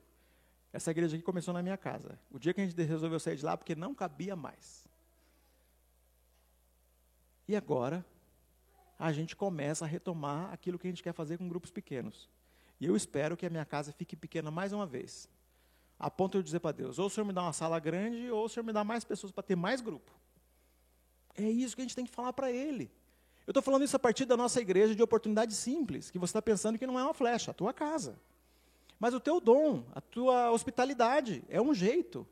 Essa 0.75 0.91
igreja 0.91 1.15
aqui 1.15 1.23
começou 1.23 1.53
na 1.53 1.63
minha 1.63 1.77
casa. 1.77 2.19
O 2.29 2.37
dia 2.37 2.53
que 2.53 2.59
a 2.59 2.65
gente 2.67 2.75
resolveu 2.83 3.17
sair 3.17 3.37
de 3.37 3.45
lá, 3.45 3.55
porque 3.55 3.73
não 3.75 3.95
cabia 3.95 4.35
mais. 4.35 4.85
E 7.47 7.55
agora, 7.55 8.05
a 8.99 9.09
gente 9.13 9.37
começa 9.37 9.85
a 9.85 9.87
retomar 9.87 10.51
aquilo 10.51 10.77
que 10.77 10.85
a 10.85 10.89
gente 10.89 11.01
quer 11.01 11.13
fazer 11.13 11.37
com 11.37 11.47
grupos 11.47 11.71
pequenos. 11.71 12.29
E 12.77 12.85
eu 12.85 12.93
espero 12.93 13.37
que 13.37 13.45
a 13.45 13.49
minha 13.49 13.63
casa 13.63 13.93
fique 13.93 14.17
pequena 14.17 14.51
mais 14.51 14.73
uma 14.73 14.85
vez. 14.85 15.29
A 15.97 16.11
ponto 16.11 16.33
de 16.33 16.39
eu 16.39 16.43
dizer 16.43 16.59
para 16.59 16.73
Deus: 16.73 16.99
ou 16.99 17.07
o 17.07 17.09
Senhor 17.09 17.25
me 17.25 17.31
dá 17.31 17.43
uma 17.43 17.53
sala 17.53 17.79
grande, 17.79 18.29
ou 18.29 18.43
o 18.43 18.49
Senhor 18.49 18.65
me 18.65 18.73
dá 18.73 18.83
mais 18.83 19.05
pessoas 19.05 19.31
para 19.31 19.43
ter 19.43 19.55
mais 19.55 19.79
grupo. 19.79 20.11
É 21.37 21.49
isso 21.49 21.73
que 21.73 21.83
a 21.83 21.85
gente 21.85 21.95
tem 21.95 22.05
que 22.05 22.11
falar 22.11 22.33
para 22.33 22.51
Ele. 22.51 22.91
Eu 23.47 23.51
estou 23.51 23.63
falando 23.63 23.85
isso 23.85 23.95
a 23.95 23.99
partir 23.99 24.25
da 24.25 24.35
nossa 24.35 24.59
igreja 24.59 24.93
de 24.93 25.01
oportunidade 25.01 25.53
simples, 25.53 26.11
que 26.11 26.19
você 26.19 26.31
está 26.31 26.41
pensando 26.41 26.77
que 26.77 26.85
não 26.85 26.99
é 26.99 27.03
uma 27.03 27.13
flecha, 27.13 27.51
a 27.51 27.53
tua 27.53 27.73
casa. 27.73 28.19
Mas 28.99 29.13
o 29.13 29.19
teu 29.19 29.39
dom, 29.39 29.83
a 29.93 30.01
tua 30.01 30.51
hospitalidade, 30.51 31.43
é 31.49 31.61
um 31.61 31.73
jeito. 31.73 32.25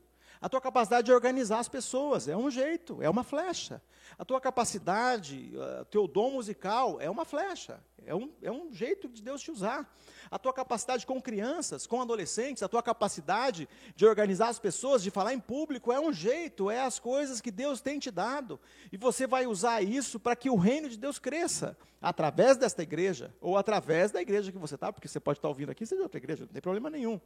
A 0.44 0.48
tua 0.50 0.60
capacidade 0.60 1.06
de 1.06 1.10
organizar 1.10 1.58
as 1.58 1.70
pessoas 1.70 2.28
é 2.28 2.36
um 2.36 2.50
jeito, 2.50 3.02
é 3.02 3.08
uma 3.08 3.24
flecha. 3.24 3.80
A 4.18 4.26
tua 4.26 4.38
capacidade, 4.38 5.50
o 5.80 5.84
teu 5.86 6.06
dom 6.06 6.32
musical 6.32 7.00
é 7.00 7.08
uma 7.08 7.24
flecha, 7.24 7.82
é 8.04 8.14
um, 8.14 8.30
é 8.42 8.52
um 8.52 8.70
jeito 8.70 9.08
de 9.08 9.22
Deus 9.22 9.40
te 9.40 9.50
usar. 9.50 9.90
A 10.30 10.38
tua 10.38 10.52
capacidade 10.52 11.06
com 11.06 11.18
crianças, 11.18 11.86
com 11.86 12.02
adolescentes, 12.02 12.62
a 12.62 12.68
tua 12.68 12.82
capacidade 12.82 13.66
de 13.96 14.04
organizar 14.04 14.48
as 14.48 14.58
pessoas, 14.58 15.02
de 15.02 15.10
falar 15.10 15.32
em 15.32 15.40
público, 15.40 15.90
é 15.90 15.98
um 15.98 16.12
jeito, 16.12 16.70
é 16.70 16.82
as 16.82 16.98
coisas 16.98 17.40
que 17.40 17.50
Deus 17.50 17.80
tem 17.80 17.98
te 17.98 18.10
dado. 18.10 18.60
E 18.92 18.98
você 18.98 19.26
vai 19.26 19.46
usar 19.46 19.80
isso 19.80 20.20
para 20.20 20.36
que 20.36 20.50
o 20.50 20.56
reino 20.56 20.90
de 20.90 20.98
Deus 20.98 21.18
cresça, 21.18 21.74
através 22.02 22.58
desta 22.58 22.82
igreja, 22.82 23.34
ou 23.40 23.56
através 23.56 24.10
da 24.10 24.20
igreja 24.20 24.52
que 24.52 24.58
você 24.58 24.74
está, 24.74 24.92
porque 24.92 25.08
você 25.08 25.18
pode 25.18 25.38
estar 25.38 25.48
ouvindo 25.48 25.70
aqui, 25.70 25.86
seja 25.86 26.02
outra 26.02 26.18
igreja, 26.18 26.44
não 26.44 26.52
tem 26.52 26.60
problema 26.60 26.90
nenhum. 26.90 27.18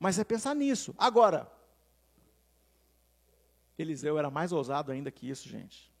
Mas 0.00 0.18
é 0.18 0.24
pensar 0.24 0.54
nisso. 0.54 0.94
Agora, 0.96 1.52
Eliseu 3.78 4.18
era 4.18 4.30
mais 4.30 4.52
ousado 4.52 4.92
ainda 4.92 5.10
que 5.10 5.28
isso, 5.28 5.48
gente. 5.48 5.92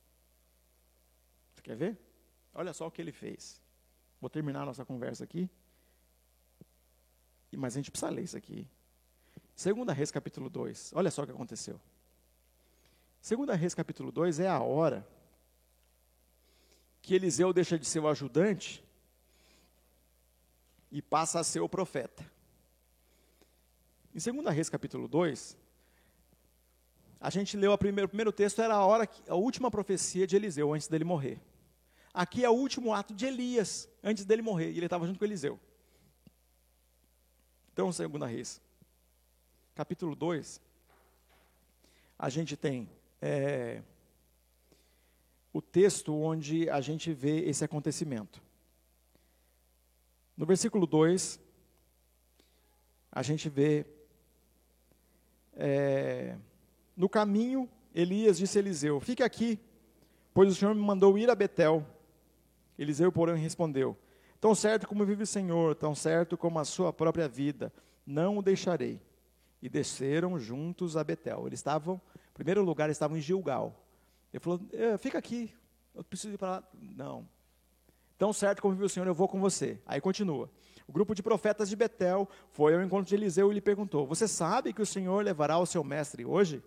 Você 1.54 1.62
quer 1.62 1.76
ver? 1.76 1.98
Olha 2.54 2.72
só 2.72 2.86
o 2.86 2.90
que 2.90 3.00
ele 3.00 3.12
fez. 3.12 3.60
Vou 4.20 4.28
terminar 4.28 4.62
a 4.62 4.66
nossa 4.66 4.84
conversa 4.84 5.24
aqui. 5.24 5.48
Mas 7.50 7.74
a 7.74 7.78
gente 7.78 7.90
precisa 7.90 8.10
ler 8.10 8.22
isso 8.22 8.36
aqui. 8.36 8.68
Segunda 9.54 9.92
Reis 9.92 10.10
capítulo 10.10 10.48
2. 10.48 10.92
Olha 10.94 11.10
só 11.10 11.22
o 11.22 11.26
que 11.26 11.32
aconteceu. 11.32 11.80
Segunda 13.20 13.54
Reis 13.54 13.74
capítulo 13.74 14.10
2 14.10 14.40
é 14.40 14.48
a 14.48 14.60
hora 14.60 15.06
que 17.00 17.14
Eliseu 17.14 17.52
deixa 17.52 17.78
de 17.78 17.86
ser 17.86 18.00
o 18.00 18.08
ajudante 18.08 18.82
e 20.90 21.00
passa 21.00 21.40
a 21.40 21.44
ser 21.44 21.60
o 21.60 21.68
profeta. 21.68 22.24
Em 24.14 24.20
Segunda 24.20 24.50
Reis 24.50 24.68
capítulo 24.68 25.08
2, 25.08 25.56
a 27.22 27.30
gente 27.30 27.56
leu 27.56 27.72
a 27.72 27.78
primeiro, 27.78 28.06
o 28.06 28.08
primeiro 28.08 28.32
texto 28.32 28.60
era 28.60 28.74
a 28.74 28.84
hora 28.84 29.08
a 29.28 29.36
última 29.36 29.70
profecia 29.70 30.26
de 30.26 30.34
Eliseu 30.34 30.74
antes 30.74 30.88
dele 30.88 31.04
morrer. 31.04 31.40
Aqui 32.12 32.44
é 32.44 32.50
o 32.50 32.52
último 32.52 32.92
ato 32.92 33.14
de 33.14 33.24
Elias, 33.24 33.88
antes 34.02 34.24
dele 34.24 34.42
morrer, 34.42 34.72
e 34.72 34.76
ele 34.76 34.86
estava 34.86 35.06
junto 35.06 35.20
com 35.20 35.24
Eliseu. 35.24 35.58
Então, 37.72 37.92
segunda 37.92 38.26
Reis, 38.26 38.60
capítulo 39.72 40.16
2, 40.16 40.60
a 42.18 42.28
gente 42.28 42.56
tem 42.56 42.90
é, 43.20 43.80
o 45.52 45.62
texto 45.62 46.12
onde 46.12 46.68
a 46.68 46.80
gente 46.80 47.14
vê 47.14 47.48
esse 47.48 47.64
acontecimento. 47.64 48.42
No 50.36 50.44
versículo 50.44 50.88
2, 50.88 51.38
a 53.12 53.22
gente 53.22 53.48
vê. 53.48 53.86
É, 55.54 56.36
no 56.96 57.08
caminho, 57.08 57.68
Elias 57.94 58.38
disse 58.38 58.58
a 58.58 58.60
Eliseu: 58.60 59.00
Fique 59.00 59.22
aqui, 59.22 59.58
pois 60.32 60.50
o 60.50 60.54
Senhor 60.54 60.74
me 60.74 60.80
mandou 60.80 61.18
ir 61.18 61.30
a 61.30 61.34
Betel. 61.34 61.86
Eliseu, 62.78 63.10
porém, 63.12 63.36
respondeu: 63.36 63.96
Tão 64.40 64.54
certo 64.54 64.86
como 64.86 65.04
vive 65.04 65.22
o 65.22 65.26
Senhor, 65.26 65.74
tão 65.74 65.94
certo 65.94 66.36
como 66.36 66.58
a 66.58 66.64
sua 66.64 66.92
própria 66.92 67.28
vida, 67.28 67.72
não 68.06 68.38
o 68.38 68.42
deixarei. 68.42 69.00
E 69.60 69.68
desceram 69.68 70.38
juntos 70.40 70.96
a 70.96 71.04
Betel. 71.04 71.46
Eles 71.46 71.60
estavam, 71.60 72.00
em 72.16 72.34
primeiro 72.34 72.64
lugar, 72.64 72.90
estavam 72.90 73.16
em 73.16 73.20
Gilgal. 73.20 73.74
Ele 74.32 74.40
falou: 74.40 74.60
é, 74.72 74.96
Fica 74.98 75.18
aqui, 75.18 75.54
eu 75.94 76.02
preciso 76.02 76.34
ir 76.34 76.38
para 76.38 76.50
lá. 76.50 76.64
Não. 76.96 77.28
Tão 78.18 78.32
certo 78.32 78.62
como 78.62 78.74
vive 78.74 78.86
o 78.86 78.88
Senhor, 78.88 79.06
eu 79.06 79.14
vou 79.14 79.28
com 79.28 79.40
você. 79.40 79.80
Aí 79.86 80.00
continua. 80.00 80.50
O 80.86 80.92
grupo 80.92 81.14
de 81.14 81.22
profetas 81.22 81.68
de 81.68 81.76
Betel 81.76 82.28
foi 82.50 82.74
ao 82.74 82.82
encontro 82.82 83.08
de 83.08 83.14
Eliseu 83.14 83.50
e 83.50 83.54
lhe 83.54 83.60
perguntou: 83.60 84.06
Você 84.06 84.26
sabe 84.26 84.72
que 84.72 84.82
o 84.82 84.86
Senhor 84.86 85.24
levará 85.24 85.58
o 85.58 85.66
seu 85.66 85.84
mestre 85.84 86.24
hoje? 86.24 86.62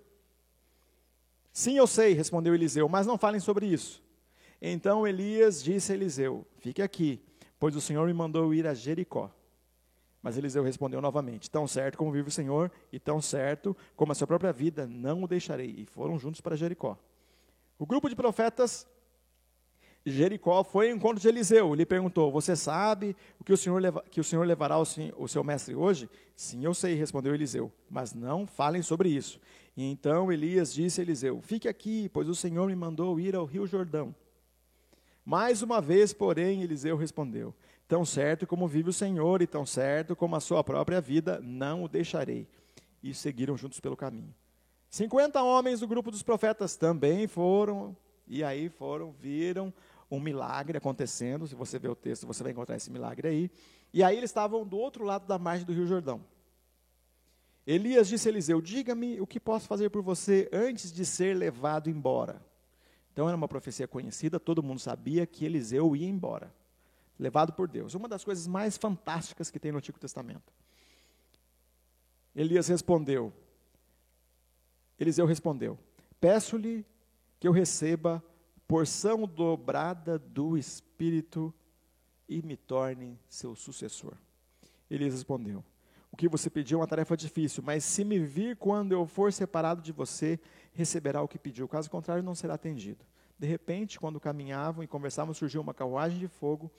Sim, 1.56 1.78
eu 1.78 1.88
sei, 1.88 2.12
respondeu 2.12 2.54
Eliseu, 2.54 2.90
mas 2.90 3.08
não 3.08 3.18
falem 3.18 3.40
sobre 3.40 3.66
isso. 3.66 4.04
Então 4.62 5.08
Elias 5.08 5.64
disse 5.64 5.94
a 5.94 5.96
Eliseu: 5.96 6.46
Fique 6.58 6.82
aqui, 6.82 7.24
pois 7.58 7.78
o 7.78 7.82
Senhor 7.82 8.06
me 8.06 8.14
mandou 8.14 8.54
ir 8.54 8.68
a 8.68 8.74
Jericó. 8.74 9.32
Mas 10.22 10.38
Eliseu 10.38 10.64
respondeu 10.64 11.02
novamente: 11.02 11.50
Tão 11.50 11.66
certo 11.66 11.98
como 11.98 12.12
vive 12.12 12.28
o 12.28 12.32
Senhor, 12.32 12.70
e 12.92 13.00
tão 13.00 13.22
certo 13.22 13.74
como 13.96 14.12
a 14.12 14.16
sua 14.16 14.28
própria 14.28 14.52
vida, 14.52 14.86
não 14.86 15.24
o 15.24 15.28
deixarei. 15.30 15.74
E 15.78 15.86
foram 15.86 16.20
juntos 16.20 16.42
para 16.42 16.58
Jericó. 16.58 16.98
O 17.80 17.86
grupo 17.86 18.10
de 18.10 18.18
profetas 18.18 18.86
Jericó 20.06 20.62
foi 20.62 20.90
ao 20.92 20.98
encontro 20.98 21.22
de 21.22 21.28
Eliseu. 21.30 21.74
Ele 21.74 21.86
perguntou: 21.86 22.34
Você 22.34 22.54
sabe 22.54 23.16
o 23.40 23.46
que 23.46 23.54
o 23.54 23.58
Senhor, 23.58 23.82
leva, 23.82 24.04
que 24.12 24.20
o 24.20 24.24
senhor 24.26 24.46
levará 24.46 24.78
o, 24.78 24.84
o 25.18 25.28
seu 25.30 25.42
mestre 25.42 25.74
hoje? 25.74 26.10
Sim, 26.36 26.66
eu 26.66 26.74
sei, 26.74 26.96
respondeu 26.96 27.34
Eliseu. 27.34 27.72
Mas 27.90 28.14
não 28.14 28.46
falem 28.46 28.82
sobre 28.82 29.08
isso. 29.08 29.40
E 29.76 29.84
então 29.84 30.32
Elias 30.32 30.74
disse 30.74 31.02
a 31.02 31.04
Eliseu: 31.04 31.42
Fique 31.42 31.68
aqui, 31.68 32.10
pois 32.10 32.30
o 32.30 32.36
Senhor 32.36 32.68
me 32.68 32.76
mandou 32.76 33.20
ir 33.20 33.36
ao 33.36 33.46
rio 33.46 33.68
Jordão. 33.68 34.16
Mais 35.26 35.62
uma 35.62 35.82
vez, 35.82 36.14
porém, 36.14 36.62
Eliseu 36.62 36.96
respondeu: 36.96 37.54
Tão 37.88 38.06
certo 38.06 38.48
como 38.48 38.68
vive 38.68 38.90
o 38.90 38.94
Senhor, 38.94 39.42
e 39.42 39.48
tão 39.48 39.66
certo 39.66 40.16
como 40.16 40.36
a 40.36 40.40
sua 40.40 40.64
própria 40.64 41.02
vida, 41.02 41.40
não 41.44 41.84
o 41.84 41.90
deixarei. 41.90 42.48
E 43.04 43.14
seguiram 43.14 43.58
juntos 43.58 43.80
pelo 43.80 43.98
caminho. 43.98 44.34
Cinquenta 44.90 45.44
homens 45.44 45.82
do 45.82 45.88
grupo 45.88 46.10
dos 46.10 46.24
profetas 46.24 46.78
também 46.78 47.28
foram, 47.28 47.96
e 48.28 48.44
aí 48.44 48.70
foram, 48.70 49.12
viram 49.12 49.74
um 50.10 50.20
milagre 50.20 50.78
acontecendo. 50.78 51.48
Se 51.48 51.56
você 51.56 51.78
ver 51.78 51.90
o 51.90 51.96
texto, 51.96 52.26
você 52.26 52.42
vai 52.42 52.52
encontrar 52.52 52.76
esse 52.76 52.92
milagre 52.92 53.28
aí. 53.28 53.52
E 53.94 54.04
aí 54.04 54.18
eles 54.18 54.30
estavam 54.30 54.66
do 54.66 54.78
outro 54.78 55.04
lado 55.04 55.28
da 55.28 55.38
margem 55.38 55.66
do 55.66 55.74
Rio 55.74 55.86
Jordão. 55.86 56.22
Elias 57.66 58.08
disse 58.08 58.28
a 58.28 58.32
Eliseu: 58.32 58.62
Diga-me 58.62 59.20
o 59.20 59.28
que 59.28 59.40
posso 59.40 59.68
fazer 59.68 59.90
por 59.90 60.02
você 60.02 60.50
antes 60.52 60.92
de 60.92 61.06
ser 61.06 61.36
levado 61.36 61.90
embora. 61.90 62.42
Então 63.12 63.28
era 63.28 63.36
uma 63.36 63.48
profecia 63.48 63.88
conhecida, 63.88 64.40
todo 64.40 64.62
mundo 64.62 64.80
sabia 64.80 65.26
que 65.26 65.46
Eliseu 65.46 65.96
ia 65.96 66.08
embora, 66.08 66.54
levado 67.18 67.54
por 67.54 67.68
Deus. 67.68 67.94
Uma 67.94 68.10
das 68.10 68.24
coisas 68.24 68.46
mais 68.46 68.78
fantásticas 68.78 69.50
que 69.50 69.60
tem 69.60 69.72
no 69.72 69.78
Antigo 69.78 69.98
Testamento. 69.98 70.54
Elias 72.36 72.68
respondeu: 72.68 73.34
Eliseu 75.00 75.26
respondeu: 75.26 75.80
Peço-lhe 76.20 76.86
que 77.40 77.48
eu 77.48 77.52
receba 77.52 78.24
porção 78.68 79.28
dobrada 79.28 80.20
do 80.20 80.58
Espírito 80.58 81.54
e 82.28 82.42
me 82.42 82.58
torne 82.58 83.20
seu 83.28 83.56
sucessor. 83.56 84.14
Elias 84.90 85.14
respondeu: 85.14 85.64
O 86.16 86.18
que 86.18 86.30
você 86.30 86.50
pediu 86.50 86.78
é 86.78 86.80
uma 86.80 86.88
tarefa 86.88 87.18
difícil, 87.18 87.62
mas 87.62 87.84
se 87.84 88.06
me 88.06 88.18
vir 88.20 88.56
quando 88.56 88.94
eu 88.94 89.06
for 89.06 89.34
separado 89.34 89.82
de 89.82 89.92
você, 89.92 90.40
receberá 90.72 91.22
o 91.22 91.28
que 91.28 91.38
pediu. 91.38 91.68
Caso 91.68 91.92
contrário, 91.92 92.24
não 92.24 92.34
será 92.34 92.54
atendido. 92.54 93.04
De 93.38 93.46
repente, 93.46 94.00
quando 94.00 94.18
caminhavam 94.18 94.82
e 94.82 94.88
conversavam, 94.88 95.34
surgiu 95.34 95.60
uma 95.60 95.74
carruagem 95.74 96.18
de 96.18 96.30
fogo, 96.30 96.72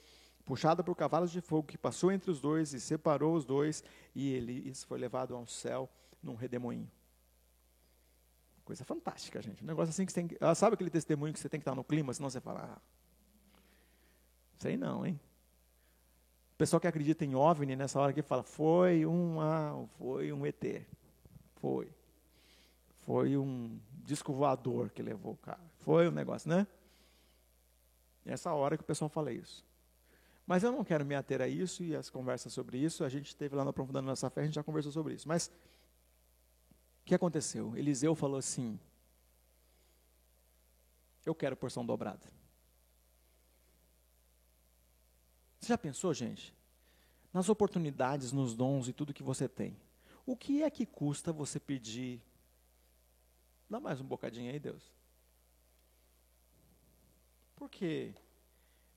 puxada 0.43 0.83
por 0.83 0.95
cavalos 0.95 1.31
de 1.31 1.39
fogo, 1.39 1.67
que 1.67 1.77
passou 1.77 2.11
entre 2.11 2.31
os 2.31 2.41
dois 2.41 2.73
e 2.73 2.79
separou 2.79 3.35
os 3.35 3.45
dois, 3.45 3.83
e 4.15 4.33
Elias 4.33 4.83
foi 4.83 4.97
levado 4.97 5.35
ao 5.35 5.45
céu 5.45 5.87
num 6.23 6.33
redemoinho. 6.33 6.89
Coisa 8.65 8.83
fantástica, 8.83 9.39
gente. 9.39 9.63
Um 9.63 9.67
negócio 9.67 9.91
assim 9.91 10.03
que 10.03 10.13
você 10.13 10.19
tem 10.19 10.27
que. 10.29 10.37
Ah, 10.41 10.55
sabe 10.55 10.73
aquele 10.73 10.89
testemunho 10.89 11.31
que 11.31 11.39
você 11.39 11.47
tem 11.47 11.59
que 11.59 11.61
estar 11.61 11.75
no 11.75 11.83
clima, 11.83 12.11
senão 12.11 12.27
você 12.27 12.41
fala. 12.41 12.75
Ah, 12.75 12.81
sei 14.57 14.75
não, 14.75 15.05
hein? 15.05 15.19
Pessoal 16.57 16.79
que 16.79 16.87
acredita 16.87 17.23
em 17.23 17.35
OVNI, 17.35 17.75
nessa 17.75 17.99
hora 17.99 18.11
que 18.11 18.21
fala, 18.21 18.43
foi 18.43 19.05
um, 19.05 19.39
ah, 19.39 19.85
foi 19.97 20.33
um 20.33 20.45
ET. 20.45 20.81
Foi. 21.61 21.87
Foi 23.05 23.37
um 23.37 23.79
disco 24.03 24.33
voador 24.33 24.89
que 24.89 25.01
levou 25.01 25.33
o 25.33 25.37
cara. 25.37 25.61
Foi 25.79 26.07
um 26.07 26.11
negócio, 26.11 26.49
né? 26.49 26.65
Nessa 28.25 28.51
hora 28.53 28.75
que 28.75 28.83
o 28.83 28.85
pessoal 28.85 29.07
fala 29.07 29.31
isso. 29.31 29.63
Mas 30.45 30.63
eu 30.63 30.71
não 30.71 30.83
quero 30.83 31.05
me 31.05 31.13
ater 31.13 31.41
a 31.41 31.47
isso 31.47 31.83
e 31.83 31.95
as 31.95 32.09
conversas 32.09 32.51
sobre 32.53 32.77
isso. 32.77 33.03
A 33.03 33.09
gente 33.09 33.35
teve 33.35 33.55
lá 33.55 33.63
no 33.63 33.69
Aprofundando 33.69 34.07
Nossa 34.07 34.29
Fé, 34.29 34.41
a 34.41 34.43
gente 34.45 34.55
já 34.55 34.63
conversou 34.63 34.91
sobre 34.91 35.13
isso. 35.13 35.27
Mas 35.27 35.47
o 37.01 37.05
que 37.05 37.13
aconteceu? 37.13 37.75
Eliseu 37.77 38.15
falou 38.15 38.37
assim: 38.37 38.79
Eu 41.25 41.35
quero 41.35 41.55
porção 41.55 41.85
dobrada. 41.85 42.37
Você 45.59 45.67
já 45.69 45.77
pensou, 45.77 46.13
gente? 46.13 46.53
Nas 47.33 47.49
oportunidades, 47.49 48.31
nos 48.31 48.55
dons 48.55 48.87
e 48.87 48.93
tudo 48.93 49.13
que 49.13 49.23
você 49.23 49.47
tem. 49.47 49.77
O 50.25 50.35
que 50.35 50.63
é 50.63 50.69
que 50.69 50.85
custa 50.85 51.31
você 51.31 51.59
pedir? 51.59 52.21
Dá 53.69 53.79
mais 53.79 53.99
um 53.99 54.05
bocadinho 54.05 54.51
aí, 54.51 54.59
Deus. 54.59 54.83
Porque 57.55 58.13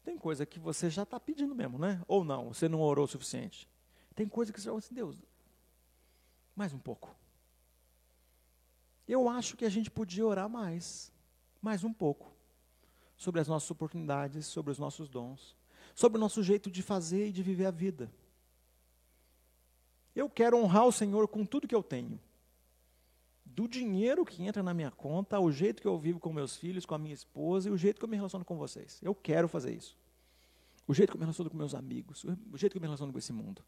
tem 0.04 0.18
coisa 0.18 0.44
que 0.44 0.58
você 0.58 0.90
já 0.90 1.02
está 1.02 1.18
pedindo 1.18 1.54
mesmo, 1.54 1.78
né? 1.78 2.02
Ou 2.06 2.24
não, 2.24 2.52
você 2.52 2.68
não 2.68 2.80
orou 2.80 3.04
o 3.04 3.08
suficiente. 3.08 3.68
Tem 4.14 4.28
coisa 4.28 4.52
que 4.52 4.61
você 4.61 4.66
fala 4.66 4.78
assim, 4.78 4.94
Deus, 4.94 5.22
mais 6.54 6.72
um 6.72 6.78
pouco. 6.78 7.14
Eu 9.08 9.28
acho 9.28 9.56
que 9.56 9.64
a 9.64 9.68
gente 9.68 9.90
podia 9.90 10.26
orar 10.26 10.48
mais, 10.48 11.12
mais 11.61 11.84
um 11.84 11.92
pouco, 11.92 12.32
sobre 13.16 13.40
as 13.40 13.48
nossas 13.48 13.70
oportunidades, 13.70 14.46
sobre 14.46 14.70
os 14.70 14.78
nossos 14.78 15.08
dons 15.08 15.56
sobre 16.01 16.16
o 16.16 16.20
nosso 16.20 16.42
jeito 16.42 16.70
de 16.70 16.82
fazer 16.82 17.28
e 17.28 17.32
de 17.32 17.42
viver 17.42 17.66
a 17.66 17.70
vida. 17.70 18.11
Eu 20.16 20.30
quero 20.30 20.57
honrar 20.57 20.86
o 20.86 20.92
Senhor 20.92 21.28
com 21.28 21.44
tudo 21.44 21.68
que 21.68 21.74
eu 21.74 21.82
tenho. 21.82 22.18
Do 23.44 23.68
dinheiro 23.68 24.24
que 24.24 24.42
entra 24.42 24.62
na 24.62 24.72
minha 24.72 24.90
conta, 24.90 25.38
o 25.38 25.53
jeito 25.53 25.82
que 25.82 25.86
eu 25.86 25.98
vivo 25.98 26.18
com 26.18 26.32
meus 26.32 26.57
filhos, 26.57 26.86
com 26.86 26.94
a 26.94 26.98
minha 26.98 27.12
esposa 27.12 27.68
e 27.68 27.72
o 27.72 27.76
jeito 27.76 27.98
que 27.98 28.05
eu 28.07 28.09
me 28.09 28.16
relaciono 28.16 28.46
com 28.46 28.57
vocês. 28.57 28.98
Eu 29.03 29.14
quero 29.14 29.46
fazer 29.46 29.74
isso. 29.74 29.94
O 30.88 30.94
jeito 30.94 31.11
que 31.11 31.16
eu 31.16 31.18
me 31.18 31.24
relaciono 31.26 31.51
com 31.51 31.57
meus 31.57 31.74
amigos, 31.74 32.24
o 32.51 32.57
jeito 32.57 32.72
que 32.72 32.78
eu 32.78 32.80
me 32.80 32.86
relaciono 32.86 33.12
com 33.12 33.18
esse 33.18 33.32
mundo. 33.34 33.62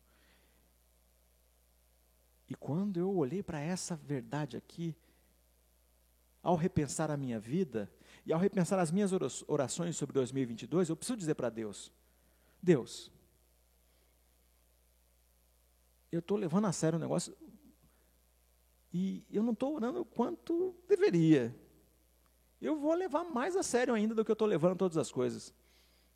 E 2.48 2.54
quando 2.54 2.98
eu 2.98 3.14
olhei 3.14 3.42
para 3.42 3.60
essa 3.60 3.94
verdade 3.94 4.56
aqui, 4.56 4.96
ao 6.42 6.56
repensar 6.56 7.10
a 7.10 7.16
minha 7.16 7.38
vida 7.38 7.92
e 8.24 8.32
ao 8.32 8.40
repensar 8.40 8.78
as 8.78 8.90
minhas 8.90 9.12
orações 9.46 9.98
sobre 9.98 10.14
2022, 10.14 10.88
eu 10.88 10.96
preciso 10.96 11.18
dizer 11.18 11.34
para 11.34 11.50
Deus: 11.50 11.92
Deus, 12.62 13.10
eu 16.12 16.20
estou 16.20 16.36
levando 16.36 16.66
a 16.66 16.72
sério 16.72 16.96
o 16.96 17.00
negócio 17.00 17.34
e 18.92 19.24
eu 19.30 19.42
não 19.42 19.52
estou 19.52 19.74
orando 19.74 20.04
quanto 20.04 20.74
deveria. 20.86 21.54
Eu 22.60 22.78
vou 22.78 22.94
levar 22.94 23.24
mais 23.24 23.56
a 23.56 23.62
sério 23.62 23.94
ainda 23.94 24.14
do 24.14 24.24
que 24.24 24.30
eu 24.30 24.34
estou 24.34 24.46
levando 24.46 24.76
todas 24.76 24.96
as 24.96 25.10
coisas. 25.10 25.52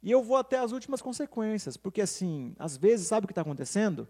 E 0.02 0.10
eu 0.10 0.22
vou 0.22 0.36
até 0.36 0.58
as 0.58 0.70
últimas 0.70 1.02
consequências, 1.02 1.76
porque 1.76 2.00
assim, 2.00 2.54
às 2.58 2.76
vezes, 2.76 3.08
sabe 3.08 3.24
o 3.24 3.26
que 3.26 3.32
está 3.32 3.42
acontecendo? 3.42 4.06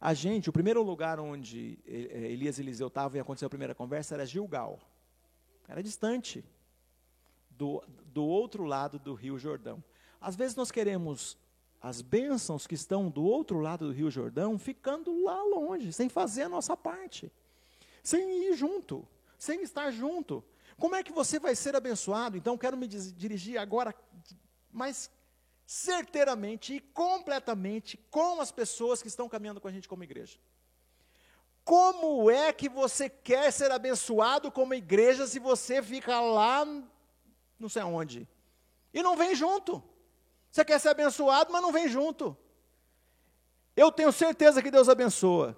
A 0.00 0.14
gente, 0.14 0.48
o 0.48 0.52
primeiro 0.52 0.82
lugar 0.82 1.18
onde 1.18 1.78
eh, 1.84 2.30
Elias 2.30 2.58
e 2.58 2.62
Eliseu 2.62 2.86
estavam 2.86 3.18
e 3.18 3.20
aconteceu 3.20 3.46
a 3.46 3.50
primeira 3.50 3.74
conversa 3.74 4.14
era 4.14 4.24
Gilgal. 4.24 4.78
Era 5.66 5.82
distante, 5.82 6.44
do, 7.50 7.82
do 8.06 8.24
outro 8.24 8.64
lado 8.64 8.98
do 8.98 9.12
rio 9.12 9.36
Jordão. 9.38 9.82
Às 10.20 10.36
vezes 10.36 10.56
nós 10.56 10.70
queremos 10.70 11.36
as 11.80 12.02
bênçãos 12.02 12.66
que 12.66 12.74
estão 12.74 13.08
do 13.08 13.22
outro 13.22 13.60
lado 13.60 13.86
do 13.86 13.92
Rio 13.92 14.10
Jordão 14.10 14.58
ficando 14.58 15.24
lá 15.24 15.42
longe, 15.44 15.92
sem 15.92 16.08
fazer 16.08 16.42
a 16.42 16.48
nossa 16.48 16.76
parte, 16.76 17.32
sem 18.02 18.48
ir 18.48 18.54
junto, 18.54 19.06
sem 19.38 19.62
estar 19.62 19.90
junto. 19.90 20.44
Como 20.76 20.94
é 20.94 21.02
que 21.02 21.12
você 21.12 21.38
vai 21.38 21.54
ser 21.54 21.76
abençoado? 21.76 22.36
Então, 22.36 22.58
quero 22.58 22.76
me 22.76 22.86
dirigir 22.86 23.58
agora 23.58 23.94
mais 24.72 25.10
certeiramente 25.66 26.74
e 26.74 26.80
completamente 26.80 27.96
com 28.10 28.40
as 28.40 28.50
pessoas 28.50 29.02
que 29.02 29.08
estão 29.08 29.28
caminhando 29.28 29.60
com 29.60 29.68
a 29.68 29.72
gente 29.72 29.88
como 29.88 30.02
igreja. 30.02 30.38
Como 31.64 32.30
é 32.30 32.52
que 32.52 32.68
você 32.68 33.10
quer 33.10 33.52
ser 33.52 33.70
abençoado 33.70 34.50
como 34.50 34.72
igreja 34.72 35.26
se 35.26 35.38
você 35.38 35.82
fica 35.82 36.18
lá, 36.20 36.64
não 37.58 37.68
sei 37.68 37.82
aonde, 37.82 38.26
e 38.94 39.02
não 39.02 39.16
vem 39.16 39.34
junto? 39.34 39.82
Você 40.58 40.64
quer 40.64 40.80
ser 40.80 40.88
abençoado, 40.88 41.52
mas 41.52 41.62
não 41.62 41.70
vem 41.70 41.88
junto. 41.88 42.36
Eu 43.76 43.92
tenho 43.92 44.10
certeza 44.10 44.60
que 44.60 44.72
Deus 44.72 44.88
abençoa. 44.88 45.56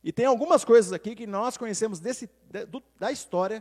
E 0.00 0.12
tem 0.12 0.26
algumas 0.26 0.64
coisas 0.64 0.92
aqui 0.92 1.16
que 1.16 1.26
nós 1.26 1.56
conhecemos 1.56 1.98
desse, 1.98 2.30
da 3.00 3.10
história 3.10 3.60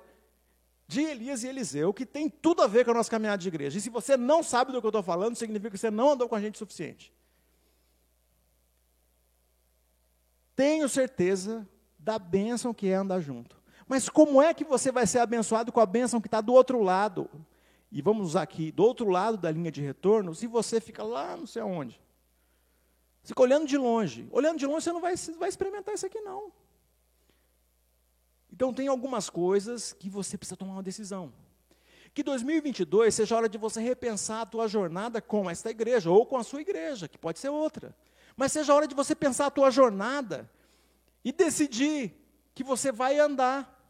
de 0.87 1.01
Elias 1.01 1.43
e 1.43 1.47
Eliseu, 1.47 1.91
que 1.91 2.05
tem 2.05 2.29
tudo 2.29 2.61
a 2.61 2.67
ver 2.67 2.85
com 2.85 2.91
a 2.91 2.93
nossa 2.93 3.09
caminhada 3.09 3.39
de 3.39 3.47
igreja. 3.47 3.79
E 3.79 3.81
se 3.81 3.89
você 3.89 4.15
não 4.15 4.43
sabe 4.43 4.71
do 4.71 4.79
que 4.79 4.85
eu 4.85 4.89
estou 4.89 5.01
falando, 5.01 5.35
significa 5.35 5.71
que 5.71 5.79
você 5.79 5.89
não 5.89 6.11
andou 6.11 6.29
com 6.29 6.35
a 6.35 6.39
gente 6.39 6.53
o 6.53 6.59
suficiente. 6.59 7.11
Tenho 10.55 10.87
certeza 10.87 11.67
da 11.97 12.19
bênção 12.19 12.71
que 12.71 12.87
é 12.87 12.93
andar 12.93 13.19
junto. 13.19 13.59
Mas 13.87 14.07
como 14.07 14.39
é 14.39 14.53
que 14.53 14.63
você 14.63 14.91
vai 14.91 15.07
ser 15.07 15.17
abençoado 15.17 15.71
com 15.71 15.79
a 15.79 15.87
bênção 15.87 16.21
que 16.21 16.27
está 16.27 16.39
do 16.39 16.53
outro 16.53 16.83
lado? 16.83 17.27
E 17.91 18.01
vamos 18.01 18.27
usar 18.27 18.43
aqui, 18.43 18.71
do 18.71 18.83
outro 18.83 19.09
lado 19.09 19.37
da 19.37 19.51
linha 19.51 19.71
de 19.71 19.81
retorno, 19.81 20.33
se 20.33 20.47
você 20.47 20.79
fica 20.79 21.03
lá 21.03 21.35
não 21.35 21.45
sei 21.45 21.61
aonde, 21.61 22.01
fica 23.23 23.41
olhando 23.41 23.67
de 23.67 23.77
longe, 23.77 24.27
olhando 24.31 24.57
de 24.57 24.65
longe 24.65 24.85
você 24.85 24.93
não 24.93 25.01
vai, 25.01 25.15
vai 25.37 25.49
experimentar 25.49 25.93
isso 25.93 26.05
aqui 26.05 26.19
não. 26.21 26.51
Então 28.51 28.73
tem 28.73 28.87
algumas 28.87 29.29
coisas 29.29 29.93
que 29.93 30.09
você 30.09 30.37
precisa 30.37 30.57
tomar 30.57 30.73
uma 30.73 30.83
decisão. 30.83 31.33
Que 32.13 32.23
2022 32.23 33.15
seja 33.15 33.35
a 33.35 33.37
hora 33.37 33.49
de 33.49 33.57
você 33.57 33.79
repensar 33.79 34.41
a 34.41 34.45
tua 34.45 34.67
jornada 34.67 35.21
com 35.21 35.49
esta 35.49 35.69
igreja, 35.69 36.09
ou 36.09 36.25
com 36.25 36.37
a 36.37 36.43
sua 36.43 36.61
igreja, 36.61 37.07
que 37.07 37.17
pode 37.17 37.39
ser 37.39 37.49
outra. 37.49 37.95
Mas 38.35 38.51
seja 38.51 38.73
a 38.73 38.75
hora 38.75 38.87
de 38.87 38.95
você 38.95 39.15
pensar 39.15 39.45
a 39.45 39.51
tua 39.51 39.71
jornada 39.71 40.49
e 41.23 41.31
decidir 41.31 42.13
que 42.53 42.63
você 42.63 42.91
vai 42.91 43.17
andar 43.17 43.80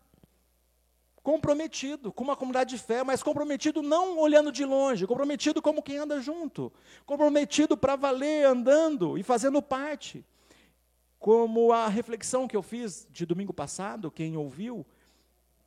comprometido 1.23 2.11
com 2.11 2.23
uma 2.23 2.35
comunidade 2.35 2.75
de 2.75 2.81
fé, 2.81 3.03
mas 3.03 3.21
comprometido 3.21 3.81
não 3.81 4.17
olhando 4.17 4.51
de 4.51 4.65
longe, 4.65 5.05
comprometido 5.05 5.61
como 5.61 5.83
quem 5.83 5.97
anda 5.97 6.19
junto, 6.19 6.71
comprometido 7.05 7.77
para 7.77 7.95
valer 7.95 8.45
andando 8.45 9.17
e 9.17 9.23
fazendo 9.23 9.61
parte. 9.61 10.25
Como 11.19 11.71
a 11.71 11.87
reflexão 11.87 12.47
que 12.47 12.57
eu 12.57 12.63
fiz 12.63 13.07
de 13.11 13.27
domingo 13.27 13.53
passado, 13.53 14.09
quem 14.09 14.35
ouviu, 14.35 14.83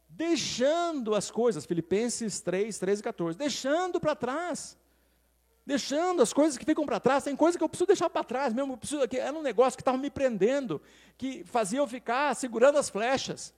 deixando 0.08 1.14
as 1.14 1.30
coisas, 1.30 1.64
Filipenses 1.64 2.40
3, 2.40 2.76
13 2.76 3.00
e 3.00 3.04
14, 3.04 3.38
deixando 3.38 4.00
para 4.00 4.16
trás. 4.16 4.76
Deixando 5.66 6.20
as 6.20 6.30
coisas 6.32 6.58
que 6.58 6.64
ficam 6.64 6.84
para 6.84 7.00
trás, 7.00 7.24
tem 7.24 7.34
coisa 7.34 7.56
que 7.56 7.64
eu 7.64 7.68
preciso 7.68 7.86
deixar 7.86 8.10
para 8.10 8.22
trás 8.22 8.52
mesmo, 8.52 8.76
preciso, 8.76 9.08
que 9.08 9.16
era 9.16 9.32
um 9.32 9.40
negócio 9.40 9.78
que 9.78 9.80
estava 9.80 9.96
me 9.96 10.10
prendendo, 10.10 10.82
que 11.16 11.42
fazia 11.44 11.78
eu 11.78 11.86
ficar 11.86 12.34
segurando 12.34 12.76
as 12.76 12.90
flechas. 12.90 13.54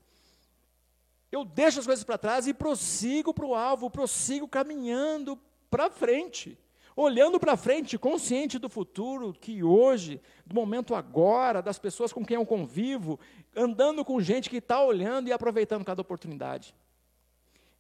Eu 1.31 1.45
deixo 1.45 1.81
as 1.81 1.87
coisas 1.87 2.05
para 2.05 2.19
trás 2.19 2.47
e 2.47 2.55
prossigo 2.55 3.35
para 3.35 3.47
o 3.47 3.55
alvo, 3.55 3.91
prossigo 3.91 4.47
caminhando 4.47 5.39
para 5.69 5.91
frente, 5.91 6.59
olhando 6.95 7.39
para 7.41 7.57
frente, 7.57 7.99
consciente 7.99 8.59
do 8.59 8.69
futuro, 8.69 9.33
que 9.33 9.63
hoje, 9.63 10.21
do 10.47 10.55
momento 10.55 10.95
agora, 10.95 11.61
das 11.61 11.79
pessoas 11.79 12.13
com 12.13 12.25
quem 12.25 12.37
eu 12.37 12.47
convivo, 12.47 13.19
andando 13.55 14.05
com 14.05 14.21
gente 14.21 14.49
que 14.49 14.59
está 14.59 14.83
olhando 14.83 15.29
e 15.29 15.33
aproveitando 15.33 15.85
cada 15.85 16.01
oportunidade. 16.01 16.75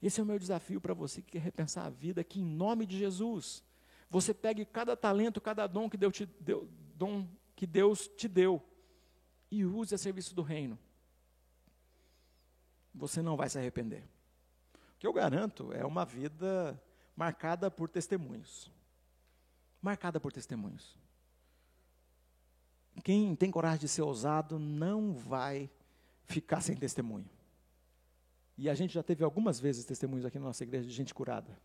Esse 0.02 0.20
é 0.20 0.22
o 0.22 0.26
meu 0.26 0.38
desafio 0.38 0.80
para 0.80 0.92
você 0.92 1.22
que 1.22 1.32
quer 1.32 1.42
repensar 1.42 1.86
a 1.86 1.90
vida, 1.90 2.22
que 2.24 2.40
em 2.40 2.44
nome 2.44 2.84
de 2.84 2.98
Jesus, 2.98 3.62
você 4.10 4.34
pegue 4.34 4.64
cada 4.64 4.96
talento, 4.96 5.40
cada 5.40 5.66
dom 5.66 5.88
que 5.88 5.96
Deus 5.96 6.14
te 6.14 6.26
deu, 6.40 6.68
dom 6.94 7.26
que 7.54 7.66
Deus 7.66 8.08
te 8.08 8.28
deu 8.28 8.62
e 9.50 9.64
use 9.64 9.94
a 9.94 9.98
serviço 9.98 10.34
do 10.34 10.42
reino 10.42 10.78
você 12.96 13.20
não 13.20 13.36
vai 13.36 13.48
se 13.48 13.58
arrepender. 13.58 14.02
O 14.74 14.98
que 14.98 15.06
eu 15.06 15.12
garanto 15.12 15.72
é 15.72 15.84
uma 15.84 16.04
vida 16.04 16.80
marcada 17.14 17.70
por 17.70 17.88
testemunhos. 17.88 18.70
Marcada 19.80 20.18
por 20.18 20.32
testemunhos. 20.32 20.98
Quem 23.04 23.36
tem 23.36 23.50
coragem 23.50 23.80
de 23.80 23.88
ser 23.88 24.02
ousado 24.02 24.58
não 24.58 25.12
vai 25.12 25.70
ficar 26.24 26.62
sem 26.62 26.74
testemunho. 26.74 27.28
E 28.56 28.70
a 28.70 28.74
gente 28.74 28.94
já 28.94 29.02
teve 29.02 29.22
algumas 29.22 29.60
vezes 29.60 29.84
testemunhos 29.84 30.24
aqui 30.24 30.38
na 30.38 30.46
nossa 30.46 30.64
igreja 30.64 30.88
de 30.88 30.94
gente 30.94 31.12
curada. 31.12 31.60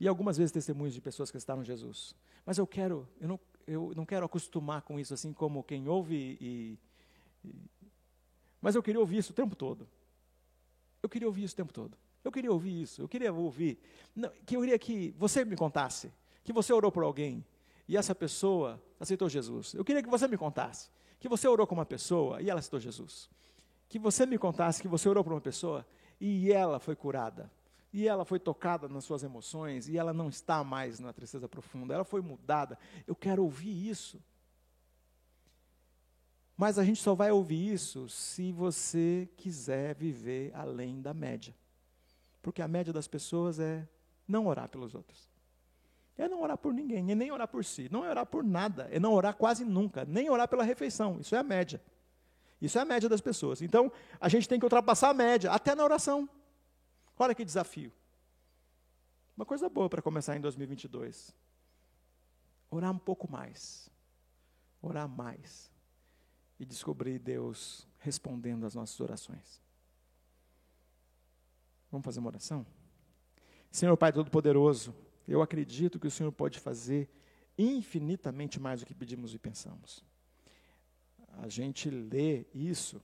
E 0.00 0.08
algumas 0.08 0.38
vezes 0.38 0.52
testemunhos 0.52 0.94
de 0.94 1.00
pessoas 1.02 1.30
que 1.30 1.36
estavam 1.36 1.62
Jesus. 1.62 2.14
Mas 2.46 2.56
eu 2.56 2.66
quero, 2.66 3.06
eu 3.20 3.28
não, 3.28 3.40
eu 3.66 3.92
não 3.94 4.06
quero 4.06 4.24
acostumar 4.24 4.82
com 4.82 4.98
isso 4.98 5.12
assim 5.12 5.34
como 5.34 5.62
quem 5.62 5.86
ouve 5.86 6.38
e, 6.40 6.78
e 7.44 7.54
mas 8.60 8.74
eu 8.74 8.82
queria 8.82 9.00
ouvir 9.00 9.18
isso 9.18 9.32
o 9.32 9.34
tempo 9.34 9.54
todo. 9.54 9.86
Eu 11.06 11.08
queria 11.08 11.28
ouvir 11.28 11.44
isso 11.44 11.54
o 11.54 11.56
tempo 11.56 11.72
todo. 11.72 11.96
Eu 12.24 12.32
queria 12.32 12.50
ouvir 12.50 12.82
isso. 12.82 13.00
Eu 13.00 13.06
queria 13.06 13.32
ouvir. 13.32 13.78
Não, 14.14 14.28
que 14.44 14.56
eu 14.56 14.60
queria 14.60 14.76
que 14.76 15.14
você 15.16 15.44
me 15.44 15.54
contasse. 15.54 16.12
Que 16.42 16.52
você 16.52 16.72
orou 16.72 16.90
por 16.90 17.04
alguém. 17.04 17.44
e 17.88 17.96
essa 17.96 18.12
pessoa 18.12 18.82
aceitou 18.98 19.28
Jesus. 19.28 19.72
Eu 19.74 19.84
queria 19.84 20.02
que 20.02 20.08
você 20.08 20.26
me 20.26 20.36
contasse 20.36 20.90
que 21.20 21.28
você 21.28 21.46
orou 21.46 21.64
com 21.64 21.76
uma 21.76 21.86
pessoa 21.86 22.42
e 22.42 22.50
ela 22.50 22.58
aceitou 22.58 22.80
Jesus. 22.80 23.30
Que 23.88 24.00
você 24.00 24.26
me 24.26 24.36
contasse 24.36 24.82
que 24.82 24.88
você 24.88 25.08
orou 25.08 25.22
para 25.22 25.32
uma 25.32 25.40
pessoa 25.40 25.86
e 26.20 26.52
ela 26.52 26.80
foi 26.80 26.96
curada. 26.96 27.48
E 27.92 28.08
ela 28.08 28.24
foi 28.24 28.40
tocada 28.40 28.88
nas 28.88 29.04
suas 29.04 29.22
emoções 29.22 29.88
e 29.88 29.96
ela 29.96 30.12
não 30.12 30.28
está 30.28 30.64
mais 30.64 30.98
na 30.98 31.12
tristeza 31.12 31.48
profunda. 31.48 31.94
Ela 31.94 32.04
foi 32.04 32.20
mudada. 32.20 32.76
Eu 33.06 33.14
quero 33.14 33.44
ouvir 33.44 33.88
isso. 33.88 34.20
Mas 36.56 36.78
a 36.78 36.84
gente 36.84 37.02
só 37.02 37.14
vai 37.14 37.30
ouvir 37.30 37.72
isso 37.72 38.08
se 38.08 38.50
você 38.50 39.28
quiser 39.36 39.94
viver 39.94 40.52
além 40.54 41.02
da 41.02 41.12
média. 41.12 41.54
Porque 42.40 42.62
a 42.62 42.68
média 42.68 42.92
das 42.92 43.06
pessoas 43.06 43.58
é 43.58 43.86
não 44.26 44.46
orar 44.46 44.68
pelos 44.68 44.94
outros. 44.94 45.28
É 46.16 46.28
não 46.28 46.40
orar 46.40 46.56
por 46.56 46.72
ninguém, 46.72 47.10
é 47.10 47.14
nem 47.14 47.30
orar 47.30 47.46
por 47.46 47.62
si, 47.62 47.88
não 47.92 48.02
é 48.02 48.08
orar 48.08 48.24
por 48.24 48.42
nada, 48.42 48.88
é 48.90 48.98
não 48.98 49.12
orar 49.12 49.34
quase 49.34 49.64
nunca, 49.64 50.06
nem 50.06 50.30
orar 50.30 50.48
pela 50.48 50.64
refeição. 50.64 51.20
Isso 51.20 51.34
é 51.34 51.38
a 51.38 51.42
média. 51.42 51.82
Isso 52.58 52.78
é 52.78 52.80
a 52.80 52.86
média 52.86 53.06
das 53.06 53.20
pessoas. 53.20 53.60
Então, 53.60 53.92
a 54.18 54.28
gente 54.30 54.48
tem 54.48 54.58
que 54.58 54.64
ultrapassar 54.64 55.10
a 55.10 55.14
média, 55.14 55.52
até 55.52 55.74
na 55.74 55.84
oração. 55.84 56.26
Olha 57.18 57.34
que 57.34 57.44
desafio. 57.44 57.92
Uma 59.36 59.44
coisa 59.44 59.68
boa 59.68 59.90
para 59.90 60.00
começar 60.00 60.34
em 60.36 60.40
2022. 60.40 61.36
Orar 62.70 62.90
um 62.90 62.98
pouco 62.98 63.30
mais. 63.30 63.90
Orar 64.80 65.06
mais. 65.06 65.70
E 66.58 66.64
descobrir 66.64 67.18
Deus 67.18 67.86
respondendo 67.98 68.64
às 68.64 68.74
nossas 68.74 68.98
orações. 69.00 69.60
Vamos 71.90 72.04
fazer 72.04 72.18
uma 72.20 72.28
oração? 72.28 72.66
Senhor 73.70 73.96
Pai 73.96 74.12
Todo-Poderoso, 74.12 74.94
eu 75.28 75.42
acredito 75.42 75.98
que 75.98 76.06
o 76.06 76.10
Senhor 76.10 76.32
pode 76.32 76.58
fazer 76.58 77.08
infinitamente 77.58 78.60
mais 78.60 78.80
do 78.80 78.86
que 78.86 78.94
pedimos 78.94 79.34
e 79.34 79.38
pensamos. 79.38 80.04
A 81.38 81.48
gente 81.48 81.90
lê 81.90 82.46
isso, 82.54 83.02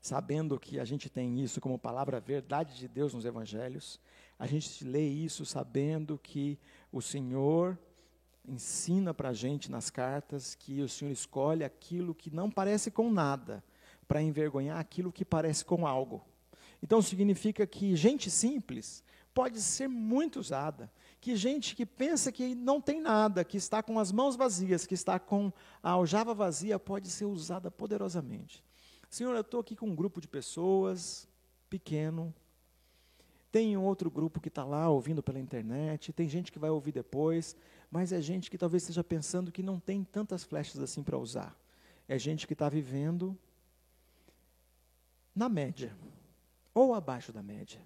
sabendo 0.00 0.58
que 0.58 0.80
a 0.80 0.84
gente 0.84 1.08
tem 1.08 1.40
isso 1.40 1.60
como 1.60 1.78
palavra 1.78 2.20
verdade 2.20 2.76
de 2.76 2.88
Deus 2.88 3.14
nos 3.14 3.24
evangelhos. 3.24 4.00
A 4.38 4.46
gente 4.46 4.84
lê 4.84 5.06
isso 5.06 5.46
sabendo 5.46 6.18
que 6.18 6.58
o 6.90 7.00
Senhor 7.00 7.78
ensina 8.46 9.14
para 9.14 9.30
a 9.30 9.32
gente 9.32 9.70
nas 9.70 9.90
cartas 9.90 10.54
que 10.54 10.80
o 10.80 10.88
Senhor 10.88 11.10
escolhe 11.10 11.64
aquilo 11.64 12.14
que 12.14 12.30
não 12.30 12.50
parece 12.50 12.90
com 12.90 13.10
nada, 13.10 13.64
para 14.06 14.22
envergonhar 14.22 14.78
aquilo 14.78 15.12
que 15.12 15.24
parece 15.24 15.64
com 15.64 15.86
algo. 15.86 16.24
Então 16.82 17.00
significa 17.00 17.66
que 17.66 17.96
gente 17.96 18.30
simples 18.30 19.02
pode 19.32 19.60
ser 19.60 19.88
muito 19.88 20.38
usada. 20.38 20.90
Que 21.20 21.34
gente 21.34 21.74
que 21.74 21.86
pensa 21.86 22.30
que 22.30 22.54
não 22.54 22.80
tem 22.80 23.00
nada, 23.00 23.42
que 23.42 23.56
está 23.56 23.82
com 23.82 23.98
as 23.98 24.12
mãos 24.12 24.36
vazias, 24.36 24.86
que 24.86 24.94
está 24.94 25.18
com 25.18 25.50
a 25.82 25.90
aljava 25.90 26.34
vazia, 26.34 26.78
pode 26.78 27.08
ser 27.08 27.24
usada 27.24 27.70
poderosamente. 27.70 28.62
Senhor, 29.08 29.34
eu 29.34 29.40
estou 29.40 29.60
aqui 29.60 29.74
com 29.74 29.86
um 29.86 29.94
grupo 29.94 30.20
de 30.20 30.28
pessoas, 30.28 31.26
pequeno. 31.70 32.34
Tem 33.54 33.76
outro 33.76 34.10
grupo 34.10 34.40
que 34.40 34.48
está 34.48 34.64
lá 34.64 34.88
ouvindo 34.88 35.22
pela 35.22 35.38
internet, 35.38 36.12
tem 36.12 36.28
gente 36.28 36.50
que 36.50 36.58
vai 36.58 36.70
ouvir 36.70 36.90
depois, 36.90 37.54
mas 37.88 38.12
é 38.12 38.20
gente 38.20 38.50
que 38.50 38.58
talvez 38.58 38.82
esteja 38.82 39.04
pensando 39.04 39.52
que 39.52 39.62
não 39.62 39.78
tem 39.78 40.02
tantas 40.02 40.42
flechas 40.42 40.82
assim 40.82 41.04
para 41.04 41.16
usar. 41.16 41.56
É 42.08 42.18
gente 42.18 42.48
que 42.48 42.52
está 42.52 42.68
vivendo 42.68 43.38
na 45.32 45.48
média, 45.48 45.96
ou 46.74 46.94
abaixo 46.94 47.32
da 47.32 47.44
média. 47.44 47.80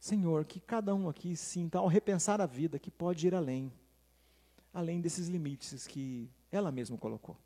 Senhor, 0.00 0.46
que 0.46 0.58
cada 0.58 0.94
um 0.94 1.06
aqui 1.06 1.36
sinta, 1.36 1.76
ao 1.76 1.86
repensar 1.86 2.40
a 2.40 2.46
vida, 2.46 2.78
que 2.78 2.90
pode 2.90 3.26
ir 3.26 3.34
além, 3.34 3.70
além 4.72 5.02
desses 5.02 5.28
limites 5.28 5.86
que 5.86 6.30
ela 6.50 6.72
mesma 6.72 6.96
colocou. 6.96 7.36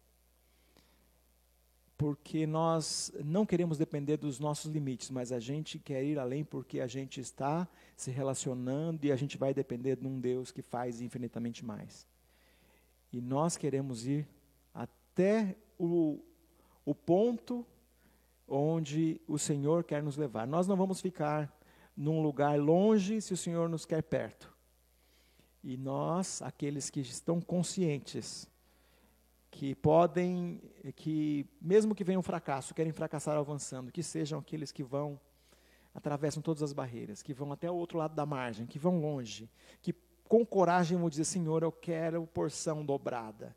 Porque 1.99 2.47
nós 2.47 3.11
não 3.24 3.47
queremos 3.47 3.78
depender 3.78 4.18
dos 4.18 4.38
nossos 4.38 4.70
limites, 4.70 5.11
mas 5.11 5.32
a 5.32 5.40
gente 5.40 5.78
quer 5.78 6.05
ir 6.05 6.18
além 6.18 6.44
porque 6.44 6.80
a 6.80 6.86
gente 6.86 7.20
está 7.20 7.66
se 7.97 8.11
relacionando 8.11 9.07
e 9.07 9.12
a 9.12 9.16
gente 9.16 9.38
vai 9.38 9.55
depender 9.55 9.97
de 9.97 10.07
um 10.07 10.20
Deus 10.20 10.51
que 10.51 10.61
faz 10.61 11.01
infinitamente 11.01 11.64
mais. 11.64 12.07
E 13.11 13.20
nós 13.20 13.57
queremos 13.57 14.07
ir 14.07 14.28
até 14.74 15.57
o, 15.78 16.20
o 16.84 16.94
ponto 16.94 17.64
onde 18.47 19.20
o 19.26 19.38
Senhor 19.38 19.82
quer 19.84 20.03
nos 20.03 20.16
levar. 20.16 20.47
Nós 20.47 20.66
não 20.66 20.76
vamos 20.76 21.01
ficar 21.01 21.53
num 21.97 22.22
lugar 22.22 22.59
longe 22.59 23.20
se 23.22 23.32
o 23.32 23.36
Senhor 23.36 23.68
nos 23.68 23.86
quer 23.86 24.03
perto. 24.03 24.55
E 25.64 25.76
nós, 25.76 26.42
aqueles 26.42 26.90
que 26.90 27.01
estão 27.01 27.40
conscientes, 27.40 28.49
que 29.57 29.74
podem, 29.74 30.61
que 30.96 31.46
mesmo 31.59 31.94
que 31.94 32.04
venha 32.04 32.18
um 32.18 32.22
fracasso, 32.22 32.74
querem 32.74 32.92
fracassar 32.92 33.38
avançando, 33.38 33.90
que 33.90 34.02
sejam 34.02 34.38
aqueles 34.38 34.70
que 34.70 34.84
vão, 34.84 35.18
atravessam 35.94 36.42
todas 36.42 36.62
as 36.62 36.74
barreiras, 36.74 37.22
que 37.22 37.32
vão 37.32 37.50
até 37.50 37.70
o 37.70 37.74
outro 37.74 37.96
lado 37.96 38.14
da 38.14 38.26
margem, 38.26 38.66
que 38.66 38.78
vão 38.78 39.00
longe, 39.00 39.48
que 39.80 39.94
com 40.28 40.44
coragem 40.44 40.98
vão 40.98 41.09
dizer: 41.09 41.24
Senhor, 41.24 41.62
eu 41.62 41.72
quero 41.72 42.26
porção 42.26 42.84
dobrada, 42.84 43.57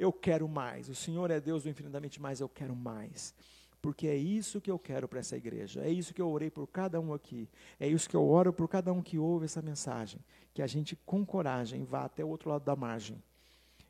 eu 0.00 0.12
quero 0.12 0.48
mais. 0.48 0.88
O 0.88 0.96
Senhor 0.96 1.30
é 1.30 1.38
Deus 1.38 1.62
do 1.62 1.68
infinitamente 1.68 2.20
mais, 2.20 2.40
eu 2.40 2.48
quero 2.48 2.74
mais 2.74 3.32
porque 3.80 4.08
é 4.08 4.16
isso 4.16 4.60
que 4.60 4.68
eu 4.68 4.80
quero 4.80 5.06
para 5.06 5.20
essa 5.20 5.36
igreja, 5.36 5.80
é 5.80 5.88
isso 5.88 6.12
que 6.12 6.20
eu 6.20 6.28
orei 6.28 6.50
por 6.50 6.66
cada 6.66 6.98
um 6.98 7.14
aqui, 7.14 7.48
é 7.78 7.86
isso 7.86 8.10
que 8.10 8.16
eu 8.16 8.28
oro 8.28 8.52
por 8.52 8.66
cada 8.66 8.92
um 8.92 9.00
que 9.00 9.16
ouve 9.16 9.44
essa 9.44 9.62
mensagem, 9.62 10.18
que 10.52 10.60
a 10.60 10.66
gente 10.66 10.96
com 11.06 11.24
coragem 11.24 11.84
vá 11.84 12.04
até 12.04 12.24
o 12.24 12.28
outro 12.28 12.50
lado 12.50 12.64
da 12.64 12.74
margem, 12.74 13.22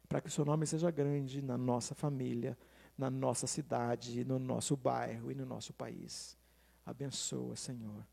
para 0.09 0.20
que 0.20 0.28
o 0.28 0.32
seu 0.32 0.44
nome 0.44 0.66
seja 0.66 0.90
grande 0.90 1.42
na 1.42 1.59
nossa 1.59 1.94
família, 1.94 2.57
na 2.96 3.11
nossa 3.11 3.46
cidade, 3.46 4.24
no 4.24 4.38
nosso 4.38 4.76
bairro 4.76 5.30
e 5.30 5.34
no 5.34 5.44
nosso 5.44 5.72
país. 5.72 6.36
Abençoa, 6.84 7.57
Senhor, 7.57 8.07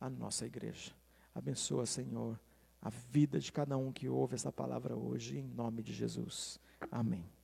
a 0.00 0.08
nossa 0.08 0.46
igreja. 0.46 0.92
Abençoa, 1.34 1.86
Senhor, 1.86 2.38
a 2.80 2.90
vida 2.90 3.38
de 3.38 3.52
cada 3.52 3.76
um 3.76 3.92
que 3.92 4.08
ouve 4.08 4.34
essa 4.34 4.52
palavra 4.52 4.96
hoje, 4.96 5.38
em 5.38 5.48
nome 5.48 5.82
de 5.82 5.92
Jesus. 5.92 6.58
Amém. 6.90 7.39